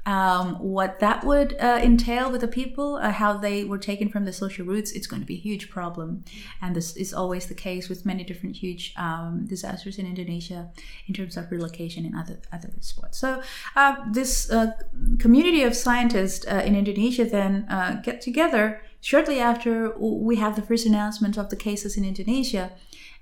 um, 0.05 0.55
what 0.55 0.99
that 0.99 1.23
would 1.23 1.55
uh, 1.59 1.79
entail 1.83 2.31
with 2.31 2.41
the 2.41 2.47
people, 2.47 2.95
uh, 2.95 3.11
how 3.11 3.37
they 3.37 3.63
were 3.63 3.77
taken 3.77 4.09
from 4.09 4.25
the 4.25 4.33
social 4.33 4.65
roots, 4.65 4.91
it's 4.91 5.05
going 5.05 5.21
to 5.21 5.25
be 5.25 5.35
a 5.35 5.39
huge 5.39 5.69
problem. 5.69 6.23
And 6.61 6.75
this 6.75 6.95
is 6.95 7.13
always 7.13 7.45
the 7.45 7.53
case 7.53 7.87
with 7.87 8.05
many 8.05 8.23
different 8.23 8.55
huge 8.55 8.93
um, 8.97 9.45
disasters 9.47 9.99
in 9.99 10.07
Indonesia 10.07 10.71
in 11.07 11.13
terms 11.13 11.37
of 11.37 11.51
relocation 11.51 12.05
and 12.05 12.15
other 12.15 12.39
other 12.51 12.71
spots. 12.79 13.19
So 13.19 13.41
uh, 13.75 13.95
this 14.11 14.49
uh, 14.49 14.71
community 15.19 15.63
of 15.63 15.75
scientists 15.75 16.45
uh, 16.47 16.63
in 16.65 16.75
Indonesia 16.75 17.25
then 17.25 17.67
uh, 17.69 18.01
get 18.01 18.21
together 18.21 18.81
shortly 19.01 19.39
after 19.39 19.95
we 19.99 20.37
have 20.37 20.55
the 20.55 20.61
first 20.61 20.85
announcement 20.85 21.37
of 21.37 21.49
the 21.49 21.55
cases 21.55 21.97
in 21.97 22.05
Indonesia, 22.05 22.71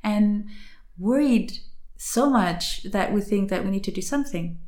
and 0.04 0.46
worried 0.98 1.60
so 1.98 2.30
much 2.30 2.84
that 2.84 3.12
we 3.12 3.22
think 3.22 3.50
that 3.50 3.64
we 3.66 3.72
need 3.72 3.84
to 3.84 3.92
do 3.92 4.02
something 4.02 4.60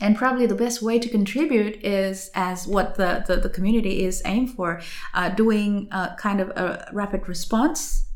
and 0.00 0.16
probably 0.16 0.46
the 0.46 0.54
best 0.54 0.82
way 0.82 0.98
to 0.98 1.08
contribute 1.08 1.76
is 1.84 2.30
as 2.34 2.66
what 2.66 2.96
the, 2.96 3.24
the, 3.26 3.36
the 3.36 3.48
community 3.48 4.04
is 4.04 4.22
aimed 4.24 4.50
for 4.50 4.80
uh, 5.14 5.28
doing 5.30 5.88
a 5.92 6.14
kind 6.18 6.40
of 6.40 6.50
a 6.50 6.88
rapid 6.92 7.28
response 7.28 8.06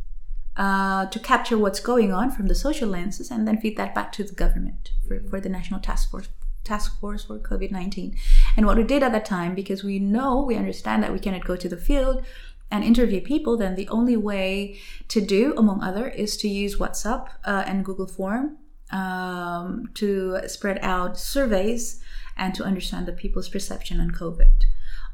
uh, 0.57 1.07
to 1.07 1.19
capture 1.21 1.57
what's 1.57 1.81
going 1.81 2.13
on 2.13 2.31
from 2.31 2.49
the 2.49 2.55
social 2.55 2.89
lenses 2.89 3.31
and 3.31 3.47
then 3.47 3.61
feed 3.61 3.77
that 3.77 3.95
back 3.95 4.11
to 4.13 4.25
the 4.25 4.35
government 4.35 4.91
for, 5.07 5.21
for 5.31 5.41
the 5.41 5.49
national 5.49 5.81
task 5.81 6.11
force 6.11 6.29
task 6.65 7.01
force 7.01 7.25
for 7.25 7.39
covid-19 7.39 8.15
and 8.57 8.67
what 8.67 8.77
we 8.77 8.83
did 8.83 9.03
at 9.03 9.13
that 9.13 9.25
time 9.25 9.55
because 9.55 9.83
we 9.83 9.99
know 9.99 10.43
we 10.43 10.55
understand 10.57 11.03
that 11.03 11.13
we 11.13 11.19
cannot 11.19 11.45
go 11.45 11.57
to 11.57 11.69
the 11.69 11.77
field 11.77 12.23
and 12.71 12.85
interview 12.85 13.21
people 13.23 13.57
then 13.57 13.75
the 13.75 13.89
only 13.89 14.17
way 14.17 14.79
to 15.07 15.21
do 15.21 15.55
among 15.57 15.83
other 15.83 16.09
is 16.09 16.37
to 16.37 16.49
use 16.49 16.77
whatsapp 16.77 17.29
uh, 17.45 17.63
and 17.67 17.85
google 17.85 18.07
form 18.07 18.59
um, 18.91 19.91
to 19.95 20.41
spread 20.49 20.79
out 20.83 21.19
surveys 21.19 22.01
and 22.37 22.55
to 22.55 22.65
understand 22.65 23.07
the 23.07 23.13
people's 23.13 23.49
perception 23.49 24.01
on 24.01 24.11
COVID. 24.11 24.65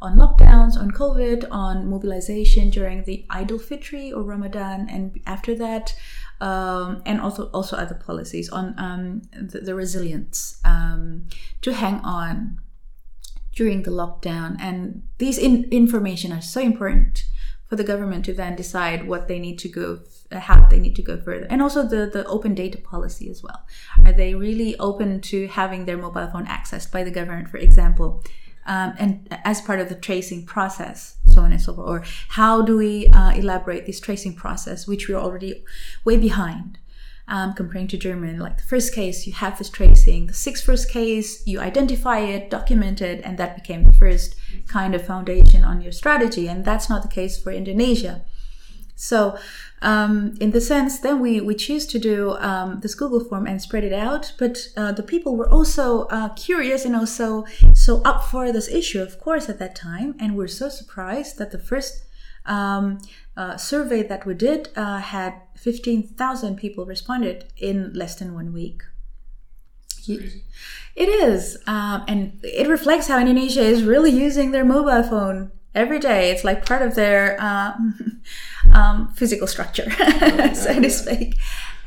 On 0.03 0.17
lockdowns, 0.17 0.77
on 0.77 0.91
COVID, 0.91 1.47
on 1.51 1.89
mobilization 1.89 2.69
during 2.69 3.05
the 3.05 3.25
Idul 3.31 3.61
Fitri 3.61 4.13
or 4.13 4.23
Ramadan, 4.23 4.87
and 4.91 5.19
after 5.27 5.55
that, 5.55 5.95
um, 6.41 7.03
and 7.07 7.21
also 7.21 7.47
also 7.55 7.77
other 7.77 7.95
policies 7.95 8.51
on 8.51 8.75
um, 8.77 9.23
the, 9.33 9.61
the, 9.61 9.75
resilience 9.75 10.61
um, 10.65 11.27
to 11.63 11.73
hang 11.73 12.01
on 12.01 12.59
during 13.55 13.85
the 13.85 13.91
lockdown. 13.91 14.57
And 14.61 15.03
these 15.19 15.39
in- 15.39 15.69
information 15.71 16.33
are 16.33 16.43
so 16.43 16.61
important 16.61 17.25
for 17.67 17.77
the 17.77 17.85
government 17.85 18.25
to 18.27 18.33
then 18.33 18.55
decide 18.57 19.09
what 19.09 19.27
they 19.27 19.39
need 19.39 19.59
to 19.59 19.69
go, 19.69 20.01
uh, 20.31 20.39
how 20.39 20.67
they 20.69 20.79
need 20.79 20.95
to 20.97 21.03
go 21.03 21.17
further. 21.21 21.47
And 21.49 21.63
also 21.63 21.83
the, 21.83 22.07
the 22.07 22.25
open 22.27 22.55
data 22.55 22.79
policy 22.79 23.31
as 23.31 23.43
well. 23.43 23.67
Are 24.05 24.13
they 24.13 24.35
really 24.35 24.79
open 24.79 25.21
to 25.23 25.47
having 25.49 25.85
their 25.85 25.97
mobile 25.97 26.29
phone 26.31 26.47
accessed 26.47 26.93
by 26.93 27.05
the 27.05 27.11
government, 27.11 27.49
for 27.49 27.57
example? 27.57 28.23
Um, 28.67 28.95
and 28.99 29.29
as 29.45 29.61
part 29.61 29.81
of 29.81 29.89
the 29.89 29.95
tracing 29.95 30.47
process, 30.47 31.17
so 31.27 31.43
on 31.43 31.53
and 31.53 31.61
so 31.61 31.75
forth. 31.75 31.89
Or 31.89 32.05
how 32.29 32.63
do 32.63 32.77
we 32.77 33.09
uh, 33.09 33.33
elaborate 33.33 33.87
this 33.87 34.01
tracing 34.01 34.35
process, 34.35 34.87
which 34.87 35.09
we're 35.09 35.19
already 35.19 35.65
way 36.05 36.17
behind? 36.17 36.79
Um, 37.27 37.55
comparing 37.55 37.89
to 37.89 37.97
German, 37.97 38.39
like 38.39 38.59
the 38.59 38.65
first 38.65 38.95
case, 38.95 39.27
you 39.27 39.33
have 39.33 39.57
this 39.57 39.71
tracing. 39.71 40.27
The 40.27 40.35
sixth 40.35 40.63
first 40.63 40.91
case, 40.91 41.43
you 41.47 41.59
identify 41.59 42.19
it, 42.19 42.51
document 42.51 43.01
it, 43.01 43.23
and 43.25 43.39
that 43.39 43.57
became 43.57 43.85
the 43.85 43.95
first 43.95 44.37
kind 44.69 44.95
of 44.95 45.07
foundation 45.07 45.65
on 45.65 45.81
your 45.81 45.93
strategy. 45.93 46.49
And 46.49 46.67
that's 46.67 46.91
not 46.91 47.01
the 47.01 47.09
case 47.09 47.43
for 47.43 47.51
Indonesia. 47.51 48.27
So, 48.97 49.37
um, 49.83 50.35
in 50.41 50.53
the 50.53 50.61
sense, 50.61 51.01
then 51.01 51.21
we, 51.21 51.41
we 51.41 51.55
choose 51.55 51.87
to 51.87 51.99
do 51.99 52.37
um, 52.39 52.81
this 52.81 52.95
Google 52.95 53.21
form 53.21 53.47
and 53.47 53.61
spread 53.61 53.85
it 53.85 53.93
out. 53.93 54.33
But 54.39 54.69
uh, 54.77 54.93
the 54.93 55.03
people 55.03 55.37
were 55.37 55.49
also 55.49 56.05
uh, 56.05 56.29
curious 56.31 56.85
and 56.85 56.95
also 56.95 57.45
so 57.75 58.01
up 58.03 58.25
for 58.25 58.53
this 58.53 58.69
issue, 58.69 59.03
of 59.03 59.21
course, 59.21 59.49
at 59.49 59.59
that 59.59 59.75
time. 59.75 60.15
And 60.21 60.37
we're 60.37 60.47
so 60.47 60.69
surprised 60.69 61.39
that 61.39 61.51
the 61.51 61.59
first 61.59 62.05
um, 62.47 62.99
uh, 63.37 63.57
survey 63.57 64.03
that 64.03 64.27
we 64.27 64.35
did 64.35 64.69
uh, 64.77 64.99
had 64.99 65.35
15,000 65.57 66.57
people 66.57 66.85
responded 66.85 67.47
in 67.57 67.93
less 67.93 68.15
than 68.17 68.35
one 68.35 68.53
week. 68.53 68.83
It 70.97 71.09
is. 71.09 71.57
Um, 71.67 72.05
and 72.07 72.39
it 72.43 72.69
reflects 72.69 73.09
how 73.09 73.19
Indonesia 73.19 73.63
is 73.63 73.83
really 73.83 74.11
using 74.11 74.51
their 74.51 74.65
mobile 74.65 75.03
phone 75.03 75.51
every 75.75 75.99
day. 75.99 76.31
It's 76.31 76.45
like 76.45 76.67
part 76.67 76.83
of 76.83 76.95
their 76.95 77.41
um, 77.43 78.23
um, 78.73 79.13
physical 79.15 79.47
structure, 79.47 79.91
so 80.55 80.81
to 80.81 80.91
speak, 80.91 81.37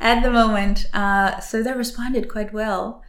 at 0.00 0.22
the 0.22 0.30
moment. 0.30 0.86
Uh, 0.92 1.40
so 1.40 1.62
they 1.62 1.72
responded 1.72 2.28
quite 2.28 2.52
well. 2.52 3.02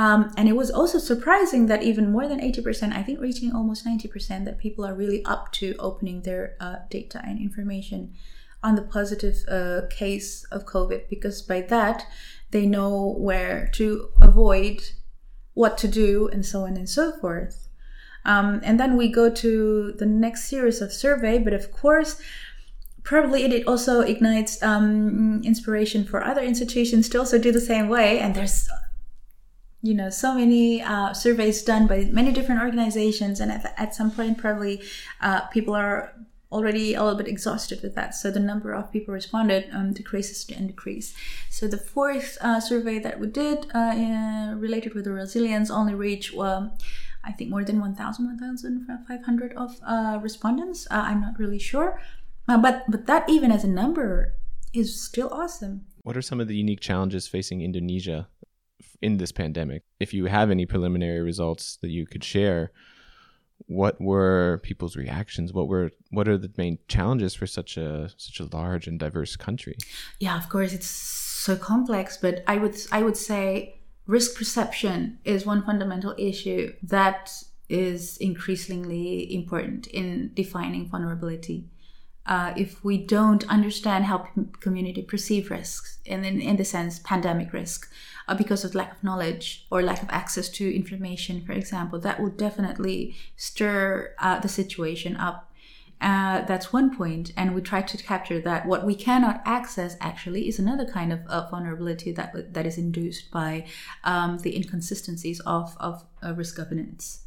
Um, 0.00 0.32
and 0.38 0.48
it 0.48 0.56
was 0.56 0.70
also 0.70 0.98
surprising 0.98 1.66
that 1.66 1.82
even 1.82 2.10
more 2.10 2.26
than 2.26 2.40
80%, 2.40 2.94
I 2.94 3.02
think 3.02 3.20
reaching 3.20 3.52
almost 3.52 3.84
90%, 3.84 4.46
that 4.46 4.56
people 4.56 4.82
are 4.82 4.94
really 4.94 5.22
up 5.26 5.52
to 5.60 5.74
opening 5.78 6.22
their 6.22 6.56
uh, 6.58 6.76
data 6.88 7.20
and 7.22 7.38
information 7.38 8.14
on 8.62 8.76
the 8.76 8.82
positive 8.82 9.36
uh, 9.46 9.82
case 9.90 10.44
of 10.44 10.64
COVID, 10.64 11.10
because 11.10 11.42
by 11.42 11.60
that, 11.60 12.06
they 12.50 12.64
know 12.64 13.14
where 13.18 13.68
to 13.74 14.08
avoid, 14.22 14.80
what 15.52 15.76
to 15.76 15.86
do, 15.86 16.30
and 16.32 16.46
so 16.46 16.62
on 16.62 16.78
and 16.78 16.88
so 16.88 17.12
forth. 17.20 17.68
Um, 18.24 18.62
and 18.64 18.80
then 18.80 18.96
we 18.96 19.12
go 19.12 19.28
to 19.28 19.92
the 19.98 20.06
next 20.06 20.44
series 20.44 20.80
of 20.80 20.94
survey, 20.94 21.38
but 21.38 21.52
of 21.52 21.72
course, 21.72 22.18
probably 23.02 23.44
it 23.44 23.66
also 23.66 24.00
ignites 24.00 24.62
um, 24.62 25.42
inspiration 25.44 26.06
for 26.06 26.24
other 26.24 26.40
institutions 26.40 27.06
to 27.10 27.18
also 27.18 27.36
do 27.38 27.52
the 27.52 27.60
same 27.60 27.90
way. 27.90 28.18
And 28.18 28.34
there's, 28.34 28.66
you 29.82 29.94
know, 29.94 30.10
so 30.10 30.34
many 30.34 30.82
uh, 30.82 31.12
surveys 31.12 31.62
done 31.62 31.86
by 31.86 32.04
many 32.04 32.32
different 32.32 32.60
organizations, 32.60 33.40
and 33.40 33.50
at, 33.50 33.74
at 33.76 33.94
some 33.94 34.10
point, 34.10 34.38
probably 34.38 34.82
uh, 35.20 35.40
people 35.48 35.74
are 35.74 36.12
already 36.52 36.94
a 36.94 37.02
little 37.02 37.16
bit 37.16 37.28
exhausted 37.28 37.80
with 37.82 37.94
that. 37.94 38.14
So 38.14 38.30
the 38.30 38.40
number 38.40 38.72
of 38.72 38.92
people 38.92 39.14
responded 39.14 39.70
um, 39.72 39.92
decreases 39.92 40.44
and 40.54 40.66
decrease. 40.68 41.14
So 41.48 41.68
the 41.68 41.78
fourth 41.78 42.38
uh, 42.40 42.60
survey 42.60 42.98
that 42.98 43.20
we 43.20 43.28
did 43.28 43.66
uh, 43.72 44.54
related 44.56 44.94
with 44.94 45.04
the 45.04 45.12
resilience 45.12 45.70
only 45.70 45.94
reached. 45.94 46.34
Well, 46.34 46.76
I 47.22 47.32
think 47.32 47.50
more 47.50 47.64
than 47.64 47.80
1,000, 47.80 48.26
1,500 48.26 49.52
of 49.52 49.78
uh, 49.86 50.18
respondents. 50.20 50.86
Uh, 50.90 51.04
I'm 51.06 51.20
not 51.20 51.38
really 51.38 51.58
sure, 51.58 52.00
uh, 52.48 52.58
but 52.58 52.84
but 52.88 53.06
that 53.06 53.28
even 53.28 53.52
as 53.52 53.62
a 53.62 53.68
number 53.68 54.34
is 54.72 55.00
still 55.00 55.28
awesome. 55.30 55.86
What 56.02 56.16
are 56.16 56.22
some 56.22 56.40
of 56.40 56.48
the 56.48 56.56
unique 56.56 56.80
challenges 56.80 57.28
facing 57.28 57.60
Indonesia 57.60 58.26
in 59.02 59.16
this 59.16 59.32
pandemic? 59.32 59.82
If 59.98 60.14
you 60.14 60.26
have 60.26 60.50
any 60.50 60.66
preliminary 60.66 61.20
results 61.20 61.78
that 61.82 61.90
you 61.90 62.06
could 62.06 62.24
share, 62.24 62.72
what 63.66 64.00
were 64.00 64.60
people's 64.62 64.96
reactions? 64.96 65.52
What 65.52 65.68
were 65.68 65.90
what 66.10 66.28
are 66.28 66.38
the 66.38 66.52
main 66.56 66.78
challenges 66.88 67.34
for 67.34 67.46
such 67.46 67.76
a 67.76 68.10
such 68.16 68.40
a 68.40 68.56
large 68.56 68.86
and 68.86 68.98
diverse 68.98 69.36
country? 69.36 69.76
Yeah, 70.18 70.36
of 70.36 70.48
course, 70.48 70.72
it's 70.72 70.86
so 70.88 71.56
complex, 71.56 72.16
but 72.16 72.42
I 72.46 72.56
would 72.56 72.76
I 72.90 73.02
would 73.02 73.16
say 73.16 73.80
risk 74.06 74.36
perception 74.36 75.18
is 75.24 75.46
one 75.46 75.64
fundamental 75.64 76.14
issue 76.18 76.72
that 76.82 77.30
is 77.68 78.16
increasingly 78.16 79.32
important 79.32 79.86
in 79.86 80.32
defining 80.34 80.88
vulnerability. 80.88 81.68
Uh, 82.30 82.54
if 82.56 82.84
we 82.84 82.96
don't 82.96 83.44
understand 83.48 84.04
how 84.04 84.18
p- 84.18 84.30
community 84.60 85.02
perceive 85.02 85.50
risks, 85.50 85.98
and 86.06 86.24
in, 86.24 86.40
in 86.40 86.56
the 86.56 86.64
sense 86.64 87.00
pandemic 87.00 87.52
risk, 87.52 87.90
uh, 88.28 88.34
because 88.36 88.64
of 88.64 88.72
lack 88.72 88.92
of 88.92 89.02
knowledge 89.02 89.66
or 89.68 89.82
lack 89.82 90.00
of 90.00 90.08
access 90.10 90.48
to 90.48 90.72
information, 90.72 91.44
for 91.44 91.50
example, 91.50 91.98
that 91.98 92.20
would 92.20 92.36
definitely 92.36 93.16
stir 93.36 94.14
uh, 94.20 94.38
the 94.38 94.48
situation 94.48 95.16
up. 95.16 95.52
Uh, 96.00 96.42
that's 96.42 96.72
one 96.72 96.96
point, 96.96 97.32
and 97.36 97.52
we 97.52 97.60
try 97.60 97.82
to 97.82 97.96
capture 97.96 98.40
that. 98.40 98.64
What 98.64 98.86
we 98.86 98.94
cannot 98.94 99.42
access 99.44 99.96
actually 100.00 100.46
is 100.46 100.60
another 100.60 100.86
kind 100.86 101.12
of 101.12 101.24
vulnerability 101.50 102.12
that 102.12 102.54
that 102.54 102.64
is 102.64 102.78
induced 102.78 103.32
by 103.32 103.66
um, 104.04 104.38
the 104.38 104.54
inconsistencies 104.54 105.40
of 105.40 105.76
of 105.80 106.04
uh, 106.22 106.32
risk 106.34 106.56
governance, 106.56 107.24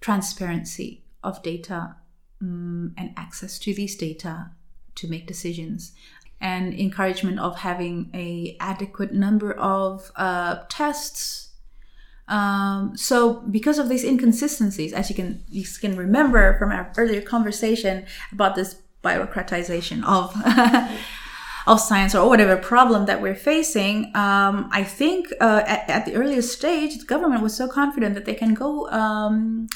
transparency 0.00 1.04
of 1.22 1.42
data, 1.42 1.96
um, 2.40 2.94
and 2.96 3.12
access 3.16 3.58
to 3.60 3.74
these 3.74 3.96
data 3.96 4.50
to 4.94 5.08
make 5.08 5.26
decisions, 5.26 5.92
and 6.40 6.74
encouragement 6.74 7.38
of 7.38 7.58
having 7.58 8.10
a 8.14 8.56
adequate 8.60 9.12
number 9.12 9.52
of 9.52 10.10
uh, 10.16 10.60
tests 10.68 11.46
um, 12.28 12.96
so 12.96 13.34
because 13.50 13.78
of 13.78 13.88
these 13.88 14.02
inconsistencies, 14.04 14.92
as 14.92 15.08
you 15.08 15.14
can 15.14 15.44
you 15.48 15.64
can 15.80 15.96
remember 15.96 16.58
from 16.58 16.72
our 16.72 16.92
earlier 16.96 17.20
conversation 17.20 18.04
about 18.32 18.56
this 18.56 18.76
bureaucratization 19.04 20.04
of 20.04 20.34
of 21.66 21.80
science 21.80 22.14
or 22.14 22.28
whatever 22.28 22.56
problem 22.56 23.06
that 23.06 23.22
we're 23.22 23.36
facing, 23.36 24.06
um, 24.16 24.68
I 24.72 24.82
think 24.82 25.28
uh, 25.40 25.62
at, 25.66 25.88
at, 25.88 26.06
the 26.06 26.14
earliest 26.14 26.52
stage, 26.52 26.98
the 26.98 27.04
government 27.04 27.42
was 27.42 27.56
so 27.56 27.68
confident 27.68 28.14
that 28.14 28.24
they 28.24 28.34
can 28.34 28.54
go 28.54 28.88
um, 28.90 29.68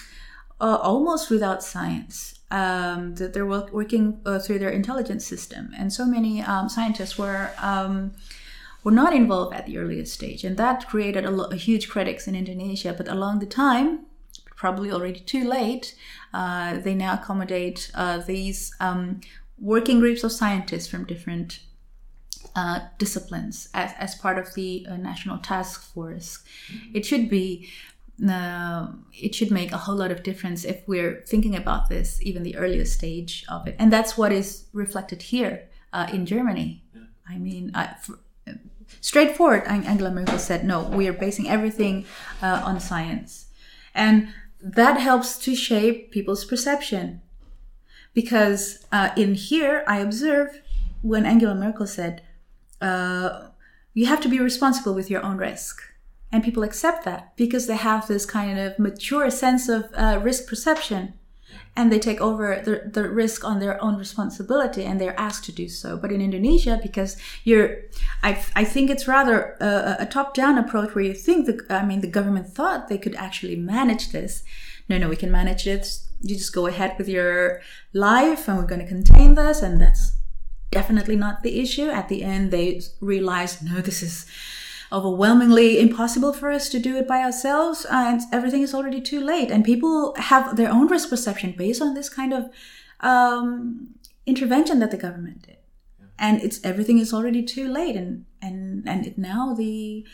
uh, 0.61 0.79
almost 0.83 1.31
without 1.31 1.63
science. 1.63 2.40
Um, 2.53 3.15
that 3.15 3.33
they're 3.33 3.47
working 3.47 4.21
uh, 4.27 4.41
through 4.41 4.59
their 4.59 4.71
intelligence 4.71 5.25
system, 5.25 5.71
and 5.79 5.93
so 5.93 6.05
many 6.05 6.43
um, 6.43 6.69
scientists 6.69 7.17
were 7.17 7.53
um, 7.63 8.11
were 8.83 8.91
not 8.91 9.13
involved 9.15 9.55
at 9.55 9.67
the 9.67 9.79
earliest 9.79 10.13
stage, 10.13 10.43
and 10.43 10.57
that 10.57 10.89
created 10.89 11.25
a, 11.25 11.31
lo- 11.31 11.51
a 11.53 11.55
huge 11.55 11.89
critics 11.89 12.27
in 12.27 12.35
Indonesia. 12.35 12.93
But 12.93 13.07
along 13.07 13.39
the 13.39 13.47
time, 13.47 14.07
probably 14.57 14.91
already 14.91 15.21
too 15.21 15.45
late, 15.49 15.95
uh, 16.35 16.79
they 16.79 16.95
now 16.95 17.15
accommodate 17.15 17.91
uh, 17.95 18.19
these 18.19 18.75
um, 18.81 19.21
working 19.61 20.01
groups 20.01 20.25
of 20.25 20.33
scientists 20.33 20.89
from 20.89 21.05
different 21.05 21.61
uh, 22.57 22.81
disciplines 22.99 23.69
as, 23.75 23.93
as 23.99 24.17
part 24.17 24.39
of 24.39 24.55
the 24.55 24.87
uh, 24.91 24.97
national 24.97 25.39
task 25.39 25.85
force. 25.95 26.41
It 26.93 27.07
should 27.07 27.31
be. 27.31 27.69
Uh, 28.29 28.89
it 29.13 29.35
should 29.35 29.51
make 29.51 29.73
a 29.73 29.79
whole 29.79 29.97
lot 29.97 30.11
of 30.11 30.23
difference 30.23 30.65
if 30.65 30.87
we're 30.87 31.25
thinking 31.27 31.57
about 31.57 31.89
this 31.89 32.21
even 32.21 32.43
the 32.43 32.55
earliest 32.57 32.93
stage 32.93 33.47
of 33.49 33.67
it 33.67 33.75
and 33.79 33.91
that's 33.91 34.19
what 34.19 34.31
is 34.31 34.67
reflected 34.75 35.23
here 35.23 35.69
uh, 35.95 36.07
in 36.13 36.27
germany 36.27 36.83
yeah. 36.95 37.01
i 37.27 37.39
mean 37.39 37.73
for, 38.03 38.19
straightforward. 39.01 39.65
Angela 39.67 40.11
Merkel 40.11 40.39
said, 40.39 40.65
no, 40.65 40.83
we 40.83 41.07
are 41.09 41.13
basing 41.13 41.49
everything 41.49 42.07
uh, 42.43 42.63
on 42.65 42.81
science. 42.81 43.47
And 43.95 44.29
that 44.61 45.01
helps 45.01 45.39
to 45.39 45.55
shape 45.55 46.11
people's 46.11 46.45
perception. 46.45 47.23
Because 48.13 48.87
uh, 48.91 49.11
in 49.17 49.35
here, 49.35 49.85
I 49.87 49.99
observe 49.99 50.61
when 51.03 51.25
Angela 51.25 51.55
Merkel 51.55 51.87
said, 51.87 52.23
uh, 52.81 53.49
you 53.95 54.07
have 54.07 54.21
to 54.21 54.29
be 54.29 54.39
responsible 54.39 54.95
with 54.95 55.11
your 55.11 55.25
own 55.25 55.37
risk. 55.37 55.83
And 56.33 56.45
people 56.45 56.63
accept 56.63 57.05
that 57.05 57.37
because 57.37 57.67
they 57.67 57.77
have 57.77 58.07
this 58.07 58.25
kind 58.25 58.59
of 58.59 58.79
mature 58.79 59.31
sense 59.31 59.69
of 59.69 59.91
uh, 59.95 60.21
risk 60.23 60.47
perception. 60.47 61.15
And 61.77 61.91
they 61.91 61.99
take 61.99 62.21
over 62.21 62.61
the, 62.65 62.91
the 62.91 63.09
risk 63.09 63.45
on 63.45 63.59
their 63.59 63.83
own 63.83 63.97
responsibility 63.97 64.85
and 64.85 65.01
they're 65.01 65.19
asked 65.19 65.45
to 65.45 65.53
do 65.53 65.69
so. 65.69 65.97
But 65.97 66.13
in 66.13 66.21
indonesia 66.21 66.79
because 66.83 67.17
you're 67.45 67.79
i, 68.23 68.45
I 68.55 68.65
think 68.65 68.91
it's 68.91 69.09
rather 69.09 69.57
a, 69.61 69.97
a 70.01 70.07
top-down 70.07 70.59
approach 70.59 70.95
where 70.95 71.05
you 71.05 71.15
think 71.15 71.47
the 71.47 71.65
i 71.71 71.85
mean 71.85 72.01
the 72.01 72.09
government 72.09 72.49
thought 72.49 72.89
they 72.89 72.99
could 72.99 73.15
actually 73.15 73.57
manage 73.57 74.11
this. 74.11 74.43
No 74.89 74.99
no 74.99 75.09
we 75.09 75.17
can 75.17 75.31
manage 75.31 75.67
it. 75.67 75.87
You 76.21 76.37
just 76.37 76.53
go 76.53 76.67
ahead 76.67 76.97
with 76.99 77.09
your 77.09 77.63
life 77.93 78.49
and 78.49 78.59
we're 78.59 78.67
going 78.67 78.83
to 78.83 78.87
contain 78.87 79.35
this 79.35 79.63
and 79.63 79.81
that's 79.81 80.13
definitely 80.71 81.17
not 81.17 81.43
the 81.43 81.61
issue. 81.61 81.89
At 81.89 82.09
the 82.09 82.23
end 82.23 82.51
they 82.51 82.83
realized 83.01 83.63
no 83.65 83.81
this 83.81 84.03
is 84.03 84.27
overwhelmingly 84.93 85.79
impossible 85.81 86.33
for 86.33 86.51
us 86.51 86.69
to 86.69 86.79
do 86.79 86.97
it 86.97 87.07
by 87.07 87.21
ourselves 87.23 87.87
and 87.91 88.21
everything 88.33 88.63
is 88.63 88.75
already 88.75 89.01
too 89.01 89.21
late. 89.21 89.51
And 89.51 89.65
people 89.65 90.15
have 90.17 90.57
their 90.57 90.71
own 90.71 90.89
risk 90.89 91.11
perception 91.11 91.55
based 91.57 91.81
on 91.81 91.95
this 91.95 92.09
kind 92.09 92.33
of 92.33 92.51
um, 93.01 93.95
intervention 94.27 94.79
that 94.81 94.91
the 94.91 94.97
government 94.97 95.43
did. 95.43 95.57
And 96.19 96.43
it's 96.43 96.63
everything 96.65 96.99
is 96.99 97.15
already 97.15 97.43
too 97.43 97.67
late 97.67 97.97
and 97.97 98.27
and 98.43 98.87
and 98.87 99.07
it, 99.07 99.17
now 99.17 99.55
the 99.55 100.07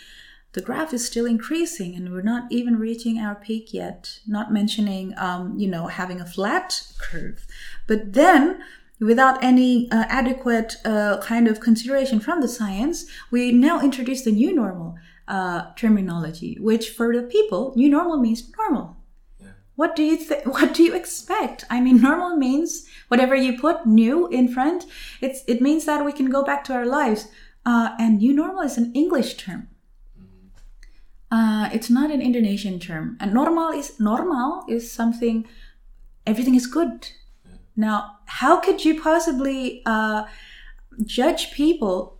the 0.52 0.60
graph 0.60 0.94
is 0.94 1.04
still 1.04 1.26
increasing 1.26 1.96
and 1.96 2.12
we're 2.12 2.22
not 2.22 2.44
even 2.50 2.78
reaching 2.78 3.18
our 3.18 3.34
peak 3.34 3.74
yet. 3.74 4.20
Not 4.26 4.52
mentioning 4.52 5.14
um, 5.16 5.58
you 5.58 5.68
know 5.68 5.88
having 5.88 6.20
a 6.20 6.26
flat 6.26 6.82
curve. 7.00 7.46
But 7.88 8.12
then 8.12 8.60
without 9.00 9.42
any 9.42 9.90
uh, 9.90 10.04
adequate 10.08 10.76
uh, 10.84 11.18
kind 11.18 11.48
of 11.48 11.60
consideration 11.60 12.20
from 12.20 12.40
the 12.40 12.48
science 12.48 13.06
we 13.30 13.52
now 13.52 13.80
introduce 13.80 14.22
the 14.22 14.32
new 14.32 14.54
normal 14.54 14.96
uh, 15.28 15.72
terminology 15.74 16.56
which 16.60 16.90
for 16.90 17.14
the 17.14 17.22
people 17.22 17.72
new 17.76 17.88
normal 17.88 18.18
means 18.18 18.50
normal 18.58 18.96
what 19.74 19.94
do 19.94 20.02
you 20.02 20.16
think 20.16 20.46
what 20.54 20.72
do 20.74 20.82
you 20.82 20.94
expect 20.94 21.64
i 21.70 21.80
mean 21.80 22.00
normal 22.00 22.36
means 22.36 22.86
whatever 23.08 23.34
you 23.34 23.58
put 23.58 23.86
new 23.86 24.28
in 24.28 24.48
front 24.48 24.84
it's 25.20 25.42
it 25.46 25.60
means 25.60 25.84
that 25.84 26.04
we 26.04 26.12
can 26.12 26.30
go 26.30 26.42
back 26.42 26.64
to 26.64 26.72
our 26.72 26.86
lives 26.86 27.28
uh, 27.64 27.90
and 27.98 28.18
new 28.18 28.32
normal 28.32 28.62
is 28.62 28.78
an 28.78 28.92
english 28.94 29.34
term 29.34 29.68
uh, 31.30 31.68
it's 31.72 31.90
not 31.90 32.10
an 32.10 32.22
Indonesian 32.22 32.78
term. 32.78 33.16
And 33.20 33.34
normal 33.34 33.70
is 33.70 33.98
normal 33.98 34.64
is 34.68 34.90
something. 34.90 35.46
Everything 36.26 36.54
is 36.54 36.66
good. 36.66 37.08
Now, 37.76 38.18
how 38.26 38.60
could 38.60 38.84
you 38.84 39.00
possibly 39.00 39.82
uh, 39.84 40.24
judge 41.04 41.52
people 41.52 42.18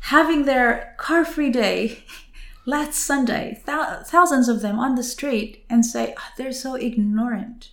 having 0.00 0.44
their 0.44 0.94
car-free 0.98 1.50
day 1.50 2.04
last 2.66 2.94
Sunday, 2.94 3.62
th- 3.64 4.06
thousands 4.06 4.48
of 4.48 4.60
them 4.60 4.78
on 4.78 4.94
the 4.94 5.02
street, 5.02 5.64
and 5.70 5.84
say 5.84 6.14
oh, 6.18 6.28
they're 6.36 6.52
so 6.52 6.76
ignorant? 6.76 7.70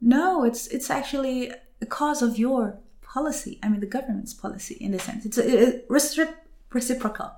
No, 0.00 0.44
it's 0.44 0.66
it's 0.68 0.90
actually 0.90 1.50
a 1.80 1.86
cause 1.86 2.22
of 2.22 2.38
your 2.38 2.78
policy. 3.02 3.58
I 3.62 3.68
mean, 3.68 3.80
the 3.80 3.86
government's 3.86 4.34
policy 4.34 4.74
in 4.74 4.92
a 4.92 4.98
sense. 4.98 5.24
It's 5.24 5.38
a, 5.38 5.78
a 5.78 5.80
reciprocal 5.88 7.32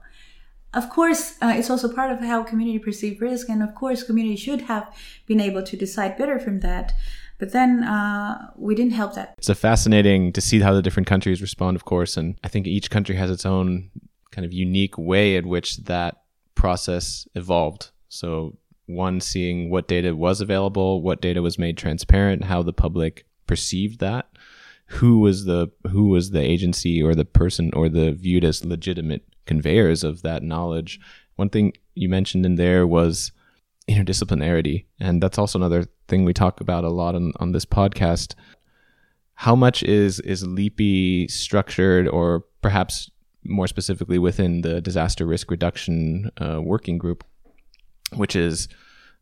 of 0.75 0.91
course, 0.91 1.37
uh, 1.41 1.55
it's 1.57 1.71
also 1.71 1.93
part 1.93 2.13
of 2.13 2.21
how 2.21 2.43
community 2.43 2.79
perceive 2.79 3.23
risk, 3.23 3.49
and 3.49 3.63
of 3.63 3.75
course, 3.75 4.03
community 4.03 4.37
should 4.37 4.63
have 4.63 4.95
been 5.27 5.41
able 5.41 5.63
to 5.63 5.77
decide 5.77 6.19
better 6.19 6.39
from 6.39 6.61
that. 6.61 6.93
But 7.39 7.53
then 7.53 7.85
uh, 7.85 8.51
we 8.57 8.75
didn't 8.75 8.93
help 8.93 9.15
that. 9.15 9.35
It's 9.39 9.49
a 9.49 9.55
fascinating 9.55 10.33
to 10.33 10.41
see 10.41 10.61
how 10.61 10.75
the 10.75 10.83
different 10.83 11.07
countries 11.07 11.41
respond, 11.41 11.77
of 11.77 11.85
course, 11.85 12.17
and 12.17 12.37
I 12.43 12.49
think 12.49 12.67
each 12.67 12.91
country 12.91 13.15
has 13.17 13.31
its 13.31 13.47
own 13.47 13.91
kind 14.31 14.45
of 14.45 14.53
unique 14.53 14.99
way 14.99 15.37
in 15.37 15.49
which 15.49 15.79
that 15.85 16.23
process 16.55 17.27
evolved. 17.35 17.91
So, 18.09 18.57
one 18.87 19.21
seeing 19.21 19.71
what 19.71 19.87
data 19.87 20.17
was 20.17 20.41
available, 20.41 21.03
what 21.03 21.21
data 21.21 21.43
was 21.43 21.59
made 21.59 21.77
transparent, 21.77 22.45
how 22.45 22.63
the 22.63 22.73
public 22.73 23.27
perceived 23.47 24.01
that, 24.01 24.31
who 24.87 25.21
was 25.21 25.45
the 25.45 25.69
who 25.91 26.09
was 26.09 26.31
the 26.31 26.41
agency 26.41 27.03
or 27.03 27.15
the 27.15 27.25
person 27.25 27.71
or 27.75 27.89
the 27.89 28.13
viewed 28.13 28.45
as 28.45 28.65
legitimate 28.65 29.25
conveyors 29.47 30.03
of 30.03 30.23
that 30.23 30.43
knowledge. 30.43 30.99
One 31.37 31.51
thing 31.51 31.75
you 31.95 32.09
mentioned 32.09 32.45
in 32.47 32.57
there 32.57 32.87
was 32.87 33.31
interdisciplinarity. 33.89 34.85
And 35.01 35.23
that's 35.23 35.39
also 35.39 35.59
another 35.59 35.87
thing 36.09 36.25
we 36.25 36.33
talk 36.33 36.61
about 36.61 36.85
a 36.85 36.91
lot 36.91 37.15
on, 37.15 37.33
on 37.39 37.53
this 37.53 37.65
podcast. 37.65 38.35
How 39.35 39.55
much 39.55 39.83
is 39.85 40.19
is 40.21 40.45
LIPI 40.45 41.29
structured 41.29 42.09
or 42.09 42.45
perhaps 42.61 43.11
more 43.45 43.69
specifically 43.69 44.19
within 44.19 44.63
the 44.63 44.81
disaster 44.81 45.27
risk 45.27 45.51
reduction 45.51 46.31
uh, 46.41 46.61
working 46.61 46.99
group, 46.99 47.25
which 48.15 48.35
is, 48.35 48.69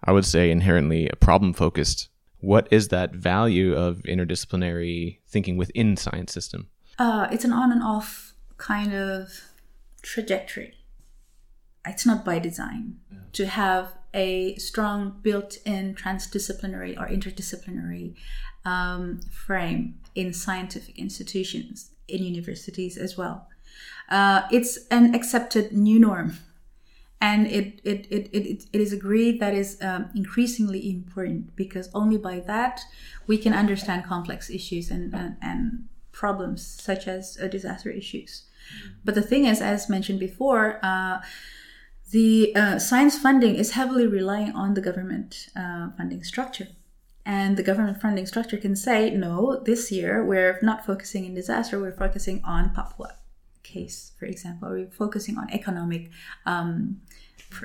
I 0.04 0.12
would 0.12 0.24
say, 0.24 0.50
inherently 0.50 1.08
a 1.08 1.16
problem 1.16 1.52
focused. 1.52 2.08
What 2.38 2.68
is 2.70 2.88
that 2.88 3.14
value 3.14 3.74
of 3.74 3.98
interdisciplinary 4.02 5.18
thinking 5.28 5.56
within 5.56 5.96
science 5.96 6.32
system? 6.32 6.68
Uh, 6.98 7.28
it's 7.30 7.44
an 7.44 7.52
on 7.52 7.72
and 7.72 7.82
off 7.82 8.34
kind 8.56 8.94
of 8.94 9.28
trajectory. 10.02 10.74
It's 11.86 12.06
not 12.06 12.24
by 12.24 12.38
design 12.38 12.96
yeah. 13.10 13.18
to 13.32 13.46
have 13.46 13.92
a 14.16 14.56
strong 14.56 15.18
built-in 15.22 15.94
transdisciplinary 15.94 16.98
or 16.98 17.06
interdisciplinary 17.06 18.14
um, 18.64 19.20
frame 19.30 20.00
in 20.14 20.32
scientific 20.32 20.98
institutions, 20.98 21.90
in 22.08 22.24
universities 22.24 22.96
as 22.96 23.16
well. 23.16 23.46
Uh, 24.08 24.42
it's 24.50 24.86
an 24.90 25.14
accepted 25.14 25.72
new 25.72 25.98
norm, 26.00 26.38
and 27.20 27.46
it 27.46 27.80
it, 27.84 28.06
it, 28.10 28.30
it, 28.32 28.64
it 28.72 28.80
is 28.80 28.92
agreed 28.92 29.38
that 29.40 29.54
is 29.54 29.78
um, 29.82 30.08
increasingly 30.14 30.90
important 30.90 31.54
because 31.54 31.90
only 31.94 32.16
by 32.16 32.40
that 32.40 32.80
we 33.26 33.36
can 33.36 33.52
understand 33.52 34.04
complex 34.04 34.48
issues 34.50 34.90
and, 34.90 35.14
and, 35.14 35.36
and 35.42 35.88
problems 36.12 36.66
such 36.66 37.06
as 37.06 37.38
uh, 37.42 37.46
disaster 37.46 37.90
issues. 37.90 38.44
But 39.04 39.14
the 39.14 39.22
thing 39.22 39.44
is, 39.44 39.60
as 39.60 39.88
mentioned 39.88 40.18
before, 40.18 40.80
uh, 40.82 41.20
the 42.10 42.54
uh, 42.54 42.78
science 42.78 43.18
funding 43.18 43.56
is 43.56 43.72
heavily 43.72 44.06
relying 44.06 44.52
on 44.52 44.74
the 44.74 44.80
government 44.80 45.48
uh, 45.56 45.90
funding 45.96 46.22
structure. 46.22 46.68
And 47.24 47.56
the 47.56 47.64
government 47.64 48.00
funding 48.00 48.26
structure 48.26 48.56
can 48.56 48.76
say, 48.76 49.10
no, 49.10 49.60
this 49.64 49.90
year 49.90 50.24
we're 50.24 50.60
not 50.62 50.86
focusing 50.86 51.24
in 51.24 51.34
disaster, 51.34 51.80
we're 51.80 51.90
focusing 51.90 52.40
on 52.44 52.72
Papua 52.72 53.16
case, 53.64 54.12
for 54.16 54.26
example. 54.26 54.70
We're 54.70 54.90
focusing 54.90 55.36
on 55.36 55.50
economic 55.50 56.10
um, 56.46 57.00
pr- 57.50 57.64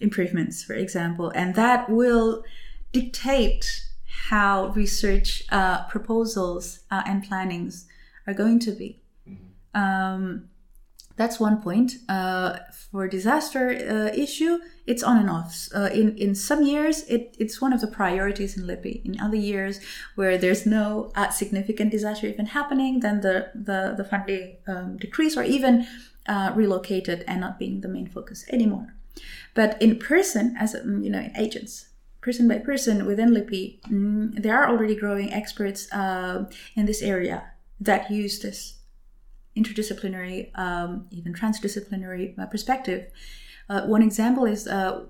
improvements, 0.00 0.64
for 0.64 0.72
example. 0.72 1.30
And 1.34 1.54
that 1.54 1.90
will 1.90 2.44
dictate 2.92 3.84
how 4.30 4.68
research 4.68 5.44
uh, 5.50 5.84
proposals 5.84 6.80
uh, 6.90 7.02
and 7.04 7.22
plannings 7.22 7.86
are 8.26 8.34
going 8.34 8.58
to 8.60 8.72
be. 8.72 9.00
Um, 9.74 10.48
that's 11.18 11.40
one 11.40 11.60
point. 11.60 11.94
Uh, 12.08 12.58
for 12.90 13.08
disaster 13.08 13.70
uh, 13.70 14.16
issue, 14.16 14.58
it's 14.86 15.02
on 15.02 15.18
and 15.18 15.28
off. 15.28 15.68
Uh, 15.74 15.90
in 15.92 16.16
in 16.16 16.34
some 16.34 16.62
years, 16.62 17.02
it, 17.08 17.36
it's 17.38 17.60
one 17.60 17.72
of 17.72 17.80
the 17.80 17.88
priorities 17.88 18.56
in 18.56 18.66
LIPI. 18.66 19.02
In 19.04 19.20
other 19.20 19.36
years, 19.36 19.80
where 20.14 20.38
there's 20.38 20.64
no 20.64 21.10
uh, 21.16 21.30
significant 21.30 21.90
disaster 21.90 22.28
event 22.28 22.50
happening, 22.50 23.00
then 23.00 23.20
the 23.20 23.50
the, 23.54 23.94
the 23.96 24.04
funding 24.04 24.56
um, 24.68 24.96
decrease 24.96 25.36
or 25.36 25.42
even 25.42 25.86
uh, 26.28 26.52
relocated 26.54 27.24
and 27.26 27.40
not 27.40 27.58
being 27.58 27.80
the 27.80 27.88
main 27.88 28.06
focus 28.06 28.44
anymore. 28.50 28.94
But 29.54 29.80
in 29.82 29.98
person, 29.98 30.54
as 30.56 30.74
um, 30.76 31.02
you 31.02 31.10
know, 31.10 31.18
in 31.18 31.36
agents, 31.36 31.88
person 32.20 32.46
by 32.46 32.58
person 32.58 33.06
within 33.06 33.34
LIPI, 33.34 33.80
mm, 33.90 34.40
there 34.40 34.56
are 34.56 34.68
already 34.70 34.94
growing 34.94 35.32
experts 35.32 35.92
uh, 35.92 36.44
in 36.76 36.86
this 36.86 37.02
area 37.02 37.50
that 37.80 38.08
use 38.10 38.38
this 38.38 38.77
interdisciplinary, 39.58 40.56
um, 40.58 41.06
even 41.10 41.34
transdisciplinary 41.34 42.38
uh, 42.38 42.46
perspective. 42.46 43.10
Uh, 43.68 43.82
one 43.82 44.02
example 44.02 44.44
is 44.44 44.66
uh, 44.66 45.04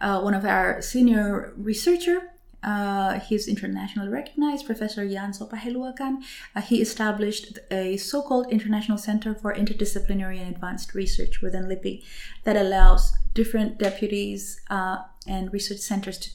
uh 0.00 0.20
one 0.20 0.34
of 0.34 0.44
our 0.44 0.80
senior 0.80 1.52
researcher. 1.56 2.30
Uh, 2.62 3.18
he's 3.20 3.48
internationally 3.48 4.10
recognized, 4.10 4.66
Professor 4.66 5.08
Jan 5.08 5.32
Sopaheluwakan. 5.32 6.18
Uh, 6.54 6.60
he 6.60 6.82
established 6.82 7.58
a 7.70 7.96
so-called 7.96 8.46
International 8.52 8.98
Center 8.98 9.34
for 9.34 9.54
Interdisciplinary 9.54 10.38
and 10.38 10.54
Advanced 10.54 10.94
Research 10.94 11.40
within 11.40 11.68
LIPI 11.68 12.04
that 12.44 12.56
allows 12.56 13.14
different 13.32 13.78
deputies 13.78 14.60
and 14.68 15.52
research 15.54 15.78
centers 15.78 16.18
to, 16.18 16.30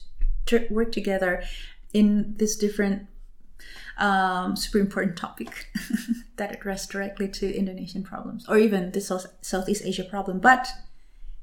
to 0.46 0.66
work 0.74 0.90
together 0.90 1.44
in 1.92 2.34
this 2.38 2.56
different 2.56 3.06
um, 3.98 4.56
super 4.56 4.78
important 4.78 5.16
topic 5.16 5.68
that 6.36 6.52
addressed 6.52 6.90
directly 6.90 7.28
to 7.28 7.54
Indonesian 7.54 8.02
problems 8.02 8.46
or 8.48 8.58
even 8.58 8.92
the 8.92 9.00
South, 9.00 9.26
Southeast 9.40 9.82
Asia 9.84 10.04
problem. 10.04 10.38
But 10.38 10.68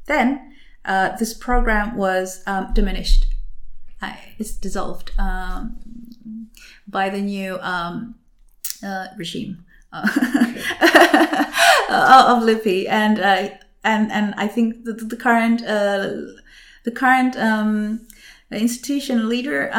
then 0.05 0.53
uh, 0.86 1.16
this 1.18 1.34
program 1.34 1.95
was 1.95 2.43
um, 2.45 2.74
diminished. 2.74 3.28
Uh, 4.01 4.14
it's 4.38 4.51
dissolved 4.51 5.11
um, 5.18 5.78
by 6.88 7.09
the 7.09 7.22
new 7.22 7.57
um, 7.61 8.16
uh, 8.84 9.07
regime 9.18 9.64
uh, 9.93 10.01
of 11.89 12.43
LIPI, 12.43 12.88
and 12.88 13.20
uh, 13.20 13.49
and 13.84 14.11
and 14.11 14.34
I 14.36 14.47
think 14.47 14.84
the, 14.84 14.93
the 14.93 15.16
current 15.16 15.64
uh, 15.64 16.11
the 16.84 16.91
current 16.91 17.38
um, 17.38 18.05
institution 18.51 19.30
leader 19.30 19.72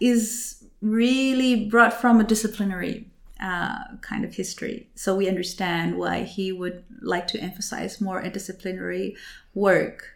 is 0.00 0.57
really 0.80 1.66
brought 1.66 1.92
from 1.92 2.20
a 2.20 2.24
disciplinary 2.24 3.06
uh, 3.40 3.96
kind 4.00 4.24
of 4.24 4.34
history. 4.34 4.88
So 4.94 5.14
we 5.14 5.28
understand 5.28 5.96
why 5.96 6.24
he 6.24 6.52
would 6.52 6.84
like 7.00 7.26
to 7.28 7.38
emphasize 7.38 8.00
more 8.00 8.20
a 8.20 8.30
disciplinary 8.30 9.16
work. 9.54 10.14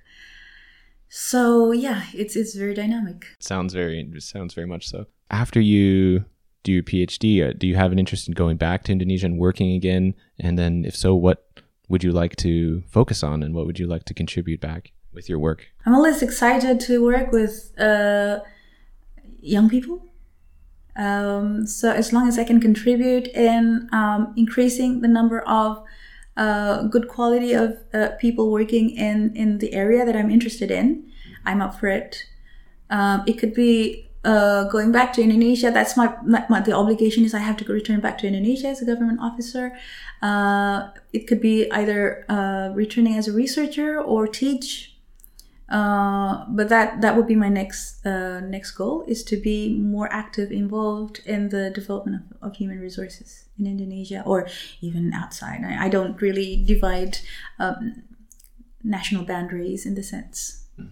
So 1.08 1.72
yeah, 1.72 2.04
it's 2.14 2.36
it's 2.36 2.54
very 2.54 2.74
dynamic. 2.74 3.26
Sounds 3.38 3.74
very 3.74 4.08
sounds 4.18 4.54
very 4.54 4.66
much 4.66 4.88
so. 4.88 5.06
After 5.30 5.60
you 5.60 6.24
do 6.62 6.72
your 6.72 6.82
PhD, 6.82 7.48
uh, 7.48 7.52
do 7.56 7.66
you 7.66 7.76
have 7.76 7.92
an 7.92 7.98
interest 7.98 8.28
in 8.28 8.34
going 8.34 8.56
back 8.56 8.84
to 8.84 8.92
Indonesia 8.92 9.26
and 9.26 9.38
working 9.38 9.72
again? 9.72 10.14
And 10.38 10.58
then, 10.58 10.84
if 10.84 10.96
so, 10.96 11.14
what 11.14 11.46
would 11.88 12.02
you 12.02 12.12
like 12.12 12.36
to 12.36 12.82
focus 12.88 13.22
on, 13.22 13.42
and 13.42 13.54
what 13.54 13.66
would 13.66 13.78
you 13.78 13.86
like 13.86 14.04
to 14.04 14.14
contribute 14.14 14.60
back 14.60 14.92
with 15.12 15.28
your 15.28 15.38
work? 15.38 15.66
I'm 15.84 15.94
always 15.94 16.22
excited 16.22 16.80
to 16.80 17.04
work 17.04 17.30
with 17.30 17.78
uh, 17.78 18.40
young 19.40 19.68
people 19.68 20.02
Um, 20.97 21.66
so 21.66 21.90
as 21.90 22.12
long 22.12 22.28
as 22.28 22.38
I 22.38 22.45
can 22.45 22.61
contribute 22.61 23.28
in 23.28 23.88
um, 23.93 24.34
increasing 24.36 25.01
the 25.01 25.09
number 25.09 25.40
of 25.40 25.82
uh, 26.36 26.84
good 26.84 27.09
quality 27.09 27.53
of 27.53 27.78
uh, 27.93 28.11
people 28.20 28.51
working 28.51 28.90
in 28.90 29.34
in 29.36 29.59
the 29.59 29.72
area 29.74 30.05
that 30.05 30.16
I'm 30.16 30.30
interested 30.30 30.70
in, 30.70 31.11
I'm 31.45 31.61
up 31.61 31.78
for 31.78 31.88
it. 31.88 32.24
Um, 32.90 33.24
it 33.26 33.34
could 33.34 33.55
be 33.55 34.11
uh, 34.24 34.64
going 34.64 34.93
back 34.93 35.12
to 35.14 35.22
Indonesia. 35.22 35.70
That's 35.70 35.97
my, 35.97 36.14
my, 36.24 36.45
my, 36.49 36.61
the 36.61 36.72
obligation 36.72 37.24
is 37.24 37.34
I 37.34 37.38
have 37.38 37.57
to 37.59 37.72
return 37.72 38.01
back 38.01 38.18
to 38.18 38.26
Indonesia 38.26 38.68
as 38.68 38.80
a 38.80 38.84
government 38.84 39.20
officer. 39.20 39.76
Uh, 40.20 40.90
it 41.12 41.26
could 41.26 41.40
be 41.40 41.70
either 41.72 42.24
uh, 42.28 42.70
returning 42.74 43.16
as 43.16 43.26
a 43.26 43.32
researcher 43.32 44.01
or 44.01 44.26
teach 44.26 44.91
uh, 45.72 46.44
but 46.48 46.68
that 46.68 47.00
that 47.00 47.16
would 47.16 47.26
be 47.26 47.34
my 47.34 47.48
next 47.48 48.04
uh, 48.04 48.40
next 48.40 48.72
goal 48.72 49.04
is 49.08 49.24
to 49.24 49.38
be 49.38 49.74
more 49.74 50.06
active 50.12 50.52
involved 50.52 51.22
in 51.24 51.48
the 51.48 51.70
development 51.70 52.22
of, 52.30 52.50
of 52.50 52.56
human 52.56 52.78
resources 52.78 53.46
in 53.58 53.66
Indonesia 53.66 54.22
or 54.26 54.46
even 54.82 55.14
outside. 55.14 55.64
I, 55.64 55.86
I 55.86 55.88
don't 55.88 56.20
really 56.20 56.62
divide 56.62 57.16
um, 57.58 58.02
national 58.84 59.24
boundaries 59.24 59.86
in 59.86 59.94
the 59.94 60.02
sense. 60.02 60.66
Hmm. 60.76 60.88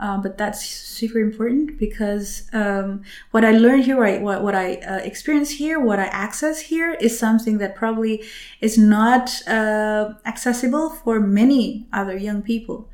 Uh, 0.00 0.18
but 0.18 0.36
that's 0.36 0.66
super 0.66 1.20
important 1.20 1.78
because 1.78 2.50
um, 2.52 3.02
what 3.30 3.44
I 3.44 3.52
learn 3.52 3.82
here, 3.82 3.96
what, 3.96 4.20
what, 4.20 4.42
what 4.42 4.54
I 4.56 4.76
uh, 4.78 4.96
experience 4.96 5.50
here, 5.50 5.78
what 5.78 6.00
I 6.00 6.06
access 6.06 6.58
here 6.58 6.94
is 6.94 7.16
something 7.16 7.58
that 7.58 7.76
probably 7.76 8.24
is 8.60 8.76
not 8.76 9.30
uh, 9.46 10.14
accessible 10.26 10.90
for 10.90 11.20
many 11.20 11.86
other 11.92 12.16
young 12.16 12.42
people. 12.42 12.88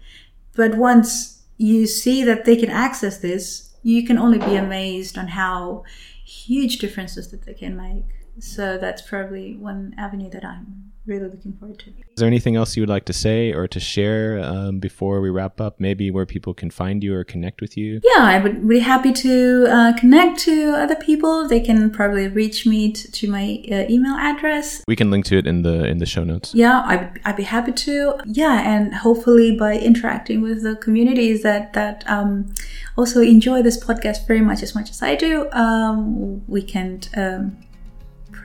But 0.55 0.77
once 0.77 1.43
you 1.57 1.87
see 1.87 2.25
that 2.25 2.45
they 2.45 2.57
can 2.57 2.71
access 2.71 3.19
this, 3.19 3.75
you 3.83 4.07
can 4.07 4.19
only 4.19 4.39
be 4.39 4.57
amazed 4.57 5.17
on 5.17 5.29
how 5.29 5.85
huge 6.25 6.79
differences 6.79 7.31
that 7.31 7.45
they 7.45 7.55
can 7.55 7.77
make. 7.77 8.05
So 8.39 8.79
that's 8.79 9.03
probably 9.03 9.57
one 9.57 9.95
avenue 9.99 10.31
that 10.31 10.45
I'm 10.45 10.90
really 11.07 11.29
looking 11.29 11.53
forward 11.55 11.79
to. 11.81 11.91
Is 11.91 12.17
there 12.17 12.27
anything 12.27 12.57
else 12.57 12.77
you 12.77 12.83
would 12.83 12.89
like 12.89 13.05
to 13.07 13.13
say 13.13 13.53
or 13.53 13.67
to 13.69 13.81
share 13.81 14.39
um, 14.43 14.79
before 14.79 15.21
we 15.21 15.31
wrap 15.31 15.61
up? 15.61 15.81
Maybe 15.81 16.11
where 16.11 16.27
people 16.27 16.55
can 16.55 16.71
find 16.71 17.03
you 17.03 17.15
or 17.15 17.25
connect 17.25 17.61
with 17.61 17.77
you? 17.77 18.01
Yeah, 18.05 18.23
I 18.23 18.39
would 18.39 18.69
be 18.69 18.81
happy 18.81 19.13
to 19.13 19.67
uh, 19.69 19.93
connect 19.99 20.41
to 20.41 20.73
other 20.73 20.97
people. 20.97 21.49
They 21.49 21.61
can 21.61 21.91
probably 21.91 22.29
reach 22.29 22.67
me 22.67 22.93
t- 22.93 23.09
to 23.09 23.31
my 23.31 23.63
uh, 23.71 23.85
email 23.89 24.15
address. 24.15 24.83
We 24.87 24.97
can 24.97 25.11
link 25.11 25.25
to 25.27 25.39
it 25.39 25.47
in 25.47 25.63
the 25.63 25.85
in 25.85 25.99
the 25.99 26.07
show 26.07 26.25
notes. 26.25 26.55
Yeah, 26.55 26.83
I'd, 26.85 27.21
I'd 27.25 27.37
be 27.37 27.45
happy 27.45 27.73
to. 27.73 28.19
Yeah, 28.27 28.61
and 28.61 28.95
hopefully 28.95 29.57
by 29.57 29.79
interacting 29.79 30.43
with 30.43 30.63
the 30.63 30.77
communities 30.77 31.43
that 31.43 31.73
that 31.73 32.05
um, 32.07 32.55
also 32.97 33.21
enjoy 33.21 33.63
this 33.63 33.83
podcast 33.83 34.27
very 34.27 34.41
much 34.41 34.63
as 34.63 34.75
much 34.75 34.91
as 34.91 35.03
I 35.03 35.15
do, 35.15 35.51
um, 35.53 36.47
we 36.47 36.63
can 36.63 37.01
um, 37.17 37.57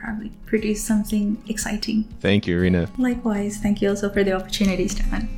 probably 0.06 0.30
produce 0.46 0.84
something 0.84 1.36
exciting. 1.48 2.04
Thank 2.20 2.46
you, 2.46 2.56
Irina. 2.56 2.88
Likewise. 2.96 3.56
Thank 3.56 3.82
you 3.82 3.88
also 3.88 4.08
for 4.08 4.22
the 4.22 4.32
opportunity, 4.34 4.86
Stefan. 4.86 5.28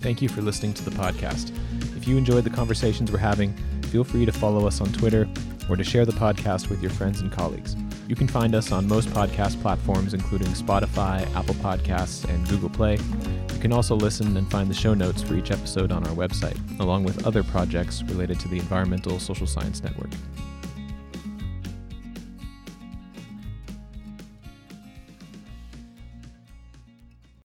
Thank 0.00 0.20
you 0.20 0.28
for 0.28 0.42
listening 0.42 0.74
to 0.74 0.84
the 0.84 0.90
podcast. 0.90 1.52
If 1.96 2.08
you 2.08 2.16
enjoyed 2.16 2.42
the 2.42 2.50
conversations 2.50 3.12
we're 3.12 3.18
having, 3.18 3.52
feel 3.84 4.02
free 4.02 4.26
to 4.26 4.32
follow 4.32 4.66
us 4.66 4.80
on 4.80 4.92
Twitter 4.92 5.28
or 5.68 5.76
to 5.76 5.84
share 5.84 6.04
the 6.04 6.12
podcast 6.12 6.68
with 6.68 6.82
your 6.82 6.90
friends 6.90 7.20
and 7.20 7.30
colleagues. 7.30 7.76
You 8.10 8.16
can 8.16 8.26
find 8.26 8.56
us 8.56 8.72
on 8.72 8.88
most 8.88 9.08
podcast 9.10 9.62
platforms, 9.62 10.14
including 10.14 10.48
Spotify, 10.48 11.32
Apple 11.36 11.54
Podcasts, 11.54 12.28
and 12.28 12.44
Google 12.48 12.68
Play. 12.68 12.94
You 12.94 13.60
can 13.60 13.72
also 13.72 13.94
listen 13.94 14.36
and 14.36 14.50
find 14.50 14.68
the 14.68 14.74
show 14.74 14.94
notes 14.94 15.22
for 15.22 15.36
each 15.36 15.52
episode 15.52 15.92
on 15.92 16.04
our 16.04 16.14
website, 16.16 16.58
along 16.80 17.04
with 17.04 17.24
other 17.24 17.44
projects 17.44 18.02
related 18.02 18.40
to 18.40 18.48
the 18.48 18.58
Environmental 18.58 19.20
Social 19.20 19.46
Science 19.46 19.84
Network. 19.84 20.10